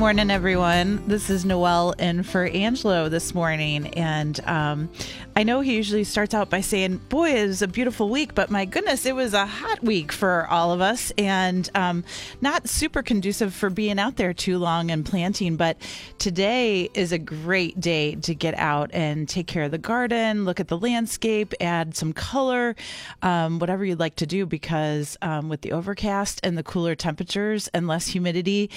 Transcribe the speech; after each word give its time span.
morning, 0.00 0.30
everyone. 0.30 1.06
This 1.06 1.28
is 1.28 1.44
Noelle 1.44 1.92
in 1.92 2.22
for 2.22 2.46
Angelo 2.46 3.10
this 3.10 3.34
morning. 3.34 3.88
And 3.88 4.40
um, 4.48 4.88
I 5.36 5.42
know 5.42 5.60
he 5.60 5.76
usually 5.76 6.04
starts 6.04 6.32
out 6.32 6.48
by 6.48 6.62
saying, 6.62 7.02
Boy, 7.10 7.34
it 7.34 7.46
was 7.46 7.60
a 7.60 7.68
beautiful 7.68 8.08
week, 8.08 8.34
but 8.34 8.50
my 8.50 8.64
goodness, 8.64 9.04
it 9.04 9.14
was 9.14 9.34
a 9.34 9.44
hot 9.44 9.82
week 9.82 10.10
for 10.10 10.46
all 10.48 10.72
of 10.72 10.80
us 10.80 11.12
and 11.18 11.68
um, 11.74 12.02
not 12.40 12.66
super 12.66 13.02
conducive 13.02 13.52
for 13.52 13.68
being 13.68 13.98
out 13.98 14.16
there 14.16 14.32
too 14.32 14.56
long 14.56 14.90
and 14.90 15.04
planting. 15.04 15.56
But 15.56 15.76
today 16.18 16.88
is 16.94 17.12
a 17.12 17.18
great 17.18 17.78
day 17.78 18.14
to 18.14 18.34
get 18.34 18.54
out 18.54 18.88
and 18.94 19.28
take 19.28 19.48
care 19.48 19.64
of 19.64 19.70
the 19.70 19.76
garden, 19.76 20.46
look 20.46 20.60
at 20.60 20.68
the 20.68 20.78
landscape, 20.78 21.52
add 21.60 21.94
some 21.94 22.14
color, 22.14 22.74
um, 23.20 23.58
whatever 23.58 23.84
you'd 23.84 24.00
like 24.00 24.16
to 24.16 24.26
do, 24.26 24.46
because 24.46 25.18
um, 25.20 25.50
with 25.50 25.60
the 25.60 25.72
overcast 25.72 26.40
and 26.42 26.56
the 26.56 26.62
cooler 26.62 26.94
temperatures 26.94 27.68
and 27.74 27.86
less 27.86 28.06
humidity, 28.06 28.70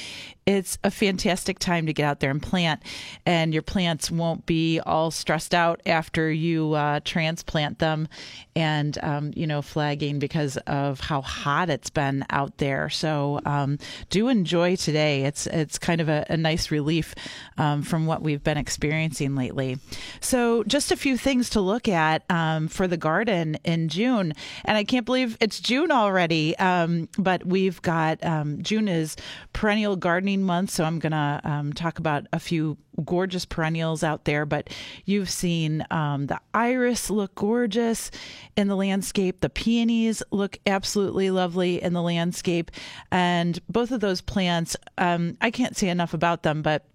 it's 0.45 0.77
a 0.83 0.91
fantastic 0.91 1.12
time 1.17 1.85
to 1.85 1.93
get 1.93 2.05
out 2.05 2.19
there 2.19 2.31
and 2.31 2.41
plant, 2.41 2.81
and 3.25 3.53
your 3.53 3.63
plants 3.63 4.11
won't 4.11 4.45
be 4.45 4.79
all 4.79 5.11
stressed 5.11 5.53
out 5.53 5.81
after 5.85 6.31
you 6.31 6.73
uh, 6.73 6.99
transplant 7.03 7.79
them 7.79 8.07
and, 8.55 8.97
um, 9.03 9.31
you 9.35 9.47
know, 9.47 9.61
flagging 9.61 10.19
because 10.19 10.57
of 10.67 10.99
how 10.99 11.21
hot 11.21 11.69
it's 11.69 11.89
been 11.89 12.25
out 12.29 12.57
there. 12.57 12.89
So 12.89 13.39
um, 13.45 13.79
do 14.09 14.27
enjoy 14.27 14.75
today. 14.75 15.23
It's, 15.23 15.47
it's 15.47 15.79
kind 15.79 16.01
of 16.01 16.09
a, 16.09 16.25
a 16.29 16.37
nice 16.37 16.71
relief 16.71 17.15
um, 17.57 17.81
from 17.81 18.05
what 18.05 18.21
we've 18.21 18.43
been 18.43 18.57
experiencing 18.57 19.35
lately. 19.35 19.77
So, 20.19 20.63
just 20.63 20.91
a 20.91 20.95
few 20.95 21.17
things 21.17 21.49
to 21.51 21.61
look 21.61 21.87
at 21.87 22.23
um, 22.29 22.67
for 22.67 22.87
the 22.87 22.97
garden 22.97 23.57
in 23.63 23.89
June. 23.89 24.33
And 24.65 24.77
I 24.77 24.83
can't 24.83 25.05
believe 25.05 25.37
it's 25.39 25.59
June 25.59 25.91
already, 25.91 26.57
um, 26.57 27.09
but 27.17 27.45
we've 27.45 27.81
got 27.81 28.23
um, 28.23 28.61
June 28.61 28.87
is 28.87 29.15
perennial 29.53 29.95
gardening 29.95 30.43
month. 30.43 30.71
So, 30.71 30.83
I'm 30.83 30.99
going 31.03 31.11
to 31.11 31.41
um, 31.43 31.73
talk 31.73 31.99
about 31.99 32.25
a 32.33 32.39
few 32.39 32.77
gorgeous 33.05 33.45
perennials 33.45 34.03
out 34.03 34.25
there. 34.25 34.45
But 34.45 34.69
you've 35.05 35.29
seen 35.29 35.85
um, 35.91 36.27
the 36.27 36.39
iris 36.53 37.11
look 37.11 37.35
gorgeous 37.35 38.09
in 38.57 38.67
the 38.67 38.75
landscape, 38.75 39.41
the 39.41 39.49
peonies 39.49 40.23
look 40.31 40.57
absolutely 40.65 41.29
lovely 41.29 41.81
in 41.81 41.93
the 41.93 42.01
landscape. 42.01 42.71
And 43.11 43.59
both 43.69 43.91
of 43.91 43.99
those 43.99 44.21
plants, 44.21 44.75
I 44.97 45.51
can't 45.51 45.77
say 45.77 45.89
enough 45.89 46.13
about 46.15 46.43
them, 46.43 46.61
but 46.63 46.85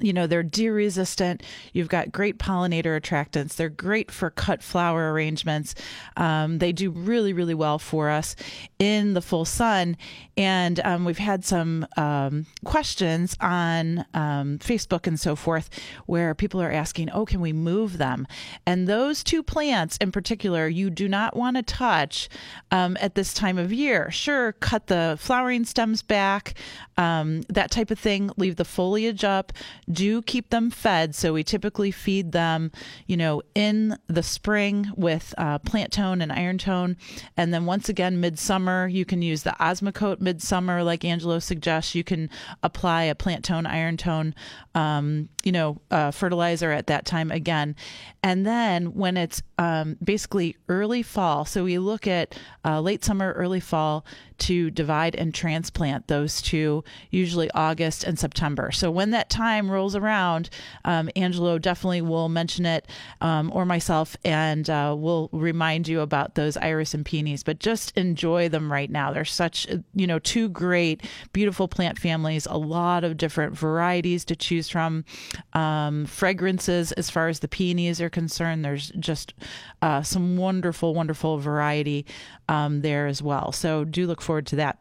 you 0.00 0.12
know 0.12 0.26
they're 0.26 0.42
deer 0.42 0.74
resistant. 0.74 1.42
You've 1.72 1.88
got 1.88 2.12
great 2.12 2.38
pollinator 2.38 3.00
attractants. 3.00 3.56
They're 3.56 3.68
great 3.68 4.10
for 4.10 4.30
cut 4.30 4.62
flower 4.62 5.12
arrangements. 5.12 5.74
Um, 6.16 6.58
they 6.58 6.72
do 6.72 6.90
really 6.90 7.32
really 7.32 7.54
well 7.54 7.78
for 7.78 8.10
us 8.10 8.36
in 8.78 9.14
the 9.14 9.22
full 9.22 9.44
sun. 9.44 9.96
And 10.36 10.80
um, 10.84 11.04
we've 11.04 11.18
had 11.18 11.44
some 11.44 11.86
um, 11.96 12.46
questions 12.64 13.36
on 13.40 14.04
um, 14.14 14.58
facebook 14.58 15.06
and 15.06 15.18
so 15.18 15.36
forth 15.36 15.70
where 16.06 16.34
people 16.34 16.60
are 16.60 16.72
asking 16.72 17.10
oh 17.10 17.24
can 17.24 17.40
we 17.40 17.52
move 17.52 17.98
them? 17.98 18.26
And 18.66 18.88
those 18.88 19.22
two 19.22 19.42
plants 19.42 19.96
in 19.98 20.10
particular 20.12 20.66
you 20.66 20.90
do 20.90 21.08
not 21.08 21.36
want 21.36 21.56
to 21.56 21.62
touch 21.62 22.28
um, 22.70 22.96
at 23.00 23.14
this 23.14 23.32
time 23.32 23.58
of 23.58 23.72
year. 23.72 24.10
Sure 24.10 24.52
cut 24.52 24.88
the 24.88 25.16
flowering 25.20 25.64
stems 25.64 26.02
back 26.02 26.54
um, 26.96 27.42
that 27.48 27.70
type 27.70 27.90
of 27.90 27.98
thing 27.98 28.30
leave 28.36 28.56
the 28.56 28.64
foliage 28.64 29.24
up 29.24 29.52
do 29.90 30.22
keep 30.22 30.50
them 30.50 30.70
fed. 30.70 31.14
So 31.14 31.32
we 31.32 31.42
typically 31.42 31.90
feed 31.90 32.32
them, 32.32 32.72
you 33.06 33.16
know, 33.16 33.42
in 33.54 33.98
the 34.06 34.22
spring 34.22 34.90
with 34.96 35.34
uh, 35.38 35.58
plant 35.58 35.92
tone 35.92 36.20
and 36.20 36.32
iron 36.32 36.58
tone. 36.58 36.96
And 37.36 37.52
then 37.52 37.66
once 37.66 37.88
again, 37.88 38.20
midsummer, 38.20 38.86
you 38.86 39.04
can 39.04 39.22
use 39.22 39.42
the 39.42 39.56
Osmocote 39.60 40.20
midsummer, 40.20 40.82
like 40.82 41.04
Angelo 41.04 41.38
suggests. 41.38 41.94
You 41.94 42.04
can 42.04 42.30
apply 42.62 43.04
a 43.04 43.14
plant 43.14 43.44
tone, 43.44 43.66
iron 43.66 43.96
tone, 43.96 44.34
um, 44.74 45.28
you 45.44 45.52
know, 45.52 45.80
uh, 45.90 46.10
fertilizer 46.10 46.72
at 46.72 46.86
that 46.88 47.04
time 47.04 47.30
again. 47.30 47.76
And 48.22 48.46
then 48.46 48.94
when 48.94 49.16
it's 49.16 49.42
um, 49.58 49.96
basically 50.02 50.56
early 50.68 51.02
fall, 51.02 51.44
so 51.44 51.64
we 51.64 51.78
look 51.78 52.06
at 52.06 52.36
uh, 52.64 52.80
late 52.80 53.04
summer, 53.04 53.32
early 53.32 53.60
fall 53.60 54.04
to 54.36 54.70
divide 54.70 55.14
and 55.14 55.32
transplant 55.32 56.08
those 56.08 56.42
two, 56.42 56.82
usually 57.10 57.50
August 57.52 58.02
and 58.04 58.18
September. 58.18 58.72
So 58.72 58.90
when 58.90 59.10
that 59.10 59.30
time 59.30 59.70
rolls 59.70 59.94
around, 59.94 60.50
um, 60.84 61.08
Angelo 61.14 61.58
definitely 61.58 62.02
will 62.02 62.28
mention 62.28 62.66
it 62.66 62.88
um, 63.20 63.50
or 63.54 63.64
myself, 63.64 64.16
and 64.24 64.68
uh, 64.68 64.94
we'll 64.98 65.28
remind 65.32 65.86
you 65.86 66.00
about 66.00 66.34
those 66.34 66.56
iris 66.56 66.94
and 66.94 67.04
peonies. 67.04 67.44
But 67.44 67.60
just 67.60 67.96
enjoy 67.96 68.48
them 68.48 68.72
right 68.72 68.90
now. 68.90 69.12
They're 69.12 69.24
such, 69.24 69.68
you 69.94 70.06
know, 70.06 70.18
two 70.18 70.48
great, 70.48 71.02
beautiful 71.32 71.68
plant 71.68 71.98
families, 71.98 72.46
a 72.46 72.58
lot 72.58 73.04
of 73.04 73.16
different 73.16 73.56
varieties 73.56 74.24
to 74.26 74.36
choose 74.36 74.63
from. 74.68 75.04
Um, 75.52 76.06
fragrances, 76.06 76.92
as 76.92 77.10
far 77.10 77.28
as 77.28 77.40
the 77.40 77.48
peonies 77.48 78.00
are 78.00 78.10
concerned, 78.10 78.64
there's 78.64 78.90
just 78.98 79.34
uh, 79.82 80.02
some 80.02 80.36
wonderful, 80.36 80.94
wonderful 80.94 81.38
variety 81.38 82.06
um, 82.48 82.82
there 82.82 83.06
as 83.06 83.22
well. 83.22 83.52
So 83.52 83.84
do 83.84 84.06
look 84.06 84.20
forward 84.20 84.46
to 84.48 84.56
that. 84.56 84.78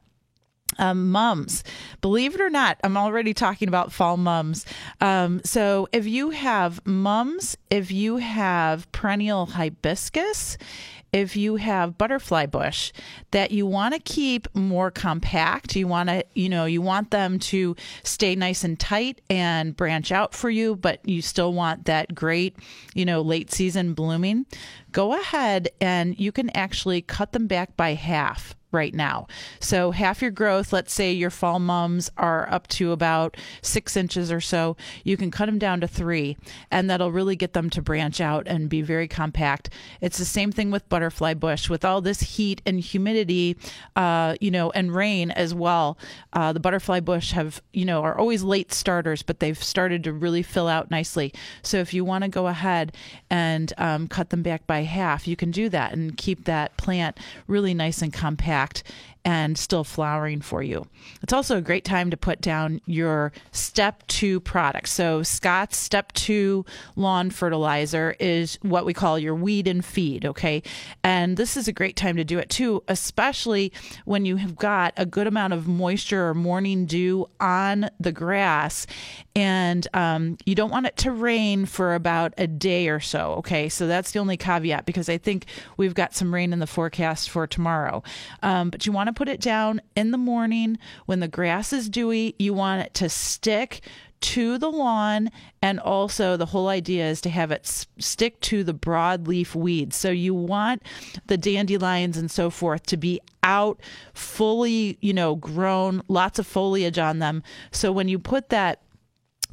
Um, 0.80 1.12
mums, 1.12 1.64
believe 2.02 2.34
it 2.34 2.42
or 2.42 2.50
not, 2.50 2.80
I'm 2.84 2.98
already 2.98 3.34
talking 3.34 3.68
about 3.68 3.92
fall 3.92 4.18
mums. 4.18 4.66
Um, 5.02 5.42
so 5.44 5.88
if 5.92 6.08
you 6.08 6.32
have 6.32 6.84
mums, 6.86 7.56
if 7.70 7.92
you 7.92 8.18
have 8.18 8.92
perennial 8.92 9.46
hibiscus, 9.46 10.58
if 11.14 11.38
you 11.38 11.58
have 11.58 11.98
butterfly 11.98 12.48
bush 12.48 12.92
that 13.32 13.52
you 13.52 13.68
want 13.68 13.94
to 13.94 14.00
keep 14.00 14.48
more 14.56 14.90
compact, 14.90 15.76
you 15.76 15.88
want 15.88 16.10
to, 16.10 16.26
you 16.34 16.50
know, 16.50 16.66
you 16.66 16.82
want 16.82 17.12
them 17.12 17.38
to 17.38 17.76
stay 18.02 18.36
nice 18.36 18.64
and 18.64 18.80
tight 18.80 19.22
and 19.30 19.78
branch 19.78 20.12
out 20.12 20.34
for 20.34 20.50
you, 20.50 20.76
but 20.76 21.08
you 21.08 21.22
still 21.22 21.54
want 21.54 21.86
that 21.86 22.16
great, 22.16 22.58
you 22.96 23.06
know, 23.06 23.22
late 23.22 23.52
season 23.52 23.94
blooming, 23.94 24.48
go 24.94 25.20
ahead 25.20 25.68
and 25.82 26.18
you 26.18 26.32
can 26.32 26.50
actually 26.52 27.02
cut 27.02 27.34
them 27.34 27.48
back 27.48 27.76
by 27.76 27.96
half 27.96 28.56
right 28.74 28.94
now. 28.94 29.28
So 29.60 29.92
half 29.92 30.22
your 30.22 30.32
growth, 30.32 30.74
let's 30.74 30.94
say 30.94 31.14
your 31.14 31.30
fall 31.30 31.60
mums 31.60 32.10
are 32.18 32.52
up 32.52 32.68
to 32.70 32.92
about 32.92 33.38
six 33.62 33.96
inches 33.96 34.32
or 34.32 34.42
so, 34.42 34.76
you 35.04 35.16
can 35.16 35.32
cut 35.32 35.46
them 35.46 35.60
down 35.60 35.80
to 35.82 35.88
three, 35.88 36.36
and 36.72 36.90
that'll 36.90 37.12
really 37.12 37.36
get 37.36 37.54
them 37.54 37.70
to 37.70 37.82
branch 37.82 38.20
out 38.20 38.48
and 38.48 38.70
be 38.70 38.82
very 38.82 39.08
compact. 39.08 39.70
It's 40.02 40.18
the 40.18 40.26
same 40.26 40.52
thing 40.52 40.72
with 40.72 40.90
butterfly 40.90 41.36
bush. 41.36 41.70
With 41.70 41.86
all 41.86 42.02
this 42.02 42.22
heat 42.22 42.62
and 42.66 42.80
humidity, 42.80 43.58
uh, 43.96 44.36
you 44.42 44.50
know, 44.50 44.72
and 44.72 44.94
rain 44.94 45.30
as 45.32 45.54
well, 45.54 45.98
uh, 46.34 46.52
the 46.52 46.60
butterfly 46.60 47.00
bush 47.00 47.32
have, 47.32 47.62
you 47.74 47.86
know, 47.86 48.02
are 48.02 48.18
always 48.18 48.42
late 48.42 48.74
starters, 48.74 49.22
but 49.22 49.40
they've 49.40 49.62
started 49.64 50.04
to 50.06 50.14
really 50.14 50.42
fill 50.42 50.68
out 50.68 50.90
nicely. 50.90 51.32
So 51.62 51.78
if 51.78 51.94
you 51.94 52.04
want 52.04 52.24
to 52.24 52.30
go 52.30 52.48
ahead 52.48 52.96
and 53.30 53.72
um, 53.78 54.08
cut 54.08 54.32
them 54.32 54.42
back 54.42 54.66
by 54.66 54.83
half, 54.86 55.28
you 55.28 55.36
can 55.36 55.52
do 55.52 55.70
that 55.70 55.94
and 55.94 56.18
keep 56.18 56.46
that 56.46 56.76
plant 56.78 57.18
really 57.48 57.74
nice 57.74 58.02
and 58.02 58.14
compact 58.14 58.84
and 59.26 59.58
still 59.58 59.84
flowering 59.84 60.42
for 60.42 60.62
you. 60.62 60.86
It's 61.22 61.34
also 61.34 61.58
a 61.58 61.62
great 61.62 61.86
time 61.86 62.10
to 62.12 62.18
put 62.18 62.42
down 62.42 62.82
your 62.86 63.32
step 63.52 64.06
two 64.08 64.40
product. 64.42 64.90
So, 64.90 65.24
Scott's 65.24 65.78
step 65.78 66.12
two 66.12 66.66
lawn 66.96 67.30
fertilizer 67.30 68.16
is 68.20 68.58
what 68.62 68.86
we 68.86 68.94
call 68.94 69.18
your 69.18 69.36
weed 69.36 69.68
and 69.68 69.84
feed. 69.84 70.26
Okay. 70.26 70.62
And 71.04 71.38
this 71.38 71.56
is 71.56 71.68
a 71.68 71.72
great 71.72 71.96
time 71.96 72.18
to 72.18 72.24
do 72.24 72.38
it 72.38 72.50
too, 72.50 72.84
especially 72.88 73.72
when 74.06 74.26
you 74.26 74.36
have 74.38 74.56
got 74.56 74.94
a 74.98 75.06
good 75.06 75.28
amount 75.28 75.54
of 75.54 75.68
moisture 75.68 76.30
or 76.30 76.34
morning 76.34 76.86
dew 76.86 77.28
on 77.40 77.90
the 78.00 78.12
grass 78.12 78.86
and 79.36 79.88
um, 79.94 80.38
you 80.46 80.54
don't 80.54 80.70
want 80.70 80.86
it 80.86 80.98
to 80.98 81.12
rain 81.12 81.66
for 81.66 81.96
about 81.96 82.34
a 82.38 82.48
day 82.48 82.90
or 82.90 83.00
so. 83.00 83.34
Okay. 83.36 83.70
So, 83.70 83.88
that's 83.88 84.12
the 84.12 84.20
only 84.20 84.36
caveat 84.36 84.86
because 84.86 85.08
I 85.08 85.18
think 85.18 85.46
we've 85.78 85.94
got 85.94 86.14
some 86.14 86.34
rain 86.34 86.52
in 86.52 86.60
the 86.60 86.68
forecast 86.68 87.30
for 87.30 87.48
tomorrow. 87.48 88.04
Um, 88.42 88.70
but 88.70 88.86
you 88.86 88.92
want 88.92 89.08
to 89.08 89.13
put 89.16 89.30
it 89.30 89.40
down 89.40 89.82
in 89.96 90.12
the 90.12 90.18
morning. 90.18 90.78
When 91.06 91.20
the 91.20 91.28
grass 91.28 91.74
is 91.74 91.90
dewy. 91.90 92.36
You 92.40 92.54
want 92.54 92.82
it 92.82 92.94
to 92.96 93.10
stick 93.10 93.82
to 94.22 94.58
the 94.58 94.72
lawn. 94.72 95.30
And 95.62 95.80
also 95.80 96.38
the 96.38 96.46
whole 96.48 96.70
idea 96.70 97.08
is 97.10 97.22
to 97.22 97.30
have 97.30 97.52
it 97.52 97.66
stick 98.00 98.40
to 98.42 98.64
the 98.64 98.74
broadleaf 98.74 99.54
weeds. 99.54 99.96
So 99.96 100.12
you 100.12 100.34
want 100.34 100.82
the 101.28 101.38
dandelions 101.38 102.18
and 102.18 102.32
so 102.32 102.50
forth 102.50 102.86
to 102.88 102.98
be 102.98 103.20
out 103.46 103.82
fully 104.14 104.98
you 105.02 105.14
know 105.14 105.36
grown 105.36 106.02
lots 106.08 106.40
of 106.40 106.48
foliage 106.48 106.98
on 106.98 107.20
them. 107.20 107.44
So 107.72 107.92
when 107.92 108.08
you 108.08 108.18
put 108.18 108.50
that 108.50 108.82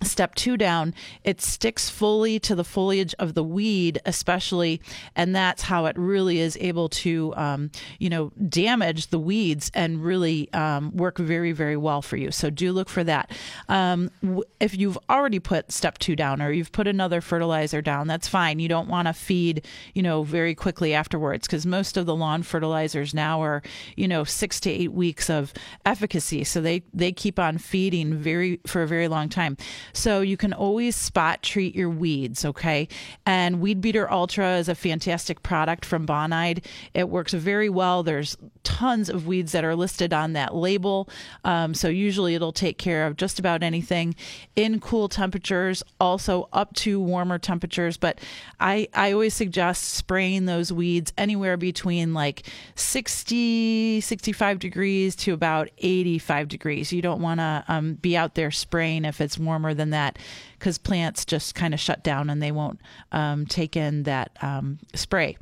step 0.03 0.35
two 0.35 0.57
down, 0.57 0.95
it 1.25 1.41
sticks 1.41 1.91
fully 1.91 2.39
to 2.41 2.55
the 2.55 2.65
foliage 2.65 3.15
of 3.19 3.35
the 3.35 3.45
weed, 3.45 4.01
especially, 4.07 4.81
and 5.15 5.35
that's 5.35 5.63
how 5.63 5.87
it 5.87 5.97
really 5.99 6.41
is 6.41 6.57
able 6.61 6.89
to, 6.89 7.35
um, 7.37 7.71
you 7.99 8.09
know, 8.09 8.33
damage 8.49 9.09
the 9.09 9.19
weeds 9.19 9.71
and 9.75 10.03
really 10.05 10.53
um, 10.53 10.97
work 10.97 11.19
very, 11.19 11.53
very 11.53 11.77
well 11.77 12.03
for 12.03 12.17
you. 12.17 12.31
So 12.31 12.51
do 12.51 12.73
look 12.73 12.89
for 12.89 13.05
that. 13.05 13.31
Um, 13.69 14.11
if 14.59 14.77
you've 14.77 14.99
already 15.09 15.39
put 15.39 15.73
step 15.73 15.99
two 15.99 16.17
down 16.17 16.43
or 16.43 16.51
you've 16.51 16.73
put 16.73 16.87
another 16.87 17.21
fertilizer 17.21 17.83
down, 17.83 18.07
that's 18.07 18.29
fine. 18.29 18.59
You 18.59 18.69
don't 18.69 18.89
want 18.89 19.09
to 19.09 19.13
feed, 19.13 19.67
you 19.95 20.03
know, 20.03 20.23
very 20.23 20.55
quickly 20.55 20.95
afterwards 20.95 21.47
because 21.47 21.67
most 21.67 21.97
of 21.97 22.07
the 22.07 22.15
lawn 22.15 22.43
fertilizers 22.43 23.15
now 23.15 23.43
are, 23.43 23.63
you 23.97 24.09
know, 24.09 24.25
six 24.25 24.61
to 24.61 24.71
eight 24.71 24.93
weeks 24.93 25.29
of 25.29 25.53
efficacy, 25.85 26.45
so 26.45 26.61
they 26.61 26.83
they 26.93 27.13
keep 27.13 27.39
on 27.39 27.59
feeding 27.59 28.15
very 28.15 28.61
for 28.67 28.83
a 28.83 28.87
very 28.87 29.09
long 29.09 29.29
time. 29.29 29.57
So 29.93 30.21
you 30.21 30.37
can 30.37 30.53
always 30.53 30.97
spot 30.97 31.43
treat 31.43 31.75
your 31.75 31.91
weeds, 31.91 32.45
okay? 32.45 32.89
And 33.27 33.61
Weed 33.61 33.81
Beater 33.81 34.11
Ultra 34.11 34.57
is 34.57 34.69
a 34.69 34.75
fantastic 34.75 35.43
product 35.43 35.85
from 35.85 36.07
Bonide. 36.07 36.65
It 36.95 37.09
works 37.09 37.33
very 37.33 37.69
well. 37.69 38.03
There's 38.03 38.37
tons 38.63 39.09
of 39.09 39.27
weeds 39.27 39.53
that 39.53 39.65
are 39.65 39.75
listed 39.75 40.13
on 40.13 40.33
that 40.35 40.55
label. 40.55 41.09
Um, 41.45 41.75
so 41.75 41.89
usually 41.89 42.35
it'll 42.35 42.53
take 42.53 42.79
care 42.79 43.07
of 43.07 43.17
just 43.17 43.39
about 43.39 43.63
anything 43.63 44.15
in 44.57 44.81
cool 44.81 45.09
temperatures, 45.09 45.83
also 46.01 46.49
up 46.53 46.75
to 46.77 47.01
warmer 47.01 47.39
temperatures. 47.39 47.97
But 47.97 48.21
I, 48.59 48.89
I 48.95 49.13
always 49.13 49.35
suggest 49.35 49.95
spraying 49.95 50.47
those 50.47 50.73
weeds 50.73 51.13
anywhere 51.19 51.57
between 51.57 52.15
like 52.15 52.47
60, 52.75 54.01
65 54.01 54.59
degrees 54.59 55.17
to 55.17 55.33
about 55.33 55.69
85 55.79 56.49
degrees. 56.49 56.93
You 56.93 57.03
don't 57.03 57.21
want 57.21 57.41
to 57.41 57.65
um, 57.69 57.95
be 57.95 58.17
out 58.17 58.35
there 58.35 58.51
spraying 58.51 59.05
if 59.05 59.21
it's 59.21 59.39
warmer 59.39 59.75
than 59.81 59.91
that 59.91 60.19
because 60.59 60.79
plants 60.79 61.25
just 61.25 61.55
kind 61.55 61.75
of 61.75 61.81
shut 61.81 62.05
down 62.05 62.31
and 62.31 62.43
they 62.43 62.53
won't 62.53 62.81
um, 63.11 63.47
take 63.47 63.77
in 63.77 64.05
that 64.05 64.31
um, 64.43 64.79
spray. 64.95 65.37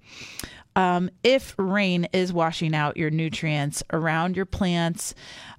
Um, 0.77 1.11
if 1.25 1.57
rain 1.59 2.07
is 2.13 2.33
washing 2.33 2.73
out 2.73 2.97
your 2.97 3.11
nutrients 3.11 3.83
around 3.93 4.37
your 4.37 4.47
plants, 4.47 5.13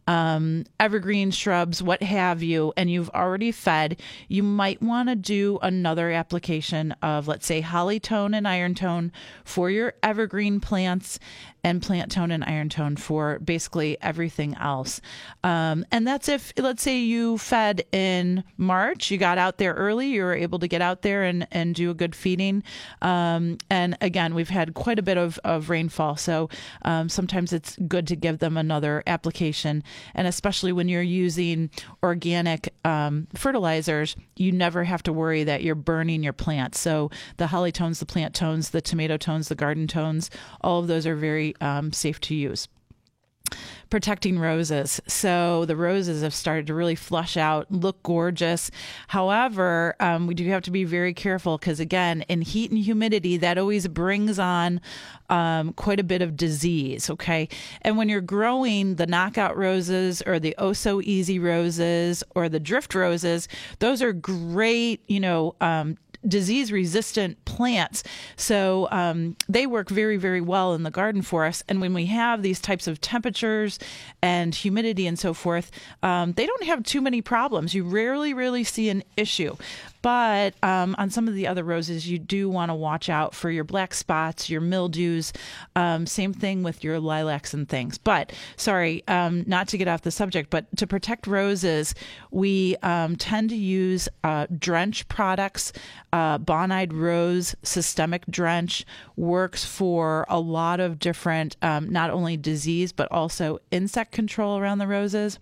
um, 0.08 0.64
evergreen 0.80 1.30
shrubs, 1.30 1.84
what 1.84 2.02
have 2.02 2.42
you, 2.42 2.72
and 2.78 2.90
you've 2.90 3.10
already 3.10 3.52
fed, 3.52 4.02
you 4.30 4.44
might 4.44 4.82
want 4.82 5.10
to 5.10 5.16
do 5.16 5.60
another 5.62 6.10
application 6.10 6.94
of, 7.02 7.28
let's 7.28 7.46
say, 7.46 7.60
holly 7.60 8.00
tone 8.00 8.34
and 8.34 8.48
iron 8.48 8.76
tone 8.76 9.12
for 9.44 9.70
your 9.70 9.94
evergreen 10.02 10.62
plants 10.62 11.20
and 11.64 11.82
plant 11.82 12.12
tone 12.12 12.32
and 12.32 12.44
iron 12.44 12.70
tone 12.70 12.96
for 12.96 13.40
basically 13.40 13.98
everything 14.02 14.56
else. 14.56 15.02
Um, 15.44 15.86
and 15.92 16.08
that's 16.08 16.30
if, 16.30 16.54
let's 16.58 16.84
say, 16.84 17.00
you 17.00 17.38
fed 17.38 17.84
in 17.92 18.44
March, 18.58 19.12
you 19.12 19.18
got 19.18 19.38
out 19.38 19.58
there 19.58 19.74
early, 19.74 20.08
you 20.08 20.24
were 20.24 20.36
able 20.36 20.60
to 20.60 20.68
get 20.68 20.82
out 20.82 21.02
there 21.02 21.24
and, 21.24 21.48
and 21.52 21.76
do 21.76 21.90
a 21.90 21.94
good 21.94 22.16
feeding. 22.16 22.64
Um, 23.02 23.58
and 23.70 23.98
again, 24.02 24.36
we've 24.36 24.50
had 24.50 24.74
quite 24.74 25.00
a 25.00 25.02
bit 25.02 25.18
of, 25.18 25.40
of 25.44 25.70
rainfall, 25.70 26.18
so 26.18 26.50
um, 26.84 27.10
sometimes 27.10 27.54
it's 27.54 27.78
good 27.88 28.08
to 28.08 28.16
give 28.16 28.40
them 28.40 28.58
another 28.58 29.04
application. 29.08 29.84
And 30.14 30.28
especially 30.28 30.72
when 30.72 30.90
you're 30.90 31.02
using 31.02 31.70
organic 32.04 32.74
um, 32.86 33.28
fertilizers, 33.36 34.16
you 34.36 34.52
never 34.52 34.84
have 34.84 35.04
to 35.04 35.14
worry 35.14 35.44
that 35.44 35.64
you're 35.64 35.76
burning 35.76 36.24
your 36.24 36.34
plants. 36.34 36.80
So 36.80 37.12
the 37.38 37.48
holly 37.48 37.72
tones, 37.72 38.00
the 38.00 38.06
plant 38.06 38.34
tones, 38.34 38.70
the 38.70 38.82
tomato 38.82 39.18
tones, 39.18 39.50
the 39.50 39.56
garden 39.56 39.88
tones, 39.88 40.30
all 40.62 40.80
of 40.80 40.88
those 40.88 41.06
are 41.06 41.16
very 41.16 41.49
um, 41.62 41.94
safe 41.94 42.20
to 42.22 42.36
use 42.36 42.68
protecting 43.90 44.38
roses. 44.38 45.02
So 45.08 45.66
the 45.66 45.76
roses 45.76 46.22
have 46.22 46.34
started 46.34 46.68
to 46.68 46.74
really 46.74 46.96
flush 46.96 47.38
out, 47.38 47.72
look 47.72 48.02
gorgeous. 48.04 48.70
However, 49.08 49.96
um, 50.00 50.28
we 50.28 50.36
do 50.36 50.48
have 50.50 50.62
to 50.64 50.72
be 50.72 50.84
very 50.84 51.14
careful 51.14 51.58
because, 51.58 51.80
again, 51.80 52.24
in 52.24 52.42
heat 52.42 52.72
and 52.72 52.80
humidity, 52.80 53.38
that 53.38 53.58
always 53.58 53.88
brings 53.88 54.38
on 54.38 54.82
um, 55.30 55.74
quite 55.74 56.00
a 56.00 56.04
bit 56.04 56.22
of 56.22 56.38
disease. 56.38 57.10
Okay. 57.10 57.50
And 57.82 57.98
when 57.98 58.10
you're 58.10 58.22
growing 58.22 58.96
the 58.96 59.08
knockout 59.08 59.58
roses 59.58 60.22
or 60.22 60.40
the 60.40 60.56
oh 60.58 60.74
so 60.74 61.02
easy 61.02 61.40
roses 61.40 62.24
or 62.36 62.50
the 62.50 62.60
drift 62.60 62.94
roses, 62.94 63.48
those 63.80 64.02
are 64.02 64.14
great, 64.14 65.02
you 65.08 65.20
know, 65.20 65.56
um, 65.62 65.98
disease 66.28 66.72
resistant 66.72 67.44
plants. 67.46 68.04
So 68.36 68.88
um, 68.92 69.36
they 69.48 69.66
work 69.66 69.90
very, 69.90 70.18
very 70.18 70.42
well 70.42 70.74
in 70.74 70.84
the 70.84 70.92
garden 70.92 71.22
for 71.22 71.46
us. 71.46 71.64
And 71.68 71.82
when 71.82 71.94
we 71.94 72.08
have 72.08 72.42
these 72.42 72.60
types 72.60 72.88
of 72.88 73.00
temperatures 73.02 73.80
and 74.22 74.54
humidity 74.54 75.08
and 75.08 75.18
so 75.18 75.34
forth, 75.34 75.72
um, 76.04 76.34
they 76.34 76.46
don't 76.46 76.64
have 76.64 76.84
too 76.84 77.02
many 77.02 77.22
problems. 77.22 77.74
You 77.74 77.84
rarely, 77.84 78.34
really 78.34 78.64
see 78.64 78.90
an 78.90 79.04
issue. 79.16 79.56
But 80.02 80.56
um, 80.64 80.96
on 80.98 81.10
some 81.10 81.28
of 81.28 81.34
the 81.34 81.48
other 81.48 81.64
roses, 81.64 82.10
you 82.10 82.20
do 82.20 82.50
want 82.50 82.70
to 82.70 82.76
watch 82.76 83.10
out 83.10 83.36
for 83.36 83.50
your 83.50 83.64
black 83.64 83.94
spots, 83.94 84.50
your 84.50 84.62
mildews. 84.62 85.34
Um, 85.76 86.06
same 86.06 86.34
thing 86.34 86.64
with 86.64 86.84
your 86.84 87.00
lilacs 87.00 87.54
and 87.54 87.68
things. 87.68 87.98
But 87.98 88.32
sorry, 88.56 89.04
um, 89.08 89.44
not 89.48 89.68
to 89.70 89.78
get 89.78 89.88
off 89.88 90.02
the 90.02 90.12
subject, 90.12 90.50
but 90.50 90.66
to 90.78 90.88
protect 90.88 91.28
roses, 91.28 91.94
we 92.32 92.78
um, 92.82 93.16
tend 93.18 93.50
to 93.50 93.56
use 93.56 94.08
uh, 94.24 94.48
drench 94.58 95.08
products. 95.10 95.74
Uh, 96.14 96.38
Bonide 96.38 96.94
Rose 96.94 97.56
Systemic 97.64 98.26
Drench 98.28 98.86
works 99.16 99.66
for 99.66 100.26
a 100.30 100.40
lot 100.40 100.80
of 100.80 100.98
different, 100.98 101.58
um, 101.62 101.90
not 101.90 102.10
only 102.10 102.38
disease, 102.38 102.92
but 102.92 103.12
also 103.12 103.60
insect 103.70 104.12
control 104.12 104.58
around 104.58 104.78
the 104.78 104.88
roses, 104.88 105.40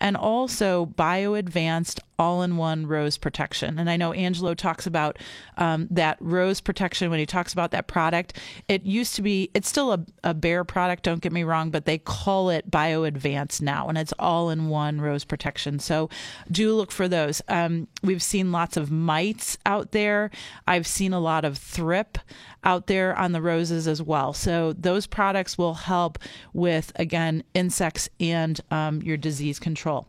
and 0.00 0.16
also 0.16 0.86
bio 0.86 1.34
advanced 1.34 2.00
all 2.18 2.42
in 2.42 2.56
one 2.56 2.86
rose 2.86 3.18
protection. 3.18 3.78
And 3.78 3.90
I 3.90 3.96
know 3.96 4.12
Angelo 4.12 4.54
talks 4.54 4.86
about 4.86 5.18
um, 5.56 5.88
that 5.90 6.16
rose 6.20 6.60
protection 6.60 7.10
when 7.10 7.18
he 7.18 7.26
talks 7.26 7.52
about 7.52 7.70
that 7.72 7.86
product. 7.86 8.38
It 8.68 8.84
used 8.84 9.14
to 9.16 9.22
be, 9.22 9.50
it's 9.54 9.68
still 9.68 9.92
a, 9.92 10.04
a 10.24 10.34
Bayer 10.34 10.64
product, 10.64 11.02
don't 11.02 11.20
get 11.20 11.32
me 11.32 11.44
wrong, 11.44 11.70
but 11.70 11.84
they 11.84 11.98
call 11.98 12.50
it 12.50 12.70
Bio 12.70 13.04
Advance 13.04 13.60
now, 13.60 13.88
and 13.88 13.98
it's 13.98 14.14
all 14.18 14.50
in 14.50 14.68
one 14.68 15.00
rose 15.00 15.24
protection. 15.24 15.78
So 15.78 16.08
do 16.50 16.74
look 16.74 16.90
for 16.90 17.08
those. 17.08 17.42
Um, 17.48 17.88
we've 18.02 18.22
seen 18.22 18.52
lots 18.52 18.76
of 18.76 18.90
mites 18.90 19.58
out 19.66 19.92
there, 19.92 20.30
I've 20.66 20.86
seen 20.86 21.12
a 21.12 21.20
lot 21.20 21.44
of 21.44 21.58
thrip 21.58 22.18
out 22.64 22.86
there 22.88 23.16
on 23.16 23.32
the 23.32 23.40
roses 23.40 23.86
as 23.86 24.02
well. 24.02 24.32
So 24.32 24.72
those 24.72 25.06
products 25.06 25.56
will 25.56 25.74
help 25.74 26.18
with, 26.52 26.92
again, 26.96 27.44
insects 27.54 28.08
and 28.18 28.60
um, 28.70 29.02
your 29.02 29.16
disease 29.16 29.58
control. 29.58 30.08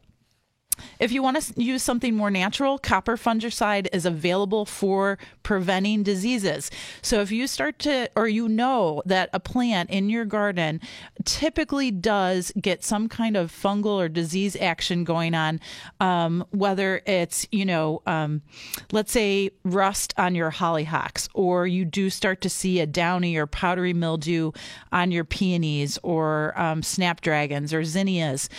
If 1.00 1.12
you 1.12 1.21
want 1.24 1.41
to 1.41 1.62
use 1.62 1.83
something 1.83 2.15
more 2.15 2.31
natural, 2.31 2.77
copper 2.77 3.18
fungicide 3.18 3.88
is 3.94 4.06
available 4.06 4.65
for 4.65 5.18
preventing 5.44 6.03
diseases. 6.03 6.69
So 7.01 7.21
if 7.21 7.31
you 7.31 7.47
start 7.47 7.79
to, 7.79 8.09
or 8.15 8.27
you 8.27 8.47
know 8.47 9.01
that 9.06 9.29
a 9.33 9.39
plant 9.39 9.89
in 9.89 10.09
your 10.09 10.25
garden 10.25 10.81
typically 11.24 11.91
does 11.91 12.51
get 12.59 12.83
some 12.83 13.07
kind 13.07 13.38
of 13.38 13.51
fungal 13.51 13.97
or 13.97 14.09
disease 14.09 14.56
action 14.56 15.03
going 15.03 15.33
on, 15.33 15.59
um, 16.00 16.45
whether 16.51 17.01
it's, 17.06 17.47
you 17.51 17.65
know, 17.65 18.01
um, 18.06 18.41
let's 18.91 19.12
say 19.12 19.51
rust 19.63 20.13
on 20.18 20.35
your 20.35 20.51
hollyhocks, 20.51 21.29
or 21.33 21.68
you 21.68 21.85
do 21.85 22.09
start 22.09 22.41
to 22.41 22.50
see 22.50 22.79
a 22.79 22.85
downy 22.85 23.35
or 23.35 23.47
powdery 23.47 23.94
mildew 23.94 24.51
on 24.91 25.12
your 25.12 25.24
peonies 25.24 25.97
or 26.03 26.53
um, 26.59 26.83
snapdragons 26.83 27.74
or 27.74 27.83
zinnias 27.83 28.50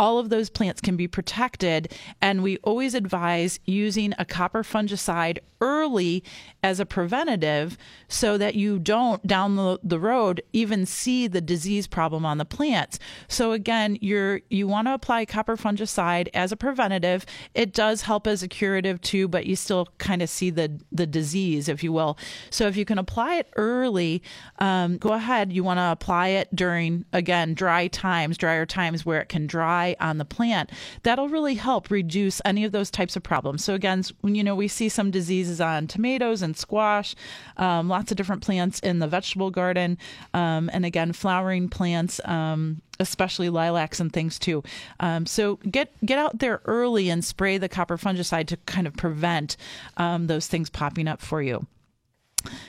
all 0.00 0.18
of 0.18 0.30
those 0.30 0.48
plants 0.48 0.80
can 0.80 0.96
be 0.96 1.06
protected. 1.06 1.92
And 2.22 2.42
we 2.42 2.56
always 2.58 2.94
advise 2.94 3.60
using 3.66 4.14
a 4.18 4.24
copper 4.24 4.62
fungicide 4.62 5.38
early 5.60 6.24
as 6.62 6.80
a 6.80 6.86
preventative 6.86 7.78
so 8.08 8.36
that 8.36 8.54
you 8.54 8.78
don't 8.78 9.26
down 9.26 9.56
the, 9.56 9.78
the 9.82 9.98
road 9.98 10.42
even 10.52 10.84
see 10.84 11.26
the 11.26 11.40
disease 11.40 11.86
problem 11.86 12.26
on 12.26 12.38
the 12.38 12.44
plants. 12.44 12.98
So 13.28 13.52
again, 13.52 13.98
you're 14.00 14.40
you 14.50 14.66
want 14.66 14.88
to 14.88 14.94
apply 14.94 15.24
copper 15.24 15.56
fungicide 15.56 16.28
as 16.34 16.52
a 16.52 16.56
preventative. 16.56 17.24
It 17.54 17.72
does 17.72 18.02
help 18.02 18.26
as 18.26 18.42
a 18.42 18.48
curative 18.48 19.00
too, 19.00 19.28
but 19.28 19.46
you 19.46 19.56
still 19.56 19.88
kind 19.98 20.22
of 20.22 20.28
see 20.28 20.50
the 20.50 20.80
the 20.92 21.06
disease, 21.06 21.68
if 21.68 21.82
you 21.82 21.92
will. 21.92 22.18
So 22.50 22.66
if 22.66 22.76
you 22.76 22.84
can 22.84 22.98
apply 22.98 23.36
it 23.36 23.48
early, 23.56 24.22
um, 24.58 24.98
go 24.98 25.12
ahead. 25.12 25.52
You 25.52 25.64
want 25.64 25.78
to 25.78 25.90
apply 25.90 26.28
it 26.28 26.54
during 26.54 27.04
again 27.12 27.54
dry 27.54 27.88
times, 27.88 28.36
drier 28.36 28.66
times 28.66 29.06
where 29.06 29.20
it 29.20 29.28
can 29.28 29.46
dry 29.46 29.96
on 30.00 30.18
the 30.18 30.24
plant, 30.24 30.70
that'll 31.02 31.28
really 31.28 31.54
help 31.54 31.90
reduce 31.90 32.40
any 32.44 32.64
of 32.64 32.72
those 32.72 32.90
types 32.90 33.16
of 33.16 33.22
problems. 33.22 33.64
So 33.64 33.74
again, 33.74 34.02
you 34.22 34.44
know 34.44 34.54
we 34.54 34.68
see 34.68 34.88
some 34.88 35.10
diseases 35.10 35.60
on 35.60 35.86
tomatoes 35.86 36.42
and 36.42 36.49
squash, 36.56 37.14
um, 37.56 37.88
lots 37.88 38.10
of 38.10 38.16
different 38.16 38.42
plants 38.42 38.80
in 38.80 38.98
the 38.98 39.08
vegetable 39.08 39.50
garden, 39.50 39.98
um, 40.34 40.70
and 40.72 40.84
again 40.84 41.12
flowering 41.12 41.68
plants. 41.68 42.20
Um, 42.24 42.82
especially 42.98 43.48
lilacs 43.48 43.98
and 43.98 44.12
things 44.12 44.38
too. 44.38 44.62
Um, 45.00 45.24
so 45.24 45.56
get 45.56 45.90
get 46.04 46.18
out 46.18 46.38
there 46.38 46.60
early 46.66 47.08
and 47.08 47.24
spray 47.24 47.56
the 47.56 47.66
copper 47.68 47.96
fungicide 47.96 48.46
to 48.48 48.58
kind 48.66 48.86
of 48.86 48.94
prevent 48.94 49.56
um, 49.96 50.26
those 50.26 50.46
things 50.46 50.68
popping 50.68 51.08
up 51.08 51.22
for 51.22 51.40
you. 51.40 51.66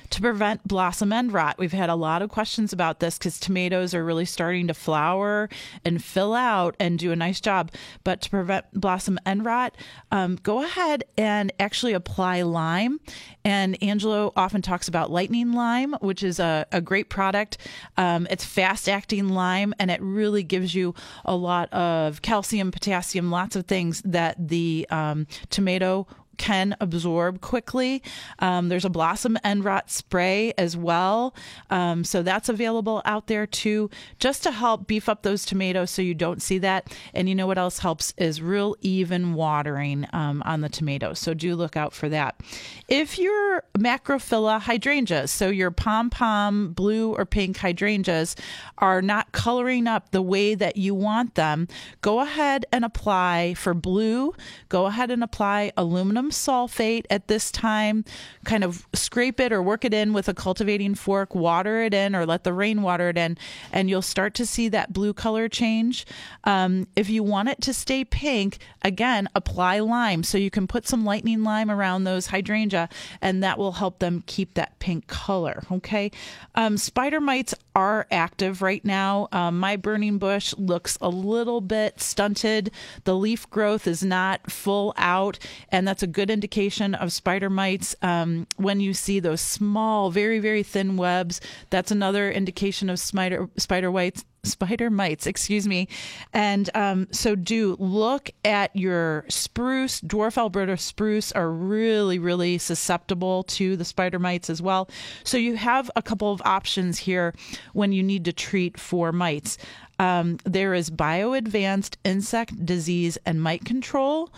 To 0.09 0.21
prevent 0.21 0.67
blossom 0.67 1.13
end 1.13 1.33
rot. 1.33 1.57
We've 1.57 1.71
had 1.71 1.89
a 1.89 1.95
lot 1.95 2.21
of 2.21 2.29
questions 2.29 2.73
about 2.73 2.99
this 2.99 3.17
because 3.17 3.39
tomatoes 3.39 3.93
are 3.93 4.03
really 4.03 4.25
starting 4.25 4.67
to 4.67 4.73
flower 4.73 5.49
and 5.85 6.03
fill 6.03 6.33
out 6.33 6.75
and 6.79 6.99
do 6.99 7.11
a 7.11 7.15
nice 7.15 7.41
job. 7.41 7.71
But 8.03 8.21
to 8.21 8.29
prevent 8.29 8.65
blossom 8.73 9.19
end 9.25 9.45
rot, 9.45 9.75
um, 10.11 10.37
go 10.43 10.63
ahead 10.63 11.03
and 11.17 11.51
actually 11.59 11.93
apply 11.93 12.41
lime. 12.41 12.99
And 13.43 13.81
Angelo 13.81 14.31
often 14.35 14.61
talks 14.61 14.87
about 14.87 15.09
lightning 15.09 15.53
lime, 15.53 15.93
which 16.01 16.23
is 16.23 16.39
a, 16.39 16.65
a 16.71 16.81
great 16.81 17.09
product. 17.09 17.57
Um, 17.97 18.27
it's 18.29 18.45
fast 18.45 18.87
acting 18.87 19.29
lime 19.29 19.73
and 19.79 19.89
it 19.89 20.01
really 20.01 20.43
gives 20.43 20.75
you 20.75 20.93
a 21.25 21.35
lot 21.35 21.71
of 21.73 22.21
calcium, 22.21 22.71
potassium, 22.71 23.31
lots 23.31 23.55
of 23.55 23.65
things 23.65 24.01
that 24.03 24.35
the 24.47 24.87
um, 24.89 25.27
tomato 25.49 26.07
can 26.41 26.75
absorb 26.81 27.39
quickly. 27.39 28.01
Um, 28.39 28.69
there's 28.69 28.83
a 28.83 28.89
blossom 28.89 29.37
end 29.43 29.63
rot 29.63 29.91
spray 29.91 30.55
as 30.57 30.75
well. 30.75 31.35
Um, 31.69 32.03
so 32.03 32.23
that's 32.23 32.49
available 32.49 33.03
out 33.05 33.27
there 33.27 33.45
too, 33.45 33.91
just 34.17 34.41
to 34.41 34.51
help 34.51 34.87
beef 34.87 35.07
up 35.07 35.21
those 35.21 35.45
tomatoes 35.45 35.91
so 35.91 36.01
you 36.01 36.15
don't 36.15 36.41
see 36.41 36.57
that. 36.57 36.91
And 37.13 37.29
you 37.29 37.35
know 37.35 37.45
what 37.45 37.59
else 37.59 37.77
helps 37.77 38.15
is 38.17 38.41
real 38.41 38.75
even 38.81 39.35
watering 39.35 40.07
um, 40.13 40.41
on 40.43 40.61
the 40.61 40.69
tomatoes. 40.69 41.19
So 41.19 41.35
do 41.35 41.53
look 41.53 41.77
out 41.77 41.93
for 41.93 42.09
that. 42.09 42.41
If 42.87 43.19
your 43.19 43.63
macrophylla 43.77 44.61
hydrangeas, 44.61 45.29
so 45.29 45.49
your 45.49 45.69
pom 45.69 46.09
pom 46.09 46.73
blue 46.73 47.13
or 47.13 47.23
pink 47.27 47.57
hydrangeas, 47.57 48.35
are 48.79 49.03
not 49.03 49.31
coloring 49.31 49.85
up 49.85 50.09
the 50.09 50.23
way 50.23 50.55
that 50.55 50.75
you 50.75 50.95
want 50.95 51.35
them, 51.35 51.67
go 52.01 52.19
ahead 52.21 52.65
and 52.71 52.83
apply 52.83 53.53
for 53.53 53.75
blue. 53.75 54.33
Go 54.69 54.87
ahead 54.87 55.11
and 55.11 55.23
apply 55.23 55.71
aluminum 55.77 56.30
sulfate 56.31 57.05
at 57.09 57.27
this 57.27 57.51
time. 57.51 58.03
Kind 58.45 58.63
of 58.63 58.87
scrape 58.93 59.39
it 59.39 59.51
or 59.51 59.61
work 59.61 59.85
it 59.85 59.93
in 59.93 60.13
with 60.13 60.27
a 60.27 60.33
cultivating 60.33 60.95
fork, 60.95 61.35
water 61.35 61.81
it 61.81 61.93
in, 61.93 62.15
or 62.15 62.25
let 62.25 62.43
the 62.43 62.53
rain 62.53 62.81
water 62.81 63.09
it 63.09 63.17
in, 63.17 63.37
and 63.71 63.89
you'll 63.89 64.01
start 64.01 64.33
to 64.35 64.45
see 64.45 64.69
that 64.69 64.93
blue 64.93 65.13
color 65.13 65.47
change. 65.47 66.05
Um, 66.43 66.87
if 66.95 67.09
you 67.09 67.23
want 67.23 67.49
it 67.49 67.61
to 67.61 67.73
stay 67.73 68.03
pink, 68.03 68.59
again, 68.81 69.27
apply 69.35 69.79
lime. 69.79 70.23
So 70.23 70.37
you 70.37 70.49
can 70.49 70.67
put 70.67 70.87
some 70.87 71.05
lightning 71.05 71.43
lime 71.43 71.69
around 71.69 72.03
those 72.03 72.27
hydrangea, 72.27 72.89
and 73.21 73.43
that 73.43 73.57
will 73.57 73.73
help 73.73 73.99
them 73.99 74.23
keep 74.25 74.53
that 74.55 74.77
pink 74.79 75.07
color. 75.07 75.63
Okay. 75.71 76.11
Um, 76.55 76.77
spider 76.77 77.21
mites 77.21 77.53
are 77.75 78.07
active 78.11 78.61
right 78.61 78.83
now. 78.83 79.27
Um, 79.31 79.59
my 79.59 79.75
burning 79.75 80.17
bush 80.17 80.53
looks 80.57 80.97
a 81.01 81.09
little 81.09 81.61
bit 81.61 82.01
stunted. 82.01 82.71
The 83.05 83.15
leaf 83.15 83.49
growth 83.49 83.87
is 83.87 84.03
not 84.03 84.51
full 84.51 84.93
out, 84.97 85.39
and 85.69 85.87
that's 85.87 86.03
a 86.03 86.07
good 86.07 86.20
indication 86.29 86.95
of 86.95 87.11
spider 87.11 87.49
mites. 87.49 87.95
Um, 88.01 88.47
when 88.57 88.79
you 88.79 88.93
see 88.93 89.19
those 89.19 89.41
small, 89.41 90.11
very, 90.11 90.39
very 90.39 90.63
thin 90.63 90.97
webs, 90.97 91.41
that's 91.69 91.91
another 91.91 92.31
indication 92.31 92.89
of 92.89 92.99
spider 92.99 93.49
spider 93.57 93.91
mites 93.91 94.25
spider 94.43 94.89
mites, 94.89 95.27
excuse 95.27 95.67
me. 95.67 95.87
And 96.33 96.69
um, 96.75 97.07
so 97.11 97.35
do 97.35 97.75
look 97.79 98.31
at 98.43 98.75
your 98.75 99.25
spruce. 99.29 100.01
Dwarf 100.01 100.37
Alberta 100.37 100.77
spruce 100.77 101.31
are 101.31 101.51
really, 101.51 102.19
really 102.19 102.57
susceptible 102.57 103.43
to 103.43 103.75
the 103.75 103.85
spider 103.85 104.19
mites 104.19 104.49
as 104.49 104.61
well. 104.61 104.89
So 105.23 105.37
you 105.37 105.57
have 105.57 105.91
a 105.95 106.01
couple 106.01 106.31
of 106.31 106.41
options 106.43 106.97
here 106.97 107.33
when 107.73 107.91
you 107.91 108.03
need 108.03 108.25
to 108.25 108.33
treat 108.33 108.79
for 108.79 109.11
mites. 109.11 109.57
Um, 109.99 110.39
there 110.45 110.73
is 110.73 110.89
bio 110.89 111.33
advanced 111.33 111.97
insect 112.03 112.65
disease 112.65 113.19
and 113.25 113.41
mite 113.41 113.65
control 113.65 114.31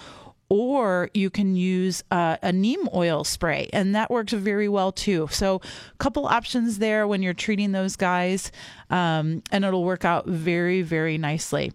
or 0.50 1.10
you 1.14 1.30
can 1.30 1.56
use 1.56 2.04
uh, 2.12 2.38
a 2.42 2.52
neem 2.52 2.88
oil 2.94 3.24
spray, 3.24 3.70
and 3.74 3.96
that 3.96 4.12
works 4.12 4.34
very 4.34 4.70
well 4.70 4.92
too. 4.92 5.28
So, 5.32 5.62
a 5.92 5.98
couple 5.98 6.26
options 6.26 6.80
there 6.80 7.08
when 7.08 7.22
you're 7.22 7.34
treating 7.34 7.72
those 7.72 7.96
guys, 7.96 8.52
um, 8.90 9.42
and 9.52 9.66
it'll 9.66 9.84
work 9.84 10.06
out 10.06 10.28
very, 10.28 10.82
very 10.82 11.18
nicely. 11.18 11.74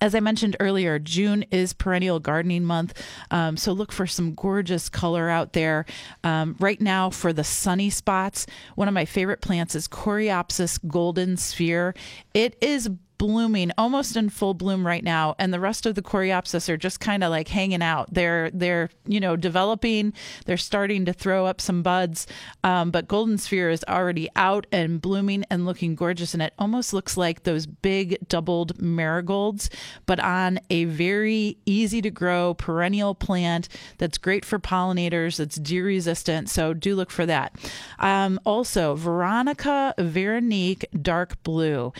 As 0.00 0.14
I 0.14 0.20
mentioned 0.20 0.56
earlier, 0.60 0.98
June 0.98 1.44
is 1.50 1.72
perennial 1.72 2.20
gardening 2.20 2.64
month, 2.64 3.02
um, 3.30 3.56
so 3.56 3.72
look 3.72 3.92
for 3.92 4.06
some 4.06 4.34
gorgeous 4.34 4.90
color 4.90 5.30
out 5.30 5.54
there. 5.54 5.86
Um, 6.22 6.54
right 6.60 6.80
now, 6.80 7.08
for 7.08 7.32
the 7.32 7.44
sunny 7.44 7.88
spots, 7.88 8.46
one 8.74 8.88
of 8.88 8.94
my 8.94 9.06
favorite 9.06 9.40
plants 9.40 9.74
is 9.74 9.88
Coreopsis 9.88 10.78
golden 10.86 11.38
sphere. 11.38 11.94
It 12.34 12.56
is 12.60 12.90
blooming 13.18 13.72
almost 13.78 14.16
in 14.16 14.28
full 14.28 14.54
bloom 14.54 14.86
right 14.86 15.04
now. 15.04 15.34
And 15.38 15.52
the 15.52 15.60
rest 15.60 15.86
of 15.86 15.94
the 15.94 16.02
coreopsis 16.02 16.68
are 16.68 16.76
just 16.76 17.00
kind 17.00 17.24
of 17.24 17.30
like 17.30 17.48
hanging 17.48 17.82
out. 17.82 18.12
They're 18.12 18.50
they're 18.50 18.90
you 19.06 19.20
know 19.20 19.36
developing. 19.36 20.12
They're 20.44 20.56
starting 20.56 21.04
to 21.06 21.12
throw 21.12 21.46
up 21.46 21.60
some 21.60 21.82
buds. 21.82 22.26
Um, 22.64 22.90
but 22.90 23.08
golden 23.08 23.38
sphere 23.38 23.70
is 23.70 23.84
already 23.88 24.28
out 24.36 24.66
and 24.72 25.00
blooming 25.00 25.44
and 25.50 25.64
looking 25.66 25.94
gorgeous. 25.94 26.34
And 26.34 26.42
it 26.42 26.54
almost 26.58 26.92
looks 26.92 27.16
like 27.16 27.42
those 27.42 27.66
big 27.66 28.28
doubled 28.28 28.80
marigolds 28.80 29.70
but 30.06 30.20
on 30.20 30.58
a 30.70 30.84
very 30.84 31.58
easy 31.66 32.02
to 32.02 32.10
grow 32.10 32.54
perennial 32.54 33.14
plant 33.14 33.68
that's 33.98 34.18
great 34.18 34.44
for 34.44 34.58
pollinators 34.58 35.36
that's 35.36 35.56
deer 35.56 35.86
resistant 35.86 36.48
so 36.48 36.74
do 36.74 36.94
look 36.94 37.10
for 37.10 37.26
that. 37.26 37.54
Um, 37.98 38.40
also 38.44 38.94
veronica 38.94 39.94
veronique 39.98 40.86
dark 41.00 41.42
blue 41.42 41.92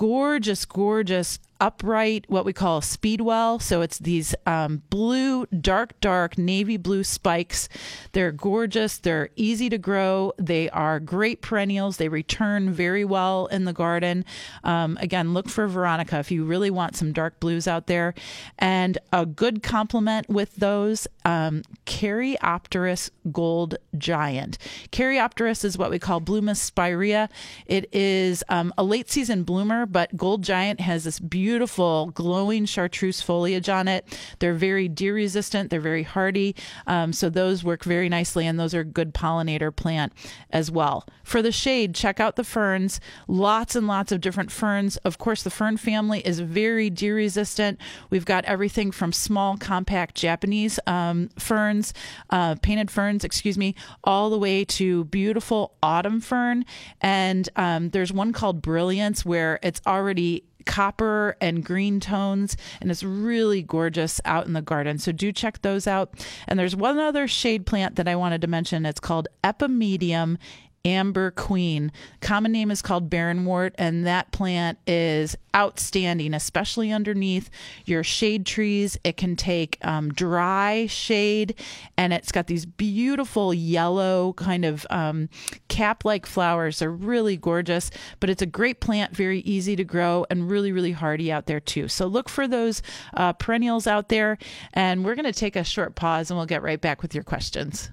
gorgeous, 0.00 0.64
gorgeous 0.64 1.38
upright, 1.60 2.24
what 2.28 2.44
we 2.44 2.52
call 2.52 2.80
speedwell. 2.80 3.58
So 3.58 3.82
it's 3.82 3.98
these 3.98 4.34
um, 4.46 4.82
blue, 4.88 5.46
dark, 5.46 6.00
dark 6.00 6.38
navy 6.38 6.76
blue 6.76 7.04
spikes. 7.04 7.68
They're 8.12 8.32
gorgeous. 8.32 8.98
They're 8.98 9.28
easy 9.36 9.68
to 9.68 9.78
grow. 9.78 10.32
They 10.38 10.70
are 10.70 10.98
great 10.98 11.42
perennials. 11.42 11.98
They 11.98 12.08
return 12.08 12.72
very 12.72 13.04
well 13.04 13.46
in 13.46 13.66
the 13.66 13.72
garden. 13.72 14.24
Um, 14.64 14.96
again, 15.00 15.34
look 15.34 15.48
for 15.48 15.66
Veronica 15.68 16.18
if 16.18 16.30
you 16.30 16.44
really 16.44 16.70
want 16.70 16.96
some 16.96 17.12
dark 17.12 17.38
blues 17.40 17.68
out 17.68 17.86
there. 17.86 18.14
And 18.58 18.98
a 19.12 19.26
good 19.26 19.62
complement 19.62 20.28
with 20.28 20.56
those, 20.56 21.06
um, 21.24 21.62
Caryopteris 21.84 23.10
gold 23.30 23.76
giant. 23.98 24.56
Caryopteris 24.92 25.64
is 25.64 25.76
what 25.76 25.90
we 25.90 25.98
call 25.98 26.20
blue 26.20 26.40
mist 26.40 26.62
spirea. 26.64 27.28
It 27.66 27.92
is 27.92 28.42
um, 28.48 28.72
a 28.78 28.82
late 28.82 29.10
season 29.10 29.44
bloomer, 29.44 29.84
but 29.84 30.16
gold 30.16 30.42
giant 30.42 30.80
has 30.80 31.04
this 31.04 31.18
beautiful 31.18 31.49
beautiful 31.50 32.12
glowing 32.14 32.64
chartreuse 32.64 33.20
foliage 33.20 33.68
on 33.68 33.88
it. 33.88 34.06
They're 34.38 34.54
very 34.54 34.86
deer 34.86 35.14
resistant. 35.14 35.68
They're 35.68 35.80
very 35.80 36.04
hardy. 36.04 36.54
Um, 36.86 37.12
so 37.12 37.28
those 37.28 37.64
work 37.64 37.82
very 37.82 38.08
nicely, 38.08 38.46
and 38.46 38.58
those 38.58 38.72
are 38.72 38.84
good 38.84 39.12
pollinator 39.12 39.74
plant 39.74 40.12
as 40.50 40.70
well. 40.70 41.04
For 41.24 41.42
the 41.42 41.50
shade, 41.50 41.92
check 41.92 42.20
out 42.20 42.36
the 42.36 42.44
ferns. 42.44 43.00
Lots 43.26 43.74
and 43.74 43.88
lots 43.88 44.12
of 44.12 44.20
different 44.20 44.52
ferns. 44.52 44.96
Of 44.98 45.18
course, 45.18 45.42
the 45.42 45.50
fern 45.50 45.76
family 45.76 46.20
is 46.20 46.38
very 46.38 46.88
deer 46.88 47.16
resistant. 47.16 47.80
We've 48.10 48.24
got 48.24 48.44
everything 48.44 48.92
from 48.92 49.12
small, 49.12 49.56
compact 49.56 50.14
Japanese 50.14 50.78
um, 50.86 51.30
ferns, 51.36 51.92
uh, 52.30 52.54
painted 52.62 52.92
ferns, 52.92 53.24
excuse 53.24 53.58
me, 53.58 53.74
all 54.04 54.30
the 54.30 54.38
way 54.38 54.64
to 54.66 55.02
beautiful 55.06 55.74
autumn 55.82 56.20
fern. 56.20 56.64
And 57.00 57.48
um, 57.56 57.90
there's 57.90 58.12
one 58.12 58.32
called 58.32 58.62
Brilliance 58.62 59.24
where 59.24 59.58
it's 59.64 59.80
already 59.84 60.44
copper 60.70 61.36
and 61.40 61.64
green 61.64 61.98
tones, 61.98 62.56
and 62.80 62.92
it's 62.92 63.02
really 63.02 63.60
gorgeous 63.60 64.20
out 64.24 64.46
in 64.46 64.52
the 64.52 64.62
garden. 64.62 65.00
So 65.00 65.10
do 65.10 65.32
check 65.32 65.62
those 65.62 65.88
out. 65.88 66.24
And 66.46 66.56
there's 66.60 66.76
one 66.76 66.96
other 66.96 67.26
shade 67.26 67.66
plant 67.66 67.96
that 67.96 68.06
I 68.06 68.14
wanted 68.14 68.40
to 68.42 68.46
mention. 68.46 68.86
It's 68.86 69.00
called 69.00 69.26
Epimedium 69.42 70.38
amber 70.84 71.30
queen. 71.30 71.92
Common 72.20 72.52
name 72.52 72.70
is 72.70 72.82
called 72.82 73.10
barrenwort, 73.10 73.72
and 73.76 74.06
that 74.06 74.32
plant 74.32 74.78
is 74.86 75.36
outstanding, 75.54 76.32
especially 76.32 76.92
underneath 76.92 77.50
your 77.84 78.02
shade 78.02 78.46
trees. 78.46 78.98
It 79.04 79.16
can 79.16 79.36
take 79.36 79.78
um, 79.82 80.10
dry 80.10 80.86
shade, 80.86 81.54
and 81.96 82.12
it's 82.12 82.32
got 82.32 82.46
these 82.46 82.64
beautiful 82.64 83.52
yellow 83.52 84.32
kind 84.34 84.64
of 84.64 84.86
um, 84.90 85.28
cap-like 85.68 86.24
flowers. 86.24 86.78
They're 86.78 86.90
really 86.90 87.36
gorgeous, 87.36 87.90
but 88.20 88.30
it's 88.30 88.42
a 88.42 88.46
great 88.46 88.80
plant, 88.80 89.14
very 89.14 89.40
easy 89.40 89.76
to 89.76 89.84
grow, 89.84 90.24
and 90.30 90.50
really, 90.50 90.72
really 90.72 90.92
hardy 90.92 91.30
out 91.30 91.46
there 91.46 91.60
too. 91.60 91.88
So 91.88 92.06
look 92.06 92.28
for 92.28 92.48
those 92.48 92.80
uh, 93.14 93.32
perennials 93.34 93.86
out 93.86 94.08
there, 94.08 94.38
and 94.72 95.04
we're 95.04 95.14
going 95.14 95.24
to 95.24 95.32
take 95.32 95.56
a 95.56 95.64
short 95.64 95.94
pause, 95.94 96.30
and 96.30 96.38
we'll 96.38 96.46
get 96.46 96.62
right 96.62 96.80
back 96.80 97.02
with 97.02 97.14
your 97.14 97.24
questions. 97.24 97.90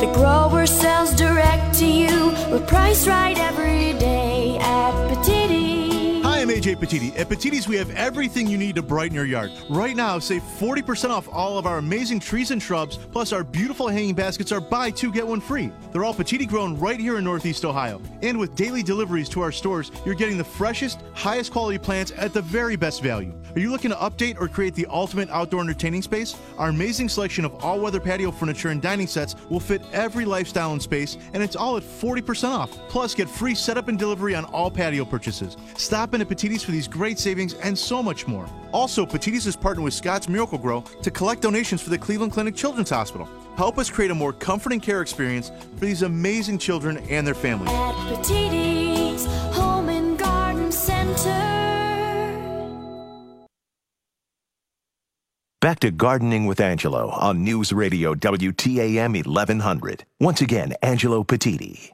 The 0.00 0.06
grower 0.14 0.66
sells 0.66 1.14
direct 1.14 1.74
to 1.80 1.84
you. 1.84 2.32
with 2.50 2.66
price 2.66 3.06
right 3.06 3.38
every 3.38 3.89
at 6.66 6.78
Petitti. 6.78 6.90
Petitti. 6.90 7.18
At 7.18 7.28
Petitti's, 7.28 7.68
we 7.68 7.76
have 7.76 7.90
everything 7.90 8.46
you 8.46 8.58
need 8.58 8.74
to 8.74 8.82
brighten 8.82 9.14
your 9.14 9.24
yard. 9.24 9.50
Right 9.68 9.96
now, 9.96 10.18
save 10.18 10.42
40% 10.42 11.10
off 11.10 11.28
all 11.30 11.58
of 11.58 11.66
our 11.66 11.78
amazing 11.78 12.20
trees 12.20 12.50
and 12.50 12.62
shrubs, 12.62 12.96
plus 12.96 13.32
our 13.32 13.44
beautiful 13.44 13.88
hanging 13.88 14.14
baskets 14.14 14.52
are 14.52 14.60
buy 14.60 14.90
two, 14.90 15.12
get 15.12 15.26
one 15.26 15.40
free. 15.40 15.72
They're 15.92 16.04
all 16.04 16.14
Petitti 16.14 16.48
grown 16.48 16.78
right 16.78 16.98
here 16.98 17.18
in 17.18 17.24
Northeast 17.24 17.64
Ohio. 17.64 18.00
And 18.22 18.38
with 18.38 18.54
daily 18.54 18.82
deliveries 18.82 19.28
to 19.30 19.40
our 19.40 19.52
stores, 19.52 19.90
you're 20.04 20.14
getting 20.14 20.38
the 20.38 20.44
freshest, 20.44 21.00
highest 21.14 21.52
quality 21.52 21.78
plants 21.78 22.12
at 22.16 22.32
the 22.32 22.42
very 22.42 22.76
best 22.76 23.02
value. 23.02 23.34
Are 23.54 23.58
you 23.58 23.70
looking 23.70 23.90
to 23.90 23.96
update 23.96 24.40
or 24.40 24.46
create 24.46 24.74
the 24.74 24.86
ultimate 24.86 25.28
outdoor 25.30 25.60
entertaining 25.60 26.02
space? 26.02 26.36
Our 26.56 26.68
amazing 26.68 27.08
selection 27.08 27.44
of 27.44 27.64
all 27.64 27.80
weather 27.80 27.98
patio 27.98 28.30
furniture 28.30 28.68
and 28.68 28.80
dining 28.80 29.08
sets 29.08 29.34
will 29.48 29.58
fit 29.58 29.82
every 29.92 30.24
lifestyle 30.24 30.72
and 30.72 30.80
space, 30.80 31.18
and 31.34 31.42
it's 31.42 31.56
all 31.56 31.76
at 31.76 31.82
40% 31.82 32.50
off. 32.50 32.70
Plus, 32.88 33.12
get 33.12 33.28
free 33.28 33.56
setup 33.56 33.88
and 33.88 33.98
delivery 33.98 34.36
on 34.36 34.44
all 34.46 34.70
patio 34.70 35.04
purchases. 35.04 35.56
Stop 35.76 36.14
in 36.14 36.20
at 36.20 36.28
Petitti's 36.50 36.64
for 36.64 36.72
these 36.72 36.88
great 36.88 37.18
savings 37.18 37.54
and 37.54 37.78
so 37.78 38.02
much 38.02 38.26
more. 38.26 38.46
Also, 38.72 39.06
Petitti's 39.06 39.46
is 39.46 39.56
partnered 39.56 39.84
with 39.84 39.94
Scott's 39.94 40.28
Miracle-Gro 40.28 40.80
to 41.02 41.10
collect 41.10 41.42
donations 41.42 41.80
for 41.80 41.90
the 41.90 41.98
Cleveland 41.98 42.32
Clinic 42.32 42.56
Children's 42.56 42.90
Hospital. 42.90 43.28
Help 43.56 43.78
us 43.78 43.88
create 43.90 44.10
a 44.10 44.14
more 44.14 44.32
comforting 44.32 44.80
care 44.80 45.00
experience 45.00 45.50
for 45.76 45.84
these 45.84 46.02
amazing 46.02 46.58
children 46.58 46.98
and 47.08 47.26
their 47.26 47.34
families. 47.34 47.70
At 47.72 47.94
Petitti's 47.94 49.26
Home 49.56 49.88
and 49.88 50.18
Garden 50.18 50.72
Center. 50.72 51.46
Back 55.60 55.80
to 55.80 55.90
Gardening 55.90 56.46
with 56.46 56.58
Angelo 56.58 57.10
on 57.10 57.44
News 57.44 57.72
Radio 57.72 58.14
WTAM 58.14 59.14
1100. 59.24 60.04
Once 60.18 60.40
again, 60.40 60.74
Angelo 60.82 61.22
Petitti. 61.22 61.90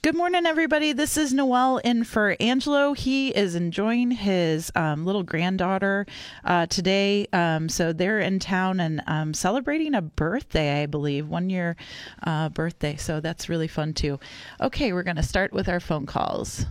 Good 0.00 0.14
morning, 0.14 0.46
everybody. 0.46 0.92
This 0.92 1.16
is 1.16 1.34
Noel 1.34 1.78
in 1.78 2.04
for 2.04 2.36
Angelo. 2.38 2.92
He 2.92 3.30
is 3.30 3.56
enjoying 3.56 4.12
his 4.12 4.70
um, 4.76 5.04
little 5.04 5.24
granddaughter 5.24 6.06
uh, 6.44 6.66
today. 6.66 7.26
Um, 7.32 7.68
so 7.68 7.92
they're 7.92 8.20
in 8.20 8.38
town 8.38 8.78
and 8.78 9.02
um, 9.08 9.34
celebrating 9.34 9.96
a 9.96 10.02
birthday, 10.02 10.82
I 10.82 10.86
believe, 10.86 11.26
one 11.26 11.50
year 11.50 11.74
uh, 12.22 12.48
birthday. 12.48 12.94
So 12.94 13.18
that's 13.18 13.48
really 13.48 13.66
fun, 13.66 13.92
too. 13.92 14.20
Okay, 14.60 14.92
we're 14.92 15.02
going 15.02 15.16
to 15.16 15.22
start 15.24 15.52
with 15.52 15.68
our 15.68 15.80
phone 15.80 16.06
calls. 16.06 16.64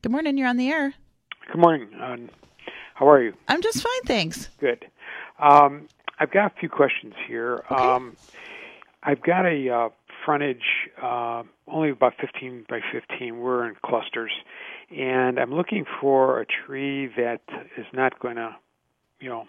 Good 0.00 0.10
morning. 0.10 0.38
You're 0.38 0.48
on 0.48 0.56
the 0.56 0.70
air. 0.70 0.94
Good 1.52 1.60
morning. 1.60 1.90
Um, 2.02 2.30
how 2.94 3.06
are 3.10 3.22
you? 3.22 3.34
I'm 3.46 3.60
just 3.60 3.82
fine, 3.82 4.02
thanks. 4.06 4.48
Good. 4.58 4.86
Um, 5.38 5.86
I've 6.18 6.30
got 6.30 6.56
a 6.56 6.60
few 6.60 6.70
questions 6.70 7.12
here. 7.28 7.62
Okay. 7.70 7.74
Um, 7.82 8.16
I've 9.02 9.22
got 9.22 9.44
a 9.44 9.68
uh, 9.68 9.88
frontage 10.24 10.62
uh, 11.02 11.42
only 11.68 11.90
about 11.90 12.14
15 12.20 12.66
by 12.68 12.80
15. 12.92 13.38
We're 13.38 13.68
in 13.68 13.74
clusters, 13.84 14.32
and 14.90 15.38
I'm 15.38 15.52
looking 15.52 15.84
for 16.00 16.40
a 16.40 16.46
tree 16.46 17.08
that 17.16 17.40
is 17.76 17.86
not 17.92 18.18
going 18.20 18.36
to, 18.36 18.56
you 19.20 19.28
know, 19.28 19.44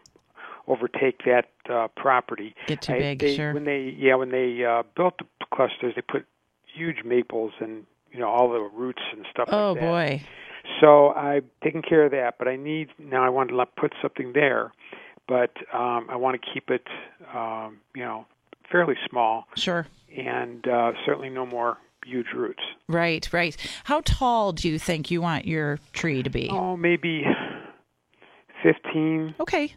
overtake 0.68 1.20
that 1.26 1.50
uh, 1.70 1.88
property. 1.96 2.56
Get 2.68 2.82
too 2.82 2.94
I- 2.94 3.00
big, 3.00 3.20
they, 3.20 3.36
sure. 3.36 3.54
When 3.54 3.66
they 3.66 3.96
yeah 3.98 4.16
when 4.16 4.32
they 4.32 4.64
uh, 4.66 4.84
built 4.96 5.18
the 5.18 5.26
clusters, 5.54 5.94
they 5.96 6.02
put 6.02 6.26
huge 6.76 7.04
maples 7.06 7.54
and 7.60 7.86
you 8.12 8.20
know 8.20 8.30
all 8.30 8.52
the 8.52 8.60
roots 8.60 9.02
and 9.14 9.26
stuff 9.32 9.50
Oh, 9.52 9.72
like 9.72 9.80
that. 9.80 9.90
boy. 9.90 10.22
So 10.82 11.10
I've 11.10 11.46
taken 11.64 11.82
care 11.82 12.06
of 12.06 12.12
that, 12.12 12.36
but 12.40 12.48
I 12.48 12.56
need 12.56 12.90
now. 12.98 13.24
I 13.24 13.30
want 13.30 13.50
to 13.50 13.66
put 13.80 13.94
something 14.02 14.34
there, 14.34 14.72
but 15.28 15.52
um, 15.74 16.08
I 16.10 16.16
want 16.16 16.42
to 16.42 16.48
keep 16.54 16.70
it, 16.70 16.88
um, 17.34 17.78
you 17.96 18.04
know, 18.04 18.26
fairly 18.72 18.96
small, 19.10 19.48
Sure. 19.56 19.88
and 20.16 20.68
uh, 20.68 20.92
certainly 21.06 21.30
no 21.30 21.46
more 21.46 21.78
huge 22.06 22.28
roots. 22.36 22.62
Right, 22.88 23.28
right. 23.34 23.56
How 23.86 24.02
tall 24.06 24.52
do 24.54 24.68
you 24.70 24.78
think 24.80 25.10
you 25.12 25.22
want 25.22 25.46
your 25.46 25.80
tree 25.94 26.22
to 26.24 26.30
be? 26.30 26.50
Oh, 26.52 26.78
maybe 26.78 27.24
fifteen. 28.64 29.36
Okay. 29.40 29.74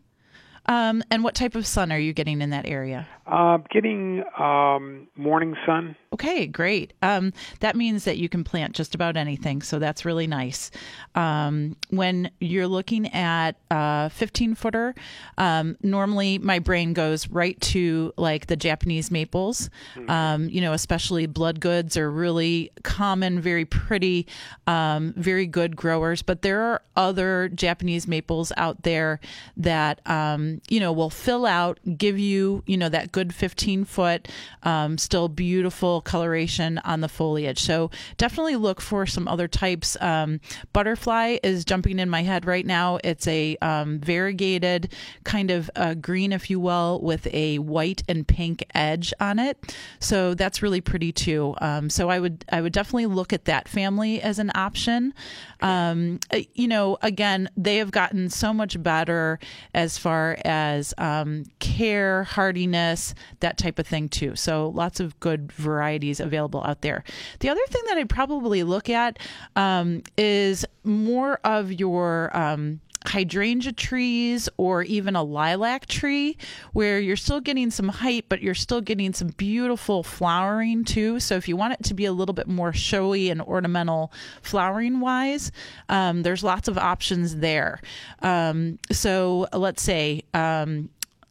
Um, 0.67 1.03
and 1.11 1.25
what 1.25 1.35
type 1.35 1.55
of 1.55 1.67
sun 1.67 1.91
are 1.91 1.99
you 1.99 2.13
getting 2.13 2.43
in 2.43 2.51
that 2.51 2.67
area? 2.67 3.09
Uh, 3.31 3.59
getting 3.71 4.25
um, 4.39 5.07
morning 5.17 5.55
sun. 5.67 5.95
Okay, 6.15 6.47
great. 6.47 6.95
Um, 7.03 7.35
that 7.61 7.77
means 7.77 8.05
that 8.05 8.17
you 8.17 8.29
can 8.31 8.43
plant 8.43 8.75
just 8.75 8.95
about 8.95 9.19
anything, 9.19 9.61
so 9.61 9.79
that's 9.79 10.07
really 10.07 10.27
nice. 10.27 10.71
Um, 11.15 11.77
when 11.91 12.31
you're 12.41 12.67
looking 12.67 13.13
at 13.13 13.57
a 13.71 14.09
15 14.09 14.55
footer, 14.55 14.95
um, 15.37 15.77
normally 15.83 16.39
my 16.39 16.59
brain 16.59 16.95
goes 16.95 17.29
right 17.29 17.61
to 17.61 18.15
like 18.17 18.47
the 18.47 18.57
Japanese 18.57 19.11
maples. 19.11 19.69
Um, 20.09 20.49
you 20.49 20.63
know, 20.63 20.73
especially 20.73 21.27
blood 21.27 21.61
goods 21.61 21.99
are 21.99 22.11
really 22.11 22.71
common, 22.83 23.41
very 23.41 23.67
pretty, 23.67 24.27
um, 24.67 25.13
very 25.17 25.47
good 25.47 25.77
growers. 25.77 26.23
But 26.23 26.41
there 26.41 26.63
are 26.63 26.83
other 26.97 27.51
Japanese 27.51 28.09
maples 28.09 28.53
out 28.57 28.83
there 28.85 29.21
that 29.59 30.01
um, 30.09 30.63
you 30.71 30.81
know 30.81 30.93
will 30.93 31.11
fill 31.11 31.45
out, 31.45 31.79
give 31.99 32.19
you 32.19 32.63
you 32.67 32.79
know 32.79 32.89
that 32.89 33.13
good 33.19 33.35
15 33.35 33.85
foot, 33.85 34.29
um, 34.63 34.97
still 34.97 35.29
beautiful 35.29 36.01
coloration 36.01 36.79
on 36.85 37.01
the 37.01 37.09
foliage. 37.09 37.59
So 37.59 37.91
definitely 38.17 38.55
look 38.55 38.81
for 38.81 39.07
some 39.07 39.27
other 39.27 39.49
types. 39.49 39.97
Um, 40.01 40.41
butterfly 40.73 41.39
is 41.43 41.65
jumping 41.65 41.99
in 41.99 42.09
my 42.09 42.23
head 42.23 42.47
right 42.47 42.65
now. 42.65 43.01
It's 43.03 43.27
a 43.27 43.57
um, 43.57 43.99
variegated 43.99 44.93
kind 45.25 45.51
of 45.51 45.69
uh, 45.75 45.95
green, 45.95 46.33
if 46.33 46.49
you 46.49 46.61
will, 46.61 47.01
with 47.03 47.27
a 47.35 47.59
white 47.59 48.05
and 48.09 48.25
pink 48.25 48.65
edge 48.73 49.13
on 49.19 49.41
it. 49.41 49.75
So 49.99 50.35
that's 50.35 50.63
really 50.63 50.81
pretty 50.81 51.11
too. 51.11 51.57
Um, 51.61 51.91
so 51.91 52.11
I 52.11 52.21
would 52.21 52.45
I 52.53 52.61
would 52.61 52.73
definitely 52.73 53.07
look 53.07 53.33
at 53.33 53.47
that 53.47 53.67
family 53.69 54.23
as 54.23 54.39
an 54.39 54.53
option. 54.55 55.13
Um, 55.61 56.21
uh, 56.33 56.39
you 56.55 56.69
know, 56.69 56.99
again, 57.03 57.49
they 57.57 57.79
have 57.79 57.91
gotten 57.91 58.31
so 58.31 58.55
much 58.55 58.81
better 58.81 59.41
as 59.75 59.99
far 59.99 60.39
as 60.45 60.95
um, 60.99 61.47
care, 61.59 62.23
hardiness, 62.23 63.08
that 63.41 63.59
type 63.59 63.79
of 63.79 63.87
thing 63.87 64.09
too. 64.09 64.37
So 64.37 64.69
lots 64.69 65.01
of 65.01 65.19
good 65.21 65.53
varieties 65.53 66.21
available 66.21 66.63
out 66.65 66.83
there. 66.83 67.05
The 67.41 67.49
other 67.49 67.61
thing 67.69 67.83
that 67.87 67.99
I'd 67.99 68.09
probably 68.09 68.63
look 68.63 68.89
at 68.89 69.19
um, 69.57 70.03
is 70.17 70.65
more 70.85 71.41
of 71.45 71.73
your 71.73 72.37
um, 72.37 72.81
hydrangea 73.07 73.73
trees 73.73 74.49
or 74.57 74.83
even 74.83 75.17
a 75.17 75.23
lilac 75.23 75.87
tree 75.87 76.37
where 76.73 76.99
you're 76.99 77.17
still 77.17 77.41
getting 77.41 77.71
some 77.71 77.89
height 77.89 78.25
but 78.29 78.43
you're 78.43 78.55
still 78.55 78.81
getting 78.81 79.13
some 79.13 79.29
beautiful 79.29 80.03
flowering 80.03 80.85
too 80.85 81.21
so 81.21 81.37
if 81.37 81.49
you 81.49 81.57
want 81.57 81.73
it 81.73 81.83
to 81.83 81.95
be 81.95 82.05
a 82.05 82.13
little 82.13 82.33
bit 82.33 82.49
more 82.49 82.73
showy 82.73 83.31
and 83.31 83.41
ornamental 83.43 84.13
flowering 84.43 85.01
wise 85.01 85.53
um, 85.89 86.23
there's 86.23 86.43
lots 86.43 86.69
of 86.69 86.77
options 86.77 87.37
there 87.37 87.81
um, 88.23 88.79
so 88.91 89.47
let's 89.53 89.83
say 89.83 90.23
um, 90.35 90.91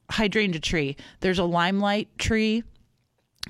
hydrangea 0.09 0.61
tree. 0.61 0.95
There's 1.19 1.39
a 1.39 1.43
limelight 1.43 2.17
tree 2.17 2.63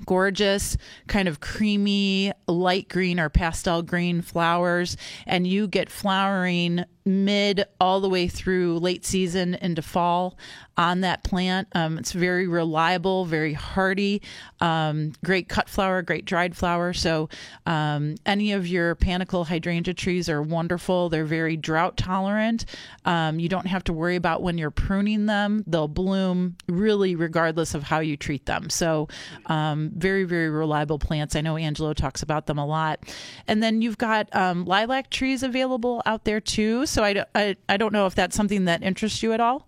gorgeous, 0.06 0.76
kind 1.06 1.28
of 1.28 1.40
creamy, 1.40 2.32
light 2.46 2.88
green 2.88 3.18
or 3.18 3.28
pastel 3.28 3.82
green 3.82 4.22
flowers, 4.22 4.96
and 5.26 5.46
you 5.46 5.66
get 5.66 5.90
flowering 5.90 6.84
mid 7.08 7.64
all 7.80 8.00
the 8.00 8.08
way 8.08 8.28
through 8.28 8.78
late 8.78 9.04
season 9.04 9.54
into 9.54 9.82
fall 9.82 10.36
on 10.76 11.00
that 11.00 11.24
plant. 11.24 11.66
Um, 11.74 11.98
it's 11.98 12.12
very 12.12 12.46
reliable, 12.46 13.24
very 13.24 13.52
hardy, 13.52 14.22
um, 14.60 15.12
great 15.24 15.48
cut 15.48 15.68
flower, 15.68 16.02
great 16.02 16.24
dried 16.24 16.56
flower. 16.56 16.92
So 16.92 17.28
um, 17.66 18.14
any 18.24 18.52
of 18.52 18.68
your 18.68 18.94
panicle 18.94 19.44
hydrangea 19.44 19.94
trees 19.94 20.28
are 20.28 20.40
wonderful. 20.40 21.08
They're 21.08 21.24
very 21.24 21.56
drought 21.56 21.96
tolerant. 21.96 22.64
Um, 23.04 23.40
you 23.40 23.48
don't 23.48 23.66
have 23.66 23.82
to 23.84 23.92
worry 23.92 24.14
about 24.14 24.42
when 24.42 24.56
you're 24.56 24.70
pruning 24.70 25.26
them. 25.26 25.64
They'll 25.66 25.88
bloom 25.88 26.56
really 26.68 27.16
regardless 27.16 27.74
of 27.74 27.82
how 27.82 27.98
you 27.98 28.16
treat 28.16 28.46
them. 28.46 28.70
So 28.70 29.08
um, 29.46 29.90
very, 29.96 30.22
very 30.22 30.48
reliable 30.48 31.00
plants. 31.00 31.34
I 31.34 31.40
know 31.40 31.56
Angelo 31.56 31.92
talks 31.92 32.22
about 32.22 32.46
them 32.46 32.58
a 32.58 32.66
lot. 32.66 33.00
And 33.48 33.60
then 33.60 33.82
you've 33.82 33.98
got 33.98 34.32
um, 34.34 34.64
lilac 34.64 35.10
trees 35.10 35.42
available 35.42 36.02
out 36.06 36.24
there 36.24 36.40
too. 36.40 36.86
So 36.86 36.97
I, 37.04 37.24
I, 37.34 37.56
I 37.68 37.76
don't 37.76 37.92
know 37.92 38.06
if 38.06 38.14
that's 38.14 38.36
something 38.36 38.64
that 38.66 38.82
interests 38.82 39.22
you 39.22 39.32
at 39.32 39.40
all. 39.40 39.66